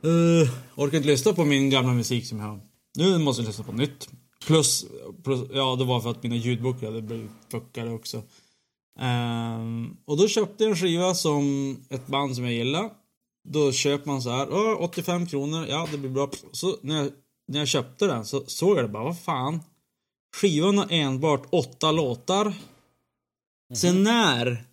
Uh, 0.04 0.50
orkar 0.74 0.96
inte 0.96 1.08
lyssna 1.08 1.32
på 1.32 1.44
min 1.44 1.70
gamla 1.70 1.92
musik 1.92 2.26
som 2.26 2.40
jag 2.40 2.46
har. 2.46 2.60
Nu 2.98 3.18
måste 3.18 3.42
jag 3.42 3.46
lyssna 3.46 3.64
på 3.64 3.72
nytt. 3.72 4.08
Plus, 4.46 4.84
plus 5.24 5.40
ja 5.52 5.76
det 5.76 5.84
var 5.84 6.00
för 6.00 6.10
att 6.10 6.22
mina 6.22 6.36
ljudböcker 6.36 6.86
hade 6.86 7.02
blivit 7.02 7.30
fuckade 7.50 7.90
också. 7.90 8.22
Ehm, 9.00 9.96
och 10.04 10.16
då 10.16 10.28
köpte 10.28 10.64
jag 10.64 10.70
en 10.70 10.76
skiva 10.76 11.14
som 11.14 11.76
ett 11.88 12.06
band 12.06 12.34
som 12.36 12.44
jag 12.44 12.54
gillar. 12.54 12.90
Då 13.48 13.72
köper 13.72 14.06
man 14.06 14.22
så 14.22 14.30
här, 14.30 14.48
"Åh, 14.50 14.76
85 14.80 15.26
kronor, 15.26 15.66
ja 15.68 15.88
det 15.92 15.98
blir 15.98 16.10
bra. 16.10 16.30
Så 16.52 16.76
när 16.82 16.96
jag, 16.96 17.10
när 17.48 17.58
jag 17.58 17.68
köpte 17.68 18.06
den 18.06 18.24
så 18.24 18.44
såg 18.46 18.78
jag 18.78 18.84
det 18.84 18.88
bara, 18.88 19.04
vad 19.04 19.20
fan. 19.20 19.60
Skivan 20.36 20.78
har 20.78 20.86
enbart 20.90 21.46
åtta 21.50 21.92
låtar. 21.92 22.54
Sen 23.74 24.02
när 24.02 24.64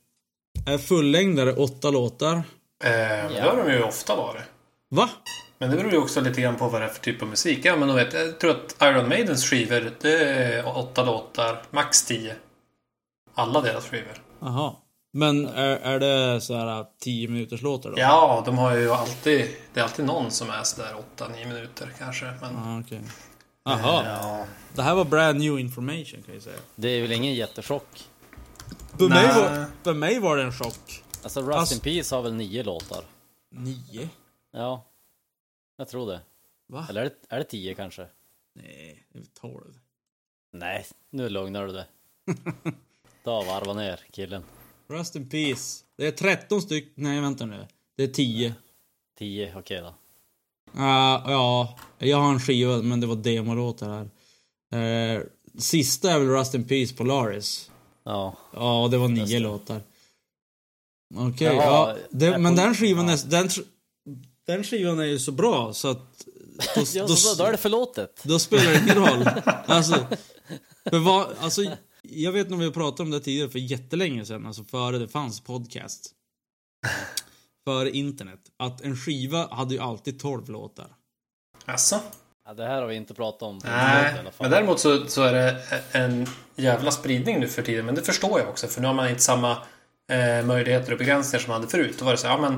är 0.73 0.77
fullängdare 0.77 1.53
åtta 1.53 1.89
låtar? 1.89 2.33
Eh, 2.35 2.41
men 2.83 3.33
Det 3.33 3.41
har 3.41 3.57
de 3.65 3.71
ju 3.71 3.83
ofta 3.83 4.15
varit. 4.15 4.41
Va? 4.89 5.09
Men 5.57 5.69
det 5.69 5.75
beror 5.77 5.91
ju 5.91 5.97
också 5.97 6.21
lite 6.21 6.41
grann 6.41 6.55
på 6.55 6.67
vad 6.69 6.81
det 6.81 6.85
är 6.85 6.89
för 6.89 7.01
typ 7.01 7.21
av 7.21 7.27
musik. 7.27 7.59
Ja, 7.65 7.75
men 7.75 7.87
de 7.87 7.97
vet, 7.97 8.13
jag 8.13 8.39
tror 8.39 8.51
att 8.51 8.75
Iron 8.81 9.09
Maidens 9.09 9.45
skivor, 9.49 9.91
det 10.01 10.23
är 10.23 10.77
åtta 10.77 11.03
låtar, 11.03 11.61
max 11.71 12.05
tio. 12.05 12.35
Alla 13.35 13.61
deras 13.61 13.85
skivor. 13.85 14.21
Jaha. 14.41 14.73
Men 15.13 15.47
är, 15.47 15.77
är 15.77 15.99
det 15.99 16.41
så 16.41 16.53
här 16.55 16.85
10 17.01 17.27
minuters 17.27 17.61
låtar 17.61 17.89
då? 17.89 17.95
Ja, 17.99 18.43
de 18.45 18.57
har 18.57 18.75
ju 18.75 18.91
alltid, 18.91 19.47
det 19.73 19.79
är 19.79 19.83
alltid 19.83 20.05
någon 20.05 20.31
som 20.31 20.49
är 20.49 20.63
sådär 20.63 20.95
8-9 21.17 21.47
minuter 21.47 21.89
kanske. 21.99 22.25
Men, 22.41 22.57
Ah, 22.57 22.79
okej. 22.85 23.01
Jaha. 23.65 24.03
ja. 24.05 24.45
Det 24.73 24.81
här 24.81 24.95
var 24.95 25.05
brand 25.05 25.39
new 25.39 25.59
information 25.59 26.23
kan 26.25 26.33
jag 26.33 26.43
säga. 26.43 26.55
Det 26.75 26.89
är 26.89 27.01
väl 27.01 27.11
ingen 27.11 27.33
jättechock. 27.33 28.03
För, 28.99 29.09
mig 29.09 29.27
var, 29.27 29.65
för 29.83 29.93
mig 29.93 30.19
var 30.19 30.37
det 30.37 30.43
en 30.43 30.51
chock. 30.51 31.03
Alltså 31.23 31.41
Rust 31.41 31.51
Alltså- 31.57 31.75
in 31.75 31.81
Peace 31.81 32.15
har 32.15 32.21
väl 32.23 32.33
nio 32.33 32.63
låtar? 32.63 33.03
Nio? 33.49 34.09
Ja, 34.51 34.85
jag 35.77 35.87
tror 35.87 36.11
det. 36.11 36.21
Va? 36.67 36.85
Eller 36.89 37.01
är 37.01 37.05
det, 37.05 37.15
är 37.29 37.37
det 37.37 37.43
tio 37.43 37.75
kanske? 37.75 38.07
Nej, 38.55 39.05
det 39.13 39.19
är 39.19 39.23
tolv. 39.41 39.79
Nej, 40.53 40.85
nu 41.09 41.29
lugnar 41.29 41.67
du 41.67 41.73
dig. 41.73 41.85
Ta 43.23 43.43
varva 43.43 43.73
ner 43.73 43.99
killen. 44.11 44.43
Rust 44.87 45.15
in 45.15 45.29
Peace. 45.29 45.85
Det 45.95 46.07
är 46.07 46.11
13 46.11 46.61
stycken. 46.61 46.93
Nej, 46.95 47.21
vänta 47.21 47.45
nu. 47.45 47.67
Det 47.97 48.03
är 48.03 48.07
10. 48.07 48.55
Tio, 49.17 49.53
okej 49.57 49.81
då. 49.81 49.93
Ah, 50.81 51.31
ja, 51.31 51.77
jag 51.97 52.17
har 52.17 52.31
en 52.33 52.39
skiva, 52.39 52.77
men 52.77 52.99
det 52.99 53.07
var 53.07 53.15
demolåtar 53.15 53.89
här. 53.89 55.15
Eh, 55.17 55.21
sista 55.57 56.11
är 56.11 56.19
väl 56.19 56.27
Rust 56.27 56.53
in 56.55 56.67
Peace 56.67 56.95
Polaris. 56.95 57.71
Ja, 58.09 58.35
Ja, 58.53 58.87
det 58.91 58.97
var 58.97 59.07
nio 59.07 59.39
låtar. 59.39 59.81
Okej, 61.15 61.47
Jaha, 61.47 61.63
ja. 61.63 61.97
Det, 62.09 62.37
men 62.37 62.55
den 62.55 62.75
skivan 62.75 63.07
ja. 63.07 63.13
är... 63.13 63.27
Den, 63.27 63.49
den 64.45 64.63
skivan 64.63 64.99
är 64.99 65.03
ju 65.03 65.19
så 65.19 65.31
bra 65.31 65.73
så 65.73 65.87
att... 65.87 66.27
Då, 66.75 66.81
ja 66.93 67.07
då, 67.07 67.15
så, 67.15 67.35
då 67.35 67.43
är 67.43 67.51
det 67.51 67.57
förlåtet. 67.57 68.21
då 68.23 68.39
spelar 68.39 68.71
det 68.71 68.79
ingen 68.79 68.95
roll. 68.95 69.29
Alltså, 69.65 70.07
för 70.89 70.99
vad, 70.99 71.27
alltså, 71.39 71.61
jag 72.01 72.31
vet 72.31 72.49
nog 72.49 72.59
vi 72.59 72.65
har 72.65 72.71
pratat 72.71 72.99
om 72.99 73.11
det 73.11 73.19
tidigare 73.19 73.49
för 73.49 73.59
jättelänge 73.59 74.25
sedan, 74.25 74.45
alltså 74.45 74.63
före 74.63 74.97
det 74.97 75.07
fanns 75.07 75.41
podcast. 75.41 76.11
Före 77.65 77.91
internet. 77.91 78.39
Att 78.57 78.81
en 78.81 78.97
skiva 78.97 79.47
hade 79.55 79.73
ju 79.73 79.81
alltid 79.81 80.19
12 80.19 80.49
låtar. 80.49 80.95
Alltså. 81.65 82.01
Ja, 82.49 82.53
det 82.53 82.65
här 82.65 82.81
har 82.81 82.87
vi 82.87 82.95
inte 82.95 83.13
pratat 83.13 83.41
om. 83.41 83.59
Nej, 83.63 84.13
men 84.39 84.51
däremot 84.51 84.79
så, 84.79 85.07
så 85.07 85.23
är 85.23 85.33
det 85.33 85.61
en 85.91 86.27
jävla 86.55 86.91
spridning 86.91 87.39
nu 87.39 87.47
för 87.47 87.61
tiden. 87.61 87.85
Men 87.85 87.95
det 87.95 88.01
förstår 88.01 88.39
jag 88.39 88.49
också, 88.49 88.67
för 88.67 88.81
nu 88.81 88.87
har 88.87 88.93
man 88.93 89.09
inte 89.09 89.21
samma 89.21 89.57
eh, 90.11 90.45
möjligheter 90.45 90.91
och 90.91 90.97
begränsningar 90.97 91.43
som 91.43 91.51
man 91.51 91.61
hade 91.61 91.71
förut. 91.71 91.95
Då 91.99 92.05
var 92.05 92.11
det 92.11 92.17
så 92.17 92.27
ja 92.27 92.37
men 92.37 92.53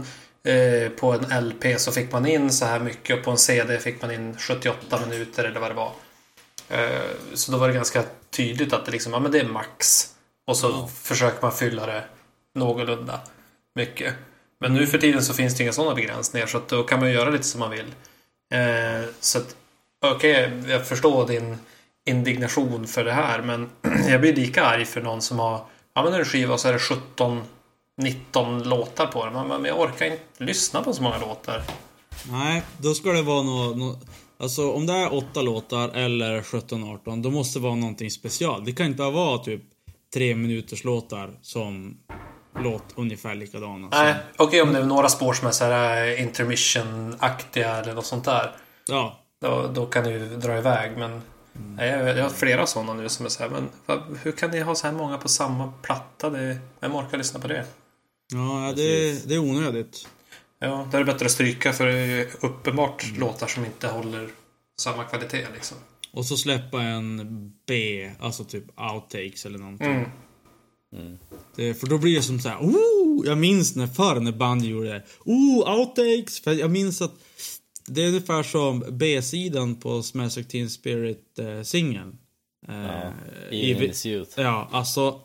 eh, 0.55 0.89
på 0.89 1.11
en 1.13 1.47
LP 1.47 1.79
så 1.79 1.91
fick 1.91 2.11
man 2.11 2.25
in 2.25 2.51
så 2.51 2.65
här 2.65 2.79
mycket 2.79 3.17
och 3.17 3.23
på 3.23 3.31
en 3.31 3.37
CD 3.37 3.79
fick 3.79 4.01
man 4.01 4.11
in 4.11 4.37
78 4.37 4.99
minuter 5.07 5.43
eller 5.43 5.59
vad 5.59 5.71
det 5.71 5.75
var. 5.75 5.91
Eh, 6.69 7.33
så 7.33 7.51
då 7.51 7.57
var 7.57 7.67
det 7.67 7.73
ganska 7.73 8.03
tydligt 8.29 8.73
att 8.73 8.85
det 8.85 8.91
liksom, 8.91 9.13
ja 9.13 9.19
men 9.19 9.31
det 9.31 9.39
är 9.39 9.45
max. 9.45 10.07
Och 10.47 10.57
så 10.57 10.87
försöker 10.87 11.41
man 11.41 11.51
fylla 11.51 11.85
det 11.85 12.03
någorlunda 12.55 13.19
mycket. 13.75 14.13
Men 14.59 14.73
nu 14.73 14.87
för 14.87 14.97
tiden 14.97 15.23
så 15.23 15.33
finns 15.33 15.57
det 15.57 15.63
inga 15.63 15.73
sådana 15.73 15.95
begränsningar 15.95 16.47
så 16.47 16.57
att 16.57 16.69
då 16.69 16.83
kan 16.83 16.99
man 16.99 17.11
göra 17.11 17.29
lite 17.29 17.43
som 17.43 17.59
man 17.59 17.71
vill. 17.71 17.93
Eh, 18.53 19.09
så 19.19 19.37
att 19.37 19.55
Okej, 20.05 20.51
jag 20.67 20.87
förstår 20.87 21.27
din 21.27 21.57
indignation 22.05 22.87
för 22.87 23.03
det 23.03 23.11
här, 23.11 23.41
men 23.41 23.69
jag 24.09 24.21
blir 24.21 24.35
lika 24.35 24.65
arg 24.65 24.85
för 24.85 25.01
någon 25.01 25.21
som 25.21 25.39
har 25.39 25.65
men 25.95 26.13
en 26.13 26.25
skiva 26.25 26.53
och 26.53 26.59
så 26.59 26.67
är 26.67 26.73
det 26.73 26.79
17 26.79 27.43
19 28.01 28.63
låtar 28.63 29.07
på 29.07 29.25
den. 29.25 29.47
Men 29.47 29.65
jag 29.65 29.79
orkar 29.79 30.05
inte 30.05 30.23
lyssna 30.37 30.83
på 30.83 30.93
så 30.93 31.03
många 31.03 31.17
låtar. 31.17 31.63
Nej, 32.31 32.63
då 32.77 32.93
ska 32.93 33.09
det 33.09 33.21
vara 33.21 33.43
något... 33.43 33.77
Nå, 33.77 33.99
alltså 34.39 34.71
om 34.71 34.85
det 34.85 34.93
är 34.93 35.13
åtta 35.13 35.41
låtar 35.41 35.89
eller 35.89 36.41
17-18, 36.41 37.23
då 37.23 37.31
måste 37.31 37.59
det 37.59 37.63
vara 37.63 37.75
någonting 37.75 38.11
special. 38.11 38.65
Det 38.65 38.71
kan 38.71 38.85
inte 38.85 38.97
bara 38.97 39.11
vara 39.11 39.37
typ 39.37 39.61
tre 40.13 40.35
minuters 40.35 40.83
låtar 40.83 41.39
som 41.41 41.97
låt 42.59 42.83
ungefär 42.95 43.35
likadana. 43.35 43.87
Nej, 43.91 44.15
okej 44.37 44.61
om 44.61 44.73
det 44.73 44.79
är 44.79 44.83
några 44.83 45.09
spår 45.09 45.33
som 45.33 45.47
är 45.47 45.51
så 45.51 45.65
här 45.65 46.19
intermission-aktiga 46.19 47.75
eller 47.77 47.93
något 47.93 48.05
sånt 48.05 48.25
där. 48.25 48.55
Ja. 48.87 49.20
Då, 49.41 49.71
då 49.73 49.85
kan 49.85 50.03
det 50.03 50.11
ju 50.11 50.19
dra 50.19 50.57
iväg 50.57 50.97
men 50.97 51.21
nej, 51.53 51.89
jag, 51.89 52.17
jag 52.17 52.23
har 52.23 52.29
flera 52.29 52.67
sådana 52.67 52.93
nu 52.93 53.09
som 53.09 53.25
är 53.25 53.29
så 53.29 53.43
här, 53.43 53.49
men 53.49 53.69
hur 54.23 54.31
kan 54.31 54.51
ni 54.51 54.59
ha 54.59 54.75
så 54.75 54.87
här 54.87 54.93
många 54.93 55.17
på 55.17 55.29
samma 55.29 55.73
platta? 55.81 56.29
Det, 56.29 56.57
vem 56.79 56.95
orkar 56.95 57.17
lyssna 57.17 57.39
på 57.39 57.47
det? 57.47 57.65
Ja, 58.33 58.73
det, 58.75 59.27
det 59.27 59.35
är 59.35 59.39
onödigt. 59.39 60.07
Ja, 60.59 60.87
då 60.91 60.97
är 60.97 61.03
det 61.03 61.13
bättre 61.13 61.25
att 61.25 61.31
stryka 61.31 61.73
för 61.73 61.85
det 61.85 61.93
är 61.93 62.05
ju 62.05 62.29
uppenbart 62.41 63.17
låtar 63.17 63.47
som 63.47 63.65
inte 63.65 63.87
håller 63.87 64.29
samma 64.79 65.03
kvalitet 65.03 65.47
liksom. 65.53 65.77
Och 66.13 66.25
så 66.25 66.37
släppa 66.37 66.81
en 66.81 67.51
B, 67.67 68.11
alltså 68.19 68.43
typ 68.43 68.63
outtakes 68.93 69.45
eller 69.45 69.59
någonting. 69.59 70.05
Mm. 70.95 71.17
Det, 71.55 71.73
för 71.73 71.87
då 71.87 71.97
blir 71.97 72.15
det 72.15 72.21
som 72.21 72.39
så 72.39 72.49
här, 72.49 72.57
oh! 72.57 73.27
Jag 73.27 73.37
minns 73.37 73.75
när 73.75 73.87
förr 73.87 74.19
när 74.19 74.31
band 74.31 74.65
gjorde 74.65 74.89
det. 74.89 75.03
Oh, 75.25 75.79
outtakes! 75.79 76.39
För 76.39 76.51
jag 76.51 76.71
minns 76.71 77.01
att 77.01 77.13
det 77.87 78.03
är 78.03 78.07
ungefär 78.07 78.43
som 78.43 78.83
B-sidan 78.89 79.75
på 79.75 80.03
Smash 80.03 80.29
Teen 80.43 80.69
Spirit-singeln. 80.69 82.17
Eh, 82.67 82.75
Ja, 82.75 83.13
i- 83.51 83.71
I 83.71 83.91
Youth. 84.09 84.31
Ja, 84.41 84.69
alltså. 84.71 85.19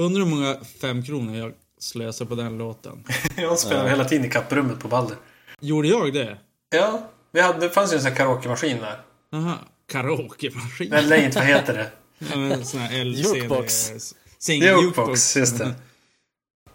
Undrar 0.00 0.24
hur 0.24 0.30
många 0.30 0.56
fem 0.80 1.02
kronor 1.02 1.36
jag 1.36 1.52
slösar 1.78 2.24
på 2.24 2.34
den 2.34 2.58
låten. 2.58 3.04
Jag 3.36 3.58
spelar 3.58 3.88
hela 3.88 4.04
tiden 4.04 4.26
i 4.26 4.30
kapprummet 4.30 4.80
på 4.80 4.88
Balder. 4.88 5.16
Gjorde 5.60 5.88
jag 5.88 6.12
det? 6.12 6.38
Ja, 6.74 7.10
vi 7.32 7.40
hade, 7.40 7.60
det 7.60 7.70
fanns 7.70 7.92
ju 7.92 7.96
en 7.96 8.02
sån 8.02 8.10
här 8.10 8.16
karaokemaskin 8.16 8.76
där. 8.78 9.00
Aha, 9.32 9.58
karaokemaskin. 9.88 10.92
Eller 10.92 11.24
inte, 11.24 11.38
vad 11.38 11.48
heter 11.48 11.74
det? 11.74 11.90
Ja, 12.30 12.36
men 12.36 12.64
sån 12.64 12.80
här 12.80 13.04
LCD. 13.04 13.36
Jukebox. 13.36 13.92
Sing, 14.38 14.62
Jukebox, 14.62 15.36
just 15.36 15.58
det. 15.58 15.74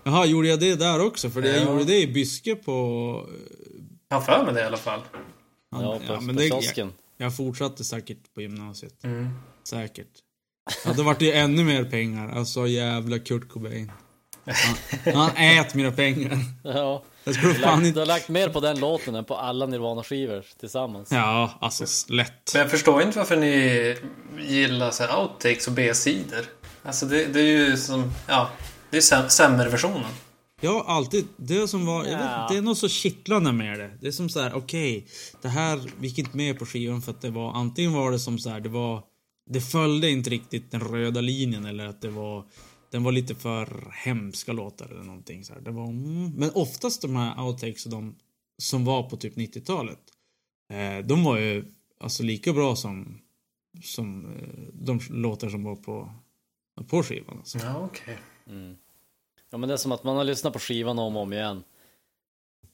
Jaha, 0.03 0.25
gjorde 0.25 0.47
jag 0.47 0.59
det 0.59 0.75
där 0.75 0.99
också? 1.05 1.29
För 1.29 1.41
det, 1.41 1.47
jag 1.49 1.61
Ja. 1.61 1.71
gjorde 1.71 1.83
det 1.83 2.01
i 2.01 2.07
Byske 2.07 2.55
på... 2.55 3.29
Jag 4.09 4.17
har 4.17 4.21
för 4.21 4.43
mig 4.45 4.53
det 4.53 4.59
i 4.61 4.63
alla 4.63 4.77
fall. 4.77 4.99
Ja, 5.71 5.99
på, 6.07 6.21
men 6.21 6.35
på 6.35 6.41
det- 6.41 6.47
kiosken. 6.49 6.93
Jag 7.17 7.35
fortsatte 7.37 7.83
säkert 7.83 8.33
på 8.33 8.41
gymnasiet. 8.41 9.03
Mm. 9.03 9.29
Säkert. 9.63 10.07
Ja, 10.85 10.93
det 10.93 11.03
vart 11.03 11.21
ju 11.21 11.31
ännu 11.31 11.63
mer 11.63 11.83
pengar. 11.83 12.29
Alltså 12.37 12.67
jävla 12.67 13.19
Kurt 13.19 13.49
Cobain. 13.49 13.91
Han, 15.05 15.13
han 15.15 15.31
ät 15.37 15.73
mina 15.73 15.91
pengar. 15.91 16.37
Ja. 16.63 17.03
Jag 17.23 17.35
skulle 17.35 17.53
Du, 17.53 17.59
fan 17.59 17.69
lagt, 17.71 17.81
du 17.81 17.87
inte... 17.87 17.99
har 17.99 18.05
lagt 18.05 18.29
mer 18.29 18.49
på 18.49 18.59
den 18.59 18.79
låten 18.79 19.15
än 19.15 19.25
på 19.25 19.35
alla 19.35 19.65
Nirvana-skivor 19.65 20.45
tillsammans. 20.59 21.11
Ja, 21.11 21.57
alltså 21.61 21.85
lätt. 22.13 22.51
Men 22.53 22.61
jag 22.61 22.71
förstår 22.71 23.01
inte 23.01 23.17
varför 23.17 23.35
ni 23.37 23.95
gillar 24.39 24.91
så 24.91 25.03
här 25.03 25.19
outtakes 25.21 25.67
och 25.67 25.73
B-sidor. 25.73 26.45
Alltså 26.83 27.05
det, 27.05 27.25
det 27.25 27.39
är 27.39 27.43
ju 27.67 27.77
som, 27.77 28.11
ja, 28.27 28.49
det 28.89 28.97
är 28.97 29.01
säm- 29.01 29.27
sämre-versionen. 29.29 30.11
Jag 30.61 30.73
har 30.73 30.83
alltid, 30.83 31.27
det 31.37 31.67
som 31.67 31.85
var, 31.85 32.05
jag 32.05 32.17
vet, 32.17 32.49
det 32.49 32.57
är 32.57 32.61
något 32.61 32.77
så 32.77 32.89
kittlande 32.89 33.51
med 33.51 33.79
det. 33.79 33.97
Det 34.01 34.07
är 34.07 34.11
som 34.11 34.29
så 34.29 34.39
här, 34.39 34.53
okej, 34.53 35.07
det 35.41 35.47
här 35.47 35.91
gick 36.01 36.17
inte 36.17 36.37
med 36.37 36.59
på 36.59 36.65
skivan 36.65 37.01
för 37.01 37.11
att 37.11 37.21
det 37.21 37.29
var, 37.29 37.51
antingen 37.51 37.93
var 37.93 38.11
det 38.11 38.19
som 38.19 38.39
så 38.39 38.49
här, 38.49 38.59
det 38.59 38.69
var, 38.69 39.03
det 39.49 39.61
följde 39.61 40.09
inte 40.09 40.29
riktigt 40.29 40.71
den 40.71 40.81
röda 40.81 41.21
linjen 41.21 41.65
eller 41.65 41.85
att 41.87 42.01
det 42.01 42.09
var, 42.09 42.45
den 42.91 43.03
var 43.03 43.11
lite 43.11 43.35
för 43.35 43.91
hemska 43.93 44.53
låtar 44.53 44.85
eller 44.85 45.03
någonting 45.03 45.43
så 45.43 45.53
här. 45.53 45.61
Det 45.61 45.71
var, 45.71 45.87
mm, 45.87 46.31
men 46.31 46.51
oftast 46.53 47.01
de 47.01 47.15
här 47.15 47.43
outtakes 47.43 47.85
och 47.85 47.91
de 47.91 48.15
som 48.57 48.85
var 48.85 49.03
på 49.09 49.17
typ 49.17 49.37
90-talet, 49.37 49.99
eh, 50.73 51.05
de 51.05 51.23
var 51.23 51.37
ju 51.37 51.65
alltså 51.99 52.23
lika 52.23 52.53
bra 52.53 52.75
som, 52.75 53.21
som 53.83 54.25
eh, 54.25 54.73
de 54.73 54.99
låtar 55.09 55.49
som 55.49 55.63
var 55.63 55.75
på, 55.75 56.11
på 56.87 57.03
skivan. 57.03 57.37
Alltså. 57.37 57.57
Ja, 57.57 57.77
okej. 57.85 58.17
Ja, 59.49 59.57
men 59.57 59.69
det 59.69 59.73
är 59.75 59.77
som 59.77 59.91
att 59.91 60.03
man 60.03 60.17
har 60.17 60.23
lyssnat 60.23 60.53
på 60.53 60.59
skivan 60.59 60.99
om 60.99 61.15
och 61.15 61.21
om 61.21 61.33
igen. 61.33 61.63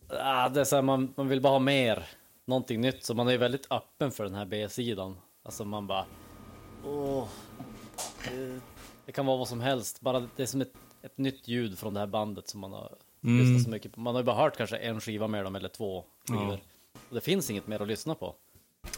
Ah, 0.10 0.50
det 0.50 0.60
är 0.62 0.64
så 0.66 0.76
här, 0.76 0.84
man, 0.84 1.14
man 1.18 1.28
vill 1.28 1.42
bara 1.42 1.54
ha 1.54 1.60
mer, 1.60 2.06
någonting 2.46 2.82
nytt, 2.82 3.06
så 3.06 3.14
man 3.14 3.28
är 3.28 3.38
väldigt 3.38 3.72
öppen 3.72 4.12
för 4.12 4.24
den 4.24 4.34
här 4.36 4.46
B-sidan. 4.46 5.18
Alltså 5.44 5.66
man 5.66 5.88
bara, 5.88 6.06
åh, 6.86 7.28
det, 8.30 8.60
det 9.06 9.12
kan 9.12 9.26
vara 9.26 9.38
vad 9.38 9.48
som 9.48 9.62
helst, 9.62 10.02
bara 10.02 10.20
det 10.36 10.44
är 10.44 10.48
som 10.48 10.62
ett, 10.62 10.74
ett 11.02 11.18
nytt 11.18 11.48
ljud 11.48 11.78
från 11.80 11.94
det 11.94 12.00
här 12.00 12.08
bandet 12.08 12.48
som 12.50 12.60
man 12.60 12.72
har 12.74 12.96
Mm. 13.26 13.40
lyssnat 13.46 13.64
så 13.64 13.70
mycket 13.70 13.94
på. 13.94 14.00
Man 14.00 14.16
har 14.16 14.22
ju 14.22 14.26
bara 14.26 14.36
hört 14.36 14.58
kanske 14.58 14.78
en 14.78 15.02
skiva 15.02 15.28
med 15.28 15.44
dem 15.44 15.56
eller 15.56 15.70
två 15.70 16.06
skivor. 16.28 16.60
Ja. 16.94 17.00
Och 17.10 17.16
det 17.16 17.22
finns 17.22 17.50
inget 17.50 17.68
mer 17.68 17.80
att 17.82 17.88
lyssna 17.88 18.16
på. 18.16 18.36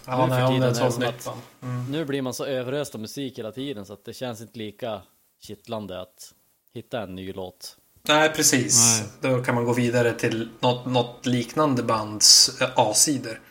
Ja, 0.06 0.26
Nu 0.26 0.34
för 0.34 0.40
nej, 0.40 0.42
det 0.42 0.48
tiden 0.48 0.64
är 0.64 0.68
det 0.86 0.92
som 0.92 1.04
att-. 1.04 1.64
Mm. 1.64 1.92
Nu 1.92 2.06
blir 2.06 2.22
man 2.22 2.34
så 2.34 2.46
överöst 2.46 2.96
av 2.96 3.02
musik 3.02 3.40
hela 3.40 3.52
tiden 3.52 3.86
så 3.86 3.94
att 3.94 4.04
det 4.06 4.14
känns 4.14 4.42
inte 4.42 4.58
lika 4.60 5.02
kittlande 5.40 6.02
att 6.02 6.34
hitta 6.76 7.02
en 7.02 7.16
ny 7.16 7.34
låt. 7.34 7.78
Nej, 8.08 8.30
precis. 8.34 9.02
Nej. 9.22 9.34
Då 9.36 9.44
kan 9.44 9.56
man 9.56 9.66
gå 9.66 9.74
vidare 9.74 10.14
till 10.14 10.50
något, 10.60 10.86
något 10.86 11.26
liknande 11.26 11.84
bands 11.84 12.62
eh, 12.62 12.70
A-sidor. 12.76 13.42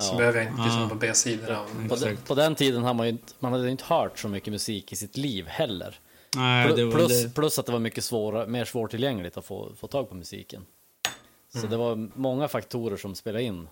Så 0.00 0.12
Ja. 0.14 0.18
behöver 0.18 0.38
jag 0.40 0.50
inte 0.50 0.62
lyssna 0.62 0.80
Ja. 0.82 0.88
på 0.88 0.94
B-sidorna. 0.94 1.64
På, 1.88 1.96
på 2.26 2.34
den 2.34 2.54
tiden 2.54 2.82
hade 2.82 2.94
man 2.96 3.06
ju 3.06 3.12
inte, 3.12 3.32
man 3.38 3.52
hade 3.52 3.70
inte 3.70 3.84
hört 3.84 4.18
så 4.18 4.28
mycket 4.28 4.52
musik 4.52 4.92
i 4.92 4.96
sitt 4.96 5.16
liv 5.16 5.46
heller. 5.46 5.98
Nej, 6.36 6.68
det 6.68 6.82
Pl- 6.82 6.84
var 6.84 6.92
plus, 6.92 7.22
det. 7.22 7.34
plus 7.34 7.58
att 7.58 7.66
det 7.66 7.72
var 7.72 7.78
mycket 7.78 8.04
svårare, 8.04 8.46
mer 8.46 8.64
svårtillgängligt 8.64 9.36
att 9.36 9.44
få, 9.44 9.72
få 9.80 9.86
tag 9.86 10.08
på 10.08 10.14
musiken. 10.14 10.66
Så 11.52 11.58
Mm. 11.58 11.70
det 11.70 11.76
var 11.76 12.08
många 12.14 12.48
faktorer 12.48 12.96
som 12.96 13.14
spelade 13.14 13.44
in. 13.44 13.68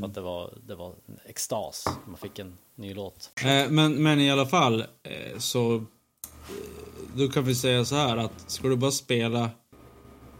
på 0.00 0.06
Att 0.06 0.14
det 0.14 0.20
var, 0.20 0.54
det 0.66 0.74
var 0.74 0.86
en 1.08 1.18
extas. 1.24 1.84
Man 2.06 2.16
fick 2.16 2.38
en 2.38 2.58
ny 2.74 2.94
låt. 2.94 3.30
Eh, 3.44 3.68
men, 3.70 4.02
men 4.02 4.20
i 4.20 4.30
alla 4.30 4.46
fall, 4.46 4.80
eh, 5.02 5.38
så... 5.38 5.84
eh, 6.48 6.54
Då 7.14 7.28
kan 7.28 7.44
vi 7.44 7.54
säga 7.54 7.84
så 7.84 7.94
här 7.94 8.16
att 8.16 8.32
ska 8.50 8.68
du 8.68 8.76
bara 8.76 8.90
spela 8.90 9.50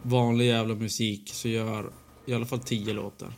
vanlig 0.01 0.47
jävla 0.47 0.75
musik 0.75 1.31
så 1.33 1.47
gör 1.47 1.89
i 2.25 2.33
alla 2.33 2.45
fall 2.45 2.59
tio 2.59 2.93
låtar. 2.93 3.33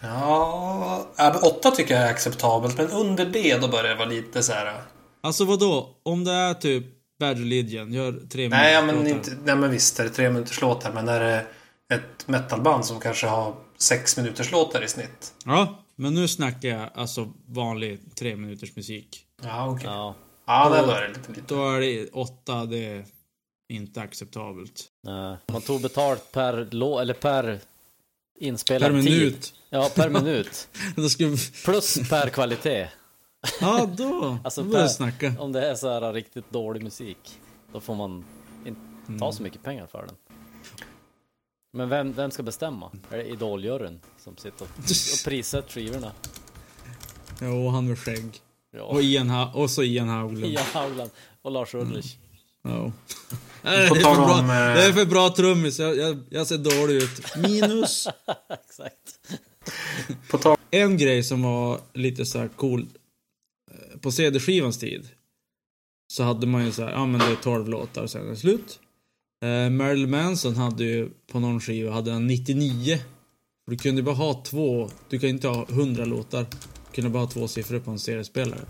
Ja, 0.00 1.06
men 1.18 1.36
åtta 1.36 1.70
tycker 1.70 1.94
jag 1.94 2.02
är 2.02 2.10
acceptabelt. 2.10 2.78
Men 2.78 2.90
under 2.90 3.26
det 3.26 3.56
då 3.60 3.68
börjar 3.68 3.84
det 3.88 3.94
vara 3.94 4.08
lite 4.08 4.42
så 4.42 4.52
här. 4.52 4.82
Alltså 5.20 5.44
vad 5.44 5.58
då? 5.60 5.96
Om 6.02 6.24
det 6.24 6.32
är 6.32 6.54
typ 6.54 6.84
Bad 7.20 7.38
Religion, 7.38 7.92
gör 7.92 8.12
tre 8.30 8.48
Nej, 8.48 8.74
ja, 8.74 8.80
minuters 8.82 9.04
men, 9.04 9.16
låtar. 9.16 9.32
inte, 9.32 9.44
nej, 9.44 9.56
men 9.56 9.70
visst 9.70 10.00
är 10.00 10.04
det 10.04 10.10
tre 10.10 10.30
minuters 10.30 10.60
låtar. 10.60 10.92
Men 10.92 11.08
är 11.08 11.20
det 11.20 11.46
ett 11.94 12.28
metalband 12.28 12.84
som 12.84 13.00
kanske 13.00 13.26
har 13.26 13.54
sex 13.78 14.16
minuters 14.16 14.52
låtar 14.52 14.84
i 14.84 14.88
snitt. 14.88 15.34
Ja, 15.44 15.84
men 15.96 16.14
nu 16.14 16.28
snackar 16.28 16.68
jag 16.68 16.90
alltså 16.94 17.32
vanlig 17.48 18.00
tre 18.16 18.36
minuters 18.36 18.76
musik. 18.76 19.20
Ja, 19.42 19.68
okej. 19.70 19.86
Ja, 19.86 20.14
Ja, 20.44 20.68
där 20.68 20.86
börjar 20.86 21.00
det 21.02 21.08
lite. 21.08 21.32
lite. 21.32 21.54
Då 21.54 21.70
är 21.70 21.80
det 21.80 22.08
åtta, 22.12 22.64
det 22.66 22.76
är 22.86 23.04
inte 23.68 24.00
acceptabelt. 24.00 24.88
nej. 25.02 25.36
man 25.46 25.62
tog 25.62 25.80
betalt 25.82 26.32
per 26.32 26.68
lå, 26.70 26.98
eller 26.98 27.14
per 27.14 27.60
inspelad 28.38 28.92
Per 28.92 29.02
tid. 29.02 29.10
minut. 29.12 29.54
Ja, 29.70 29.90
per 29.94 30.08
minut. 30.10 30.68
Då 30.96 31.08
ska 31.08 31.26
vi... 31.26 31.36
Plus 31.64 32.10
per 32.10 32.28
kvalitet. 32.28 32.88
Ja, 33.60 33.86
då. 33.96 34.38
Alltså 34.44 34.62
då 34.62 34.72
per, 34.72 34.86
snacka. 34.88 35.32
om 35.38 35.52
det 35.52 35.70
är 35.70 35.74
så 35.74 35.88
här 35.88 36.12
riktigt 36.12 36.50
dålig 36.50 36.82
musik, 36.82 37.40
då 37.72 37.80
får 37.80 37.94
man 37.94 38.24
inte 38.66 38.80
Mm. 39.08 39.20
ta 39.20 39.32
så 39.32 39.42
mycket 39.42 39.62
pengar 39.62 39.86
för 39.86 40.06
den. 40.06 40.16
Men 41.72 41.88
vem, 41.88 42.12
vem 42.12 42.30
ska 42.30 42.42
bestämma? 42.42 42.90
Är 43.10 43.16
det 43.16 43.24
idoljuryn 43.24 44.00
som 44.18 44.36
sitter 44.36 44.64
och, 44.64 44.70
och 44.78 45.24
prissätter 45.24 45.70
skivorna? 45.72 46.12
Jo, 47.40 47.68
han 47.68 47.88
med 47.88 47.98
skägg. 47.98 48.40
Ja, 48.76 48.82
Och, 48.82 49.02
Ian 49.02 49.30
ha- 49.30 49.52
och 49.54 49.70
så 49.70 49.82
Ian 49.82 50.08
Haugland. 50.08 50.52
Ian 50.52 50.64
Haugland 50.72 51.10
och 51.42 51.50
Lars 51.50 51.74
Ulrich. 51.74 52.16
Ja. 52.62 52.92
Nej, 53.62 53.78
det, 53.78 53.84
är 53.84 53.88
för 53.88 53.94
bra, 54.00 54.34
om, 54.38 54.40
eh, 54.40 54.46
det 54.56 54.84
är 54.84 54.92
för 54.92 55.06
bra 55.06 55.28
trummis. 55.30 55.78
Jag, 55.78 55.96
jag, 55.96 56.18
jag 56.30 56.46
ser 56.46 56.58
dålig 56.58 56.94
ut. 56.94 57.36
Minus. 57.36 58.06
Exakt. 58.64 59.18
En 60.70 60.96
grej 60.98 61.22
som 61.22 61.42
var 61.42 61.80
lite 61.94 62.26
så 62.26 62.38
här 62.38 62.48
cool. 62.48 62.86
eh, 63.70 63.98
På 63.98 64.12
CD-skivans 64.12 64.78
tid. 64.78 65.08
Så 66.12 66.22
hade 66.22 66.46
man 66.46 66.64
ju 66.64 66.72
så 66.72 66.82
här, 66.82 66.92
ja 66.92 67.06
men 67.06 67.20
det 67.20 67.26
är 67.26 67.36
12 67.36 67.68
låtar 67.68 68.06
sen 68.06 68.26
är 68.26 68.30
det 68.30 68.36
slut. 68.36 68.78
Eh, 69.44 69.70
Marilyn 69.70 70.10
Manson 70.10 70.56
hade 70.56 70.84
ju 70.84 71.10
på 71.32 71.40
någon 71.40 71.60
skiva 71.60 71.92
hade 71.92 72.12
han 72.12 72.26
99. 72.26 72.98
För 73.64 73.70
Du 73.70 73.76
kunde 73.78 74.02
bara 74.02 74.14
ha 74.14 74.42
två, 74.46 74.90
du 75.08 75.18
kan 75.18 75.28
inte 75.28 75.48
ha 75.48 75.66
100 75.68 76.04
låtar. 76.04 76.46
Kunde 76.94 77.10
bara 77.10 77.22
ha 77.22 77.30
två 77.30 77.48
siffror 77.48 77.80
på 77.80 77.90
en 77.90 77.98
CD-spelare. 77.98 78.60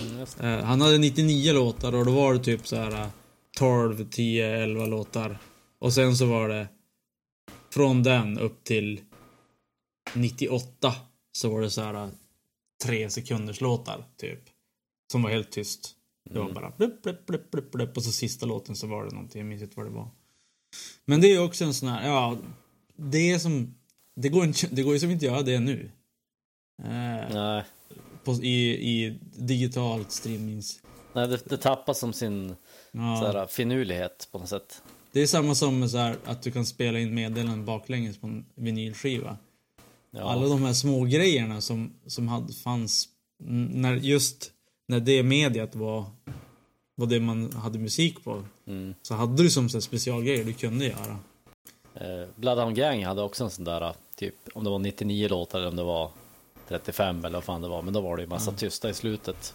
Mm. 0.00 0.20
Eh, 0.40 0.64
han 0.64 0.80
hade 0.80 0.98
99 0.98 1.52
låtar 1.52 1.94
och 1.94 2.04
då 2.04 2.12
var 2.12 2.34
det 2.34 2.44
typ 2.44 2.66
så 2.66 2.76
här 2.76 3.02
eh, 3.02 3.08
12, 3.56 4.10
10, 4.10 4.46
11 4.46 4.86
låtar. 4.86 5.38
Och 5.78 5.92
sen 5.92 6.16
så 6.16 6.26
var 6.26 6.48
det 6.48 6.68
från 7.70 8.02
den 8.02 8.38
upp 8.38 8.64
till 8.64 9.00
98 10.14 10.94
så 11.32 11.50
var 11.50 11.60
det 11.60 11.70
så 11.70 11.82
här 11.82 11.94
eh, 11.94 12.08
tre 12.84 13.10
sekunders 13.10 13.60
låtar 13.60 14.04
typ. 14.16 14.40
Som 15.12 15.22
var 15.22 15.30
helt 15.30 15.52
tyst. 15.52 15.94
Det 16.30 16.38
var 16.38 16.52
bara 16.52 16.70
blup, 16.70 17.02
blup, 17.02 17.26
blup, 17.26 17.50
blup, 17.50 17.72
blup. 17.72 17.96
Och 17.96 18.04
så 18.04 18.12
sista 18.12 18.46
låten 18.46 18.76
så 18.76 18.86
var 18.86 19.04
det 19.04 19.10
någonting, 19.10 19.40
jag 19.40 19.48
minns 19.48 19.62
inte 19.62 19.76
vad 19.76 19.86
det 19.86 19.92
var. 19.92 20.10
Men 21.04 21.20
det 21.20 21.26
är 21.26 21.32
ju 21.32 21.38
också 21.38 21.64
en 21.64 21.74
sån 21.74 21.88
här, 21.88 22.08
ja, 22.08 22.38
det 22.96 23.30
är 23.30 23.38
som, 23.38 23.74
det 24.16 24.28
går, 24.28 24.44
inte, 24.44 24.66
det 24.66 24.82
går 24.82 24.92
ju 24.94 25.00
som 25.00 25.10
inte 25.10 25.26
att 25.26 25.32
göra 25.32 25.42
det 25.42 25.60
nu. 25.60 25.90
Eh, 26.82 27.34
Nej, 27.34 27.64
på, 28.24 28.32
i, 28.32 28.70
I 28.70 29.18
digitalt 29.32 30.12
streamings... 30.12 30.80
Nej 31.12 31.28
det, 31.28 31.48
det 31.48 31.56
tappar 31.56 31.92
som 31.94 32.12
sin 32.12 32.56
Ja. 32.92 33.16
så 33.20 33.38
här, 33.38 33.46
finurlighet 33.46 34.28
på 34.32 34.38
något 34.38 34.48
sätt. 34.48 34.82
Det 35.12 35.20
är 35.20 35.26
samma 35.26 35.54
som 35.54 35.80
med 35.80 35.90
så 35.90 35.96
här, 35.98 36.16
att 36.24 36.42
du 36.42 36.50
kan 36.50 36.66
spela 36.66 36.98
in 36.98 37.14
meddelanden 37.14 37.64
baklänges 37.64 38.18
på 38.18 38.26
en 38.26 38.44
vinylskiva. 38.54 39.36
Ja. 40.10 40.20
Alla 40.22 40.48
de 40.48 40.62
här 40.62 40.72
små 40.72 41.04
grejerna 41.04 41.60
som, 41.60 41.92
som 42.06 42.28
hade, 42.28 42.52
fanns 42.52 43.08
när 43.38 43.94
just 43.94 44.52
när 44.88 45.00
det 45.00 45.22
mediet 45.22 45.74
var, 45.74 46.04
var 46.94 47.06
det 47.06 47.20
man 47.20 47.52
hade 47.52 47.78
musik 47.78 48.24
på. 48.24 48.44
Mm. 48.66 48.94
Så 49.02 49.14
hade 49.14 49.42
du 49.42 49.50
som 49.50 49.68
så 49.68 49.76
här 49.76 49.80
specialgrejer 49.80 50.44
du 50.44 50.52
kunde 50.52 50.84
göra. 50.84 51.18
Eh, 51.94 52.28
Bloodhound 52.36 52.76
Gang 52.76 53.04
hade 53.04 53.22
också 53.22 53.44
en 53.44 53.50
sån 53.50 53.64
där, 53.64 53.94
typ 54.16 54.34
om 54.54 54.64
det 54.64 54.70
var 54.70 54.78
99 54.78 55.28
låtar 55.28 55.58
eller 55.58 55.68
om 55.68 55.76
det 55.76 55.82
var 55.82 56.10
35 56.74 57.24
eller 57.24 57.36
vad 57.36 57.44
fan 57.44 57.62
det 57.62 57.68
var, 57.68 57.82
men 57.82 57.94
då 57.94 58.00
var 58.00 58.16
det 58.16 58.22
ju 58.22 58.28
massa 58.28 58.52
tysta 58.52 58.90
i 58.90 58.94
slutet. 58.94 59.54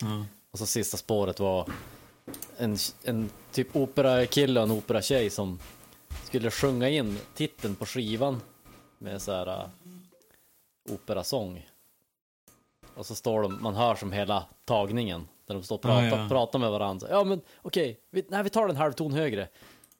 Ja. 0.00 0.24
Och 0.50 0.58
så 0.58 0.66
sista 0.66 0.96
spåret 0.96 1.40
var 1.40 1.68
en, 2.56 2.76
en 3.04 3.30
typ 3.52 3.76
operakille 3.76 4.60
och 4.60 4.66
en 4.66 4.72
operatjej 4.72 5.30
som 5.30 5.58
skulle 6.24 6.50
sjunga 6.50 6.88
in 6.88 7.18
titeln 7.34 7.74
på 7.74 7.86
skivan 7.86 8.40
med 8.98 9.22
så 9.22 9.32
här 9.32 9.48
uh, 9.48 9.68
operasång. 10.90 11.68
Och 12.94 13.06
så 13.06 13.14
står 13.14 13.42
de, 13.42 13.62
man 13.62 13.74
hör 13.74 13.94
som 13.94 14.12
hela 14.12 14.44
tagningen 14.64 15.28
där 15.46 15.54
de 15.54 15.62
står 15.62 15.76
och 15.76 15.82
pratar, 15.82 16.18
Ah, 16.18 16.22
ja. 16.22 16.28
pratar 16.28 16.58
med 16.58 16.70
varandra. 16.70 17.06
Ja 17.10 17.24
men 17.24 17.40
okej, 17.62 18.00
vi, 18.10 18.24
nej, 18.28 18.42
vi 18.42 18.50
tar 18.50 18.66
den 18.66 18.76
halv 18.76 18.92
ton 18.92 19.12
högre. 19.12 19.48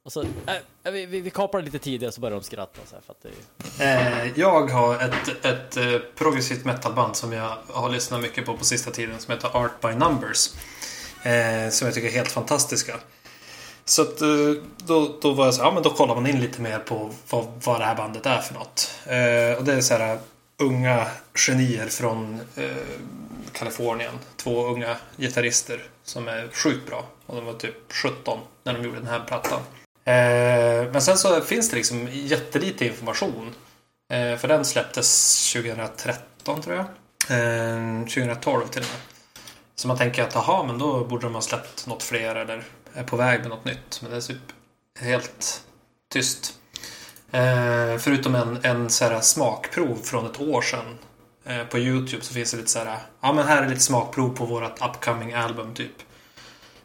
Och 0.05 0.13
så, 0.13 0.23
äh, 0.23 0.93
vi, 0.93 1.07
vi, 1.07 1.21
vi 1.21 1.31
kapar 1.31 1.59
det 1.59 1.65
lite 1.65 1.79
tidigare 1.79 2.13
så 2.13 2.21
börjar 2.21 2.37
de 2.37 2.45
skratta 2.45 2.81
så 2.87 2.95
här, 2.95 3.03
för 3.03 3.13
att 3.13 3.23
det 3.23 3.29
är, 3.29 3.35
Eh, 3.79 4.33
jag 4.35 4.71
har 4.71 4.95
ett, 4.95 5.45
ett 5.45 5.77
eh, 5.77 5.99
progressivt 6.15 6.65
metalband 6.65 7.17
som 7.17 7.33
jag 7.33 7.57
har 7.69 7.91
lyssnat 7.91 8.21
mycket 8.21 8.47
på 8.47 8.57
på 8.57 8.65
sista 8.65 8.91
tiden 8.91 9.19
som 9.19 9.35
heter 9.35 9.57
Art 9.57 9.81
by 9.81 9.89
Numbers. 9.89 10.51
Eh, 11.23 11.71
som 11.71 11.87
jag 11.87 11.95
tycker 11.95 12.09
är 12.09 12.13
helt 12.13 12.33
fantastiska. 12.33 13.01
Så 13.85 14.03
att, 14.03 14.21
eh, 14.21 14.29
då, 14.77 15.19
då 15.23 15.33
var 15.33 15.45
jag 15.45 15.55
så 15.55 15.63
ja 15.63 15.71
men 15.71 15.83
då 15.83 15.91
kollar 15.91 16.15
man 16.15 16.27
in 16.27 16.41
lite 16.41 16.63
mer 16.63 16.79
på 16.79 17.11
vad, 17.31 17.47
vad 17.65 17.81
det 17.81 17.85
här 17.85 17.95
bandet 17.95 18.27
är 18.27 18.41
för 18.41 18.55
något. 18.55 18.99
Eh, 19.07 19.59
och 19.59 19.65
det 19.65 19.73
är 19.73 19.81
så 19.81 19.95
här 19.95 20.15
uh, 20.15 20.21
unga 20.59 21.07
genier 21.35 21.87
från 21.87 22.41
eh, 22.57 22.67
Kalifornien. 23.53 24.19
Två 24.37 24.67
unga 24.67 24.97
gitarrister 25.17 25.85
som 26.05 26.29
är 26.29 26.49
sjukt 26.53 26.87
bra. 26.87 27.05
Och 27.27 27.37
de 27.37 27.45
var 27.45 27.53
typ 27.53 27.93
17 27.93 28.39
när 28.65 28.73
de 28.75 28.85
gjorde 28.85 28.99
den 28.99 29.07
här 29.07 29.25
plattan. 29.27 29.61
Eh, 30.05 30.93
men 30.93 31.03
sen 31.03 31.19
så 31.19 31.41
finns 31.41 31.71
det 31.71 31.77
liksom 31.77 32.09
jättelite 32.13 32.87
information. 32.87 33.55
Eh, 34.13 34.37
för 34.37 34.49
den 34.49 34.65
släpptes 34.65 35.53
2013 35.53 36.63
tror 36.63 36.77
jag. 36.77 36.87
Eh, 37.29 38.01
2012 38.01 38.67
till 38.69 38.83
och 38.83 38.89
med. 38.89 39.01
Så 39.75 39.89
man 39.89 39.99
tänker 39.99 40.23
att 40.23 40.37
aha, 40.37 40.65
men 40.67 40.79
då 40.79 41.05
borde 41.05 41.27
de 41.27 41.35
ha 41.35 41.43
släppt 41.43 41.87
något 41.87 42.03
fler 42.03 42.35
eller 42.35 42.65
är 42.95 43.05
på 43.05 43.17
väg 43.17 43.41
med 43.41 43.49
något 43.49 43.65
nytt. 43.65 43.99
Men 44.03 44.11
det 44.11 44.17
är 44.17 44.21
typ 44.21 44.53
helt 45.01 45.65
tyst. 46.13 46.55
Eh, 47.31 47.99
förutom 47.99 48.35
en, 48.35 48.59
en 48.63 48.91
så 48.91 49.05
här 49.05 49.21
smakprov 49.21 49.97
från 50.03 50.27
ett 50.27 50.41
år 50.41 50.63
sedan. 50.63 50.99
Eh, 51.45 51.65
på 51.65 51.79
Youtube 51.79 52.25
så 52.25 52.35
finns 52.35 52.51
det 52.51 52.57
lite 52.57 52.71
så 52.71 52.79
här. 52.79 52.99
Ja 53.21 53.33
men 53.33 53.47
här 53.47 53.63
är 53.63 53.69
lite 53.69 53.81
smakprov 53.81 54.37
på 54.37 54.45
vårt 54.45 54.83
upcoming 54.83 55.33
album 55.33 55.75
typ. 55.75 55.93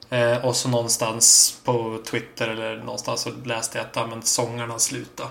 Eh, 0.09 0.45
och 0.45 0.55
så 0.55 0.69
någonstans 0.69 1.57
på 1.63 2.01
Twitter 2.05 2.47
eller 2.47 2.77
någonstans 2.77 3.21
så 3.21 3.31
läste 3.45 3.77
jag 3.77 3.87
att 3.87 3.95
ja, 3.95 4.07
men 4.07 4.21
sångarna 4.21 4.79
slutade. 4.79 5.29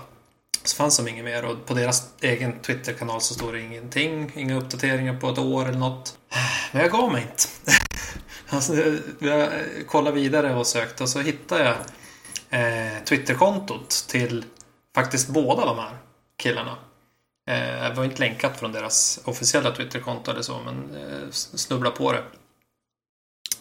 Så 0.63 0.75
fanns 0.75 0.97
de 0.97 1.07
inget 1.07 1.25
mer 1.25 1.45
och 1.45 1.65
på 1.65 1.73
deras 1.73 2.13
egen 2.21 2.59
Twitterkanal 2.59 3.21
så 3.21 3.33
står 3.33 3.53
det 3.53 3.61
ingenting. 3.61 4.31
Inga 4.35 4.57
uppdateringar 4.57 5.13
på 5.19 5.29
ett 5.29 5.37
år 5.37 5.65
eller 5.65 5.79
något. 5.79 6.17
Men 6.71 6.81
jag 6.81 6.91
gav 6.91 7.11
mig 7.11 7.21
inte. 7.21 7.71
alltså, 8.49 8.73
jag 9.19 9.49
kollade 9.87 10.15
vidare 10.15 10.55
och 10.55 10.67
sökte 10.67 11.03
och 11.03 11.09
så 11.09 11.19
hittade 11.19 11.63
jag 11.63 11.75
eh, 12.49 13.03
Twitterkontot 13.03 14.05
till 14.07 14.45
faktiskt 14.95 15.29
båda 15.29 15.65
de 15.65 15.79
här 15.79 15.97
killarna. 16.37 16.77
Eh, 17.49 17.89
det 17.89 17.93
var 17.95 18.03
inte 18.03 18.19
länkat 18.19 18.59
från 18.59 18.71
deras 18.71 19.19
officiella 19.25 19.71
Twitterkonto 19.71 20.31
eller 20.31 20.41
så, 20.41 20.59
men 20.65 20.95
eh, 20.95 21.29
snubbla 21.31 21.91
på 21.91 22.11
det. 22.11 22.23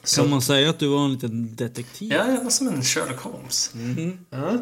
Så- 0.02 0.20
Kan 0.22 0.30
man 0.30 0.42
säga 0.42 0.70
att 0.70 0.78
du 0.78 0.88
var 0.88 1.04
en 1.04 1.12
liten 1.12 1.56
detektiv? 1.56 2.12
Ja, 2.12 2.28
jag 2.30 2.44
var 2.44 2.50
som 2.50 2.68
en 2.68 2.82
Sherlock 2.82 3.20
Holmes. 3.20 3.72
Ja. 4.30 4.58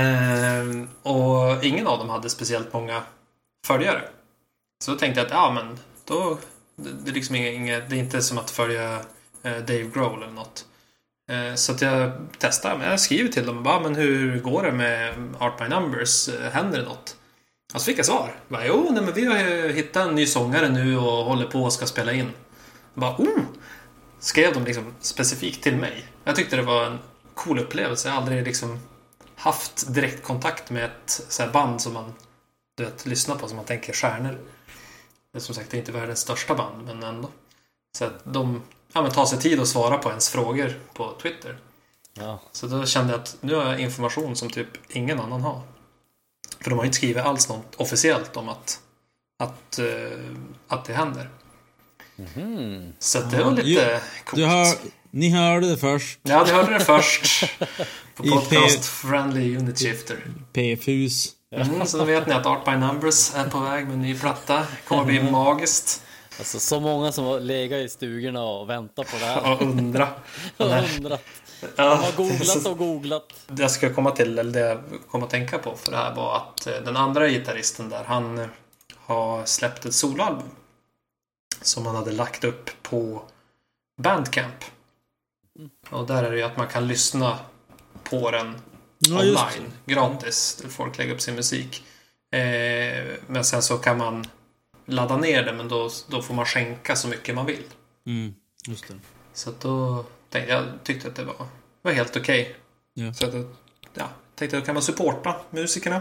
Ehm, 0.00 0.88
och 1.02 1.64
ingen 1.64 1.86
av 1.86 1.98
dem 1.98 2.08
hade 2.08 2.30
speciellt 2.30 2.72
många 2.72 3.02
följare. 3.66 4.02
Så 4.84 4.90
då 4.90 4.96
tänkte 4.98 5.20
jag 5.20 5.26
att, 5.26 5.32
ja 5.32 5.52
men, 5.52 5.78
då... 6.04 6.38
Det, 6.76 6.90
det 7.04 7.10
är 7.10 7.14
liksom 7.14 7.34
inget, 7.34 7.90
det 7.90 7.96
är 7.96 8.00
inte 8.00 8.22
som 8.22 8.38
att 8.38 8.50
följa 8.50 8.94
eh, 9.42 9.52
Dave 9.66 9.90
Grohl 9.94 10.22
eller 10.22 10.32
något. 10.32 10.64
Eh, 11.30 11.54
så 11.54 11.72
att 11.72 11.80
jag 11.82 12.12
testade. 12.38 12.78
Men 12.78 12.90
jag 12.90 13.00
skriver 13.00 13.32
till 13.32 13.46
dem 13.46 13.56
och 13.56 13.62
bara, 13.62 13.80
men 13.80 13.94
hur 13.94 14.40
går 14.40 14.62
det 14.62 14.72
med 14.72 15.14
Art 15.38 15.58
by 15.58 15.68
Numbers? 15.68 16.28
Händer 16.52 16.78
det 16.78 16.84
något? 16.84 17.16
Och 17.74 17.80
så 17.80 17.84
fick 17.84 17.98
jag 17.98 18.06
svar. 18.06 18.34
Jag 18.48 18.58
bara, 18.58 18.66
jo, 18.66 18.88
nej, 18.92 19.02
men 19.02 19.14
vi 19.14 19.24
har 19.24 19.38
ju 19.38 19.72
hittat 19.72 20.08
en 20.08 20.14
ny 20.14 20.26
sångare 20.26 20.68
nu 20.68 20.96
och 20.98 21.04
håller 21.24 21.46
på 21.46 21.62
och 21.62 21.72
ska 21.72 21.86
spela 21.86 22.12
in. 22.12 22.30
Jag 22.94 23.00
bara, 23.00 23.16
oh! 23.18 23.40
Skrev 24.18 24.54
de 24.54 24.64
liksom 24.64 24.94
specifikt 25.00 25.62
till 25.62 25.76
mig. 25.76 26.06
Jag 26.24 26.36
tyckte 26.36 26.56
det 26.56 26.62
var 26.62 26.84
en 26.84 26.98
cool 27.34 27.58
upplevelse. 27.58 28.08
Jag 28.08 28.14
har 28.14 28.22
aldrig 28.22 28.44
liksom 28.44 28.80
haft 29.36 29.94
direktkontakt 29.94 30.70
med 30.70 30.84
ett 30.84 31.22
så 31.28 31.46
band 31.46 31.80
som 31.80 31.92
man 31.92 32.14
du 32.76 32.84
vet, 32.84 33.06
lyssnar 33.06 33.36
på 33.36 33.48
som 33.48 33.56
man 33.56 33.66
tänker 33.66 33.92
stjärnor. 33.92 34.38
Det 35.32 35.38
är 35.38 35.40
som 35.40 35.54
sagt 35.54 35.70
det 35.70 35.76
är 35.76 35.78
inte 35.78 35.92
världens 35.92 36.20
största 36.20 36.54
band, 36.54 36.86
men 36.86 37.02
ändå. 37.02 37.28
Så 37.98 38.04
att 38.04 38.20
de 38.24 38.62
ja, 38.92 39.02
men 39.02 39.10
tar 39.10 39.26
sig 39.26 39.38
tid 39.38 39.60
att 39.60 39.68
svara 39.68 39.98
på 39.98 40.08
ens 40.08 40.30
frågor 40.30 40.80
på 40.92 41.14
Twitter. 41.22 41.58
ja, 42.14 42.40
Så 42.52 42.66
då 42.66 42.86
kände 42.86 43.12
jag 43.12 43.20
att 43.20 43.36
nu 43.40 43.54
har 43.54 43.64
jag 43.64 43.80
information 43.80 44.36
som 44.36 44.50
typ 44.50 44.68
ingen 44.88 45.20
annan 45.20 45.42
har. 45.42 45.62
För 46.60 46.70
de 46.70 46.78
har 46.78 46.86
inte 46.86 46.96
skrivit 46.96 47.24
alls 47.24 47.48
något 47.48 47.74
officiellt 47.74 48.36
om 48.36 48.48
att, 48.48 48.80
att, 49.38 49.78
eh, 49.78 50.34
att 50.68 50.84
det 50.84 50.92
händer. 50.92 51.30
Mhm. 52.18 52.92
Så 52.98 53.18
att 53.18 53.30
det 53.30 53.44
var 53.44 53.50
lite 53.52 54.00
coolt. 54.24 54.36
Du 54.36 54.46
hör, 54.46 54.66
ni 55.10 55.30
hörde 55.30 55.70
det 55.70 55.76
först. 55.76 56.18
Ja, 56.22 56.44
ni 56.44 56.52
hörde 56.52 56.72
det 56.72 56.84
först. 56.84 57.44
På 58.14 58.22
podcast 58.22 58.84
Friendly 58.84 59.56
Unit 59.56 59.78
Shifter. 59.78 60.16
PFUs. 60.52 61.32
Mm, 61.52 61.86
så 61.86 61.98
då 61.98 62.04
vet 62.04 62.26
ni 62.26 62.32
att 62.34 62.46
Art 62.46 62.64
by 62.64 62.70
Numbers 62.70 63.34
är 63.34 63.44
på 63.44 63.58
väg 63.60 63.84
med 63.84 63.94
en 63.94 64.02
ny 64.02 64.18
platta. 64.18 64.66
kommer 64.88 65.04
bli 65.04 65.22
magiskt. 65.22 66.02
Alltså 66.38 66.60
så 66.60 66.80
många 66.80 67.12
som 67.12 67.24
har 67.24 67.40
legat 67.40 67.78
i 67.78 67.88
stugorna 67.88 68.42
och 68.42 68.70
väntat 68.70 69.06
på 69.10 69.16
det 69.18 69.24
här. 69.24 69.52
Och 69.52 69.62
undra. 69.62 70.08
Och 70.56 70.66
undrat. 70.66 71.22
Ja, 71.76 71.94
Har 71.94 72.12
googlat 72.16 72.66
och 72.66 72.78
googlat. 72.78 73.34
Det 73.46 73.62
jag 73.62 73.70
ska 73.70 73.94
komma 73.94 74.10
till, 74.10 74.38
eller 74.38 74.52
det 74.52 74.60
jag 74.60 74.80
kom 75.10 75.22
att 75.22 75.30
tänka 75.30 75.58
på 75.58 75.76
för 75.76 75.90
det 75.90 75.96
här 75.96 76.14
var 76.14 76.36
att 76.36 76.66
eh, 76.66 76.72
den 76.84 76.96
andra 76.96 77.28
gitarristen 77.28 77.88
där, 77.88 78.04
han 78.04 78.38
eh, 78.38 78.46
har 78.96 79.44
släppt 79.44 79.84
ett 79.84 79.94
soloalbum. 79.94 80.48
Som 81.68 81.86
han 81.86 81.96
hade 81.96 82.12
lagt 82.12 82.44
upp 82.44 82.70
på 82.82 83.22
Bandcamp. 84.02 84.64
Och 85.90 86.06
där 86.06 86.22
är 86.22 86.30
det 86.30 86.36
ju 86.36 86.42
att 86.42 86.56
man 86.56 86.68
kan 86.68 86.88
lyssna 86.88 87.38
på 88.02 88.30
den 88.30 88.54
Ja, 88.98 89.20
online, 89.20 89.72
gratis. 89.86 90.58
Där 90.62 90.68
folk 90.68 90.98
lägger 90.98 91.14
upp 91.14 91.20
sin 91.20 91.34
musik. 91.34 91.84
Eh, 92.32 93.16
men 93.26 93.44
sen 93.44 93.62
så 93.62 93.78
kan 93.78 93.98
man 93.98 94.26
ladda 94.86 95.16
ner 95.16 95.42
det, 95.42 95.52
men 95.52 95.68
då, 95.68 95.90
då 96.08 96.22
får 96.22 96.34
man 96.34 96.46
skänka 96.46 96.96
så 96.96 97.08
mycket 97.08 97.34
man 97.34 97.46
vill. 97.46 97.64
Mm, 98.06 98.34
just 98.66 98.88
det. 98.88 98.94
Så 99.32 99.50
att 99.50 99.60
då 99.60 100.04
tänkte 100.30 100.52
jag 100.52 100.64
tyckte 100.82 101.08
att 101.08 101.14
det 101.14 101.24
var, 101.24 101.46
var 101.82 101.92
helt 101.92 102.16
okej. 102.16 102.56
Ja. 102.94 103.14
Så 103.14 103.26
att 103.26 103.34
ja, 103.94 104.08
tänkte 104.34 104.56
att 104.56 104.62
då 104.62 104.66
kan 104.66 104.74
man 104.74 104.82
supporta 104.82 105.36
musikerna. 105.50 106.00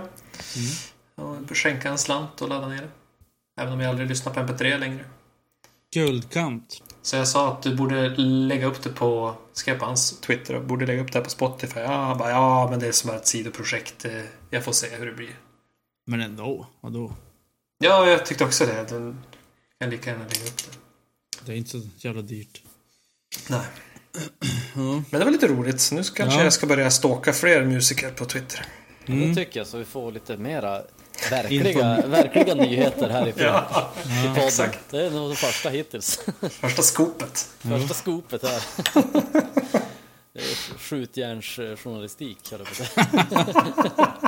Och 1.15 1.57
skänka 1.57 1.89
en 1.89 1.97
slant 1.97 2.41
och 2.41 2.49
ladda 2.49 2.67
ner 2.67 2.81
det. 2.81 2.89
Även 3.61 3.73
om 3.73 3.79
jag 3.79 3.89
aldrig 3.89 4.09
lyssnar 4.09 4.33
på 4.33 4.39
MP3 4.39 4.77
längre. 4.77 5.05
Guldkant. 5.93 6.83
Så 7.01 7.15
jag 7.15 7.27
sa 7.27 7.53
att 7.53 7.61
du 7.63 7.75
borde 7.75 8.09
lägga 8.17 8.65
upp 8.65 8.83
det 8.83 8.89
på, 8.89 9.35
skrev 9.53 9.79
på 9.79 9.85
hans 9.85 10.19
Twitter, 10.19 10.53
och 10.55 10.63
borde 10.65 10.85
lägga 10.85 11.01
upp 11.01 11.11
det 11.11 11.17
här 11.19 11.23
på 11.23 11.29
Spotify. 11.29 11.79
Ja, 11.79 12.15
bara, 12.19 12.29
ja 12.29 12.67
men 12.69 12.79
det 12.79 12.87
är 12.87 12.91
som 12.91 13.09
ett 13.09 13.27
sidoprojekt. 13.27 14.05
Eh, 14.05 14.21
Jag 14.49 14.63
får 14.63 14.71
se 14.71 14.87
hur 14.95 15.05
det 15.05 15.13
blir. 15.13 15.39
Men 16.07 16.21
ändå, 16.21 16.67
vadå? 16.81 17.13
Ja, 17.83 18.09
jag 18.09 18.25
tyckte 18.25 18.45
också 18.45 18.65
det. 18.65 18.85
Den 18.89 19.19
kan 19.79 19.89
lika 19.89 20.09
gärna 20.09 20.23
lägga 20.23 20.45
upp 20.45 20.57
det. 20.57 20.77
Det 21.45 21.51
är 21.51 21.55
inte 21.55 21.69
så 21.69 21.81
jävla 21.97 22.21
dyrt. 22.21 22.61
Nej. 23.49 23.65
Ja. 24.75 25.03
Men 25.09 25.19
det 25.19 25.25
var 25.25 25.31
lite 25.31 25.47
roligt. 25.47 25.89
Nu 25.91 26.03
kanske 26.03 26.37
Ja. 26.39 26.43
jag 26.43 26.53
ska 26.53 26.67
börja 26.67 26.91
stalka 26.91 27.33
fler 27.33 27.65
musiker 27.65 28.11
på 28.11 28.25
Twitter. 28.25 28.65
Det 29.05 29.35
tycker 29.35 29.59
jag, 29.59 29.67
så 29.67 29.77
vi 29.77 29.85
får 29.85 30.11
lite 30.11 30.37
mera 30.37 30.81
verkliga, 31.31 32.07
verkliga 32.07 32.53
nyheter 32.55 33.09
härifrån 33.09 33.43
Ja, 33.47 33.91
i 34.05 34.27
podden. 34.27 34.43
exakt. 34.47 34.79
Det 34.89 35.05
är 35.05 35.11
nog 35.11 35.29
det 35.29 35.35
första 35.35 35.69
hittills. 35.69 36.19
första 36.49 36.81
skopet. 36.81 37.47
Första 37.59 37.93
skopet 37.93 38.43
här. 38.43 38.61
Skjutjärnsjournalistik, 40.77 42.51
höll 42.51 42.59
jag 42.59 42.67
på 42.67 42.83
att 42.83 43.53
säga. 43.53 44.27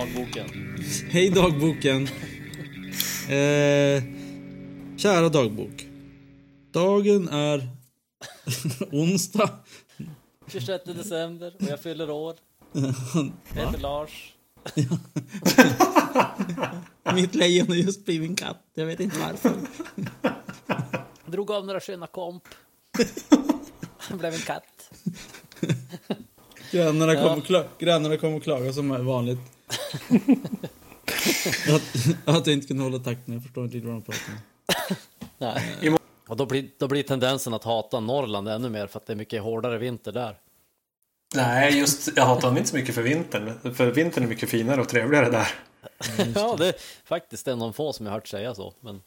Dagboken. 0.00 0.46
Hej 1.10 1.30
dagboken. 1.30 2.02
Eh, 3.28 4.02
kära 4.96 5.28
dagbok. 5.28 5.86
Dagen 6.72 7.28
är 7.28 7.68
onsdag. 8.92 9.50
26 10.48 10.84
december 10.84 11.54
och 11.60 11.62
jag 11.68 11.80
fyller 11.82 12.10
år. 12.10 12.34
Jag 12.72 13.64
heter 13.66 13.78
Lars. 13.78 14.34
Mitt 17.14 17.34
lejon 17.34 17.68
har 17.68 17.74
just 17.74 18.04
blivit 18.04 18.28
en 18.30 18.36
katt. 18.36 18.62
Jag 18.74 18.86
vet 18.86 19.00
inte 19.00 19.16
varför. 19.18 19.52
Drog 21.26 21.50
av 21.50 21.66
några 21.66 21.80
sköna 21.80 22.06
komp. 22.06 22.42
Blev 24.10 24.34
en 24.34 24.40
katt. 24.40 24.90
Grannarna 26.70 27.14
Ja. 27.14 27.22
kommer 27.28 27.42
kla- 27.46 27.68
grannarna 27.78 28.16
kommer 28.16 28.36
att 28.36 28.42
klaga 28.42 28.72
som 28.72 29.06
vanligt. 29.06 29.38
Att, 31.74 31.82
att 32.36 32.46
jag 32.46 32.54
inte 32.54 32.66
kunde 32.66 32.82
hålla 32.82 32.98
takten. 32.98 33.34
Jag 33.34 33.42
förstår 33.42 33.64
inte 33.64 33.76
riktigt 33.76 33.90
vad 33.90 33.96
de 33.96 34.02
pratar 34.02 34.32
om. 34.32 34.96
Nej. 35.38 35.96
Och 36.28 36.36
då 36.36 36.46
blir, 36.46 36.70
då 36.78 36.88
blir 36.88 37.02
tendensen 37.02 37.54
att 37.54 37.64
hata 37.64 38.00
Norrland 38.00 38.48
ännu 38.48 38.68
mer 38.68 38.86
för 38.86 38.98
att 38.98 39.06
det 39.06 39.12
är 39.12 39.16
mycket 39.16 39.42
hårdare 39.42 39.78
vinter 39.78 40.12
där. 40.12 40.36
Nej, 41.34 41.78
just 41.78 42.08
jag 42.16 42.24
hatar 42.26 42.48
dem 42.48 42.56
inte 42.56 42.70
så 42.70 42.76
mycket 42.76 42.94
för 42.94 43.02
vintern. 43.02 43.74
För 43.74 43.90
vintern 43.90 44.24
är 44.24 44.28
mycket 44.28 44.48
finare 44.50 44.80
och 44.80 44.88
trevligare 44.88 45.30
där. 45.30 45.48
Ja, 46.34 46.56
det 46.58 46.66
är 46.68 46.74
faktiskt 47.04 47.48
en 47.48 47.52
av 47.52 47.58
de 47.58 47.72
få 47.72 47.92
som 47.92 48.06
jag 48.06 48.12
hört 48.12 48.26
säga 48.28 48.54
så. 48.54 48.74
Men 48.80 49.02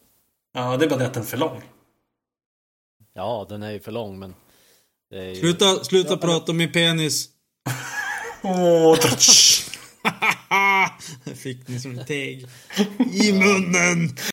Ja, 0.53 0.77
det 0.77 0.85
är 0.85 0.89
bara 0.89 0.99
det 0.99 1.05
att 1.05 1.13
den 1.13 1.23
är 1.23 1.27
för 1.27 1.37
lång. 1.37 1.61
ja, 3.13 3.45
den 3.49 3.63
är 3.63 3.71
ju 3.71 3.79
för 3.79 3.91
lång 3.91 4.19
men... 4.19 4.35
Det 5.09 5.19
är 5.19 5.29
ju... 5.29 5.35
Sluta, 5.35 5.83
sluta 5.83 6.17
prata 6.17 6.51
om 6.51 6.57
min 6.57 6.71
penis. 6.71 7.29
Åh, 8.43 8.51
Jag 9.01 9.01
fick 11.35 11.67
ni 11.67 11.79
som 11.79 11.99
ett 11.99 12.07
teg. 12.07 12.45
I 13.13 13.31
munnen! 13.31 14.15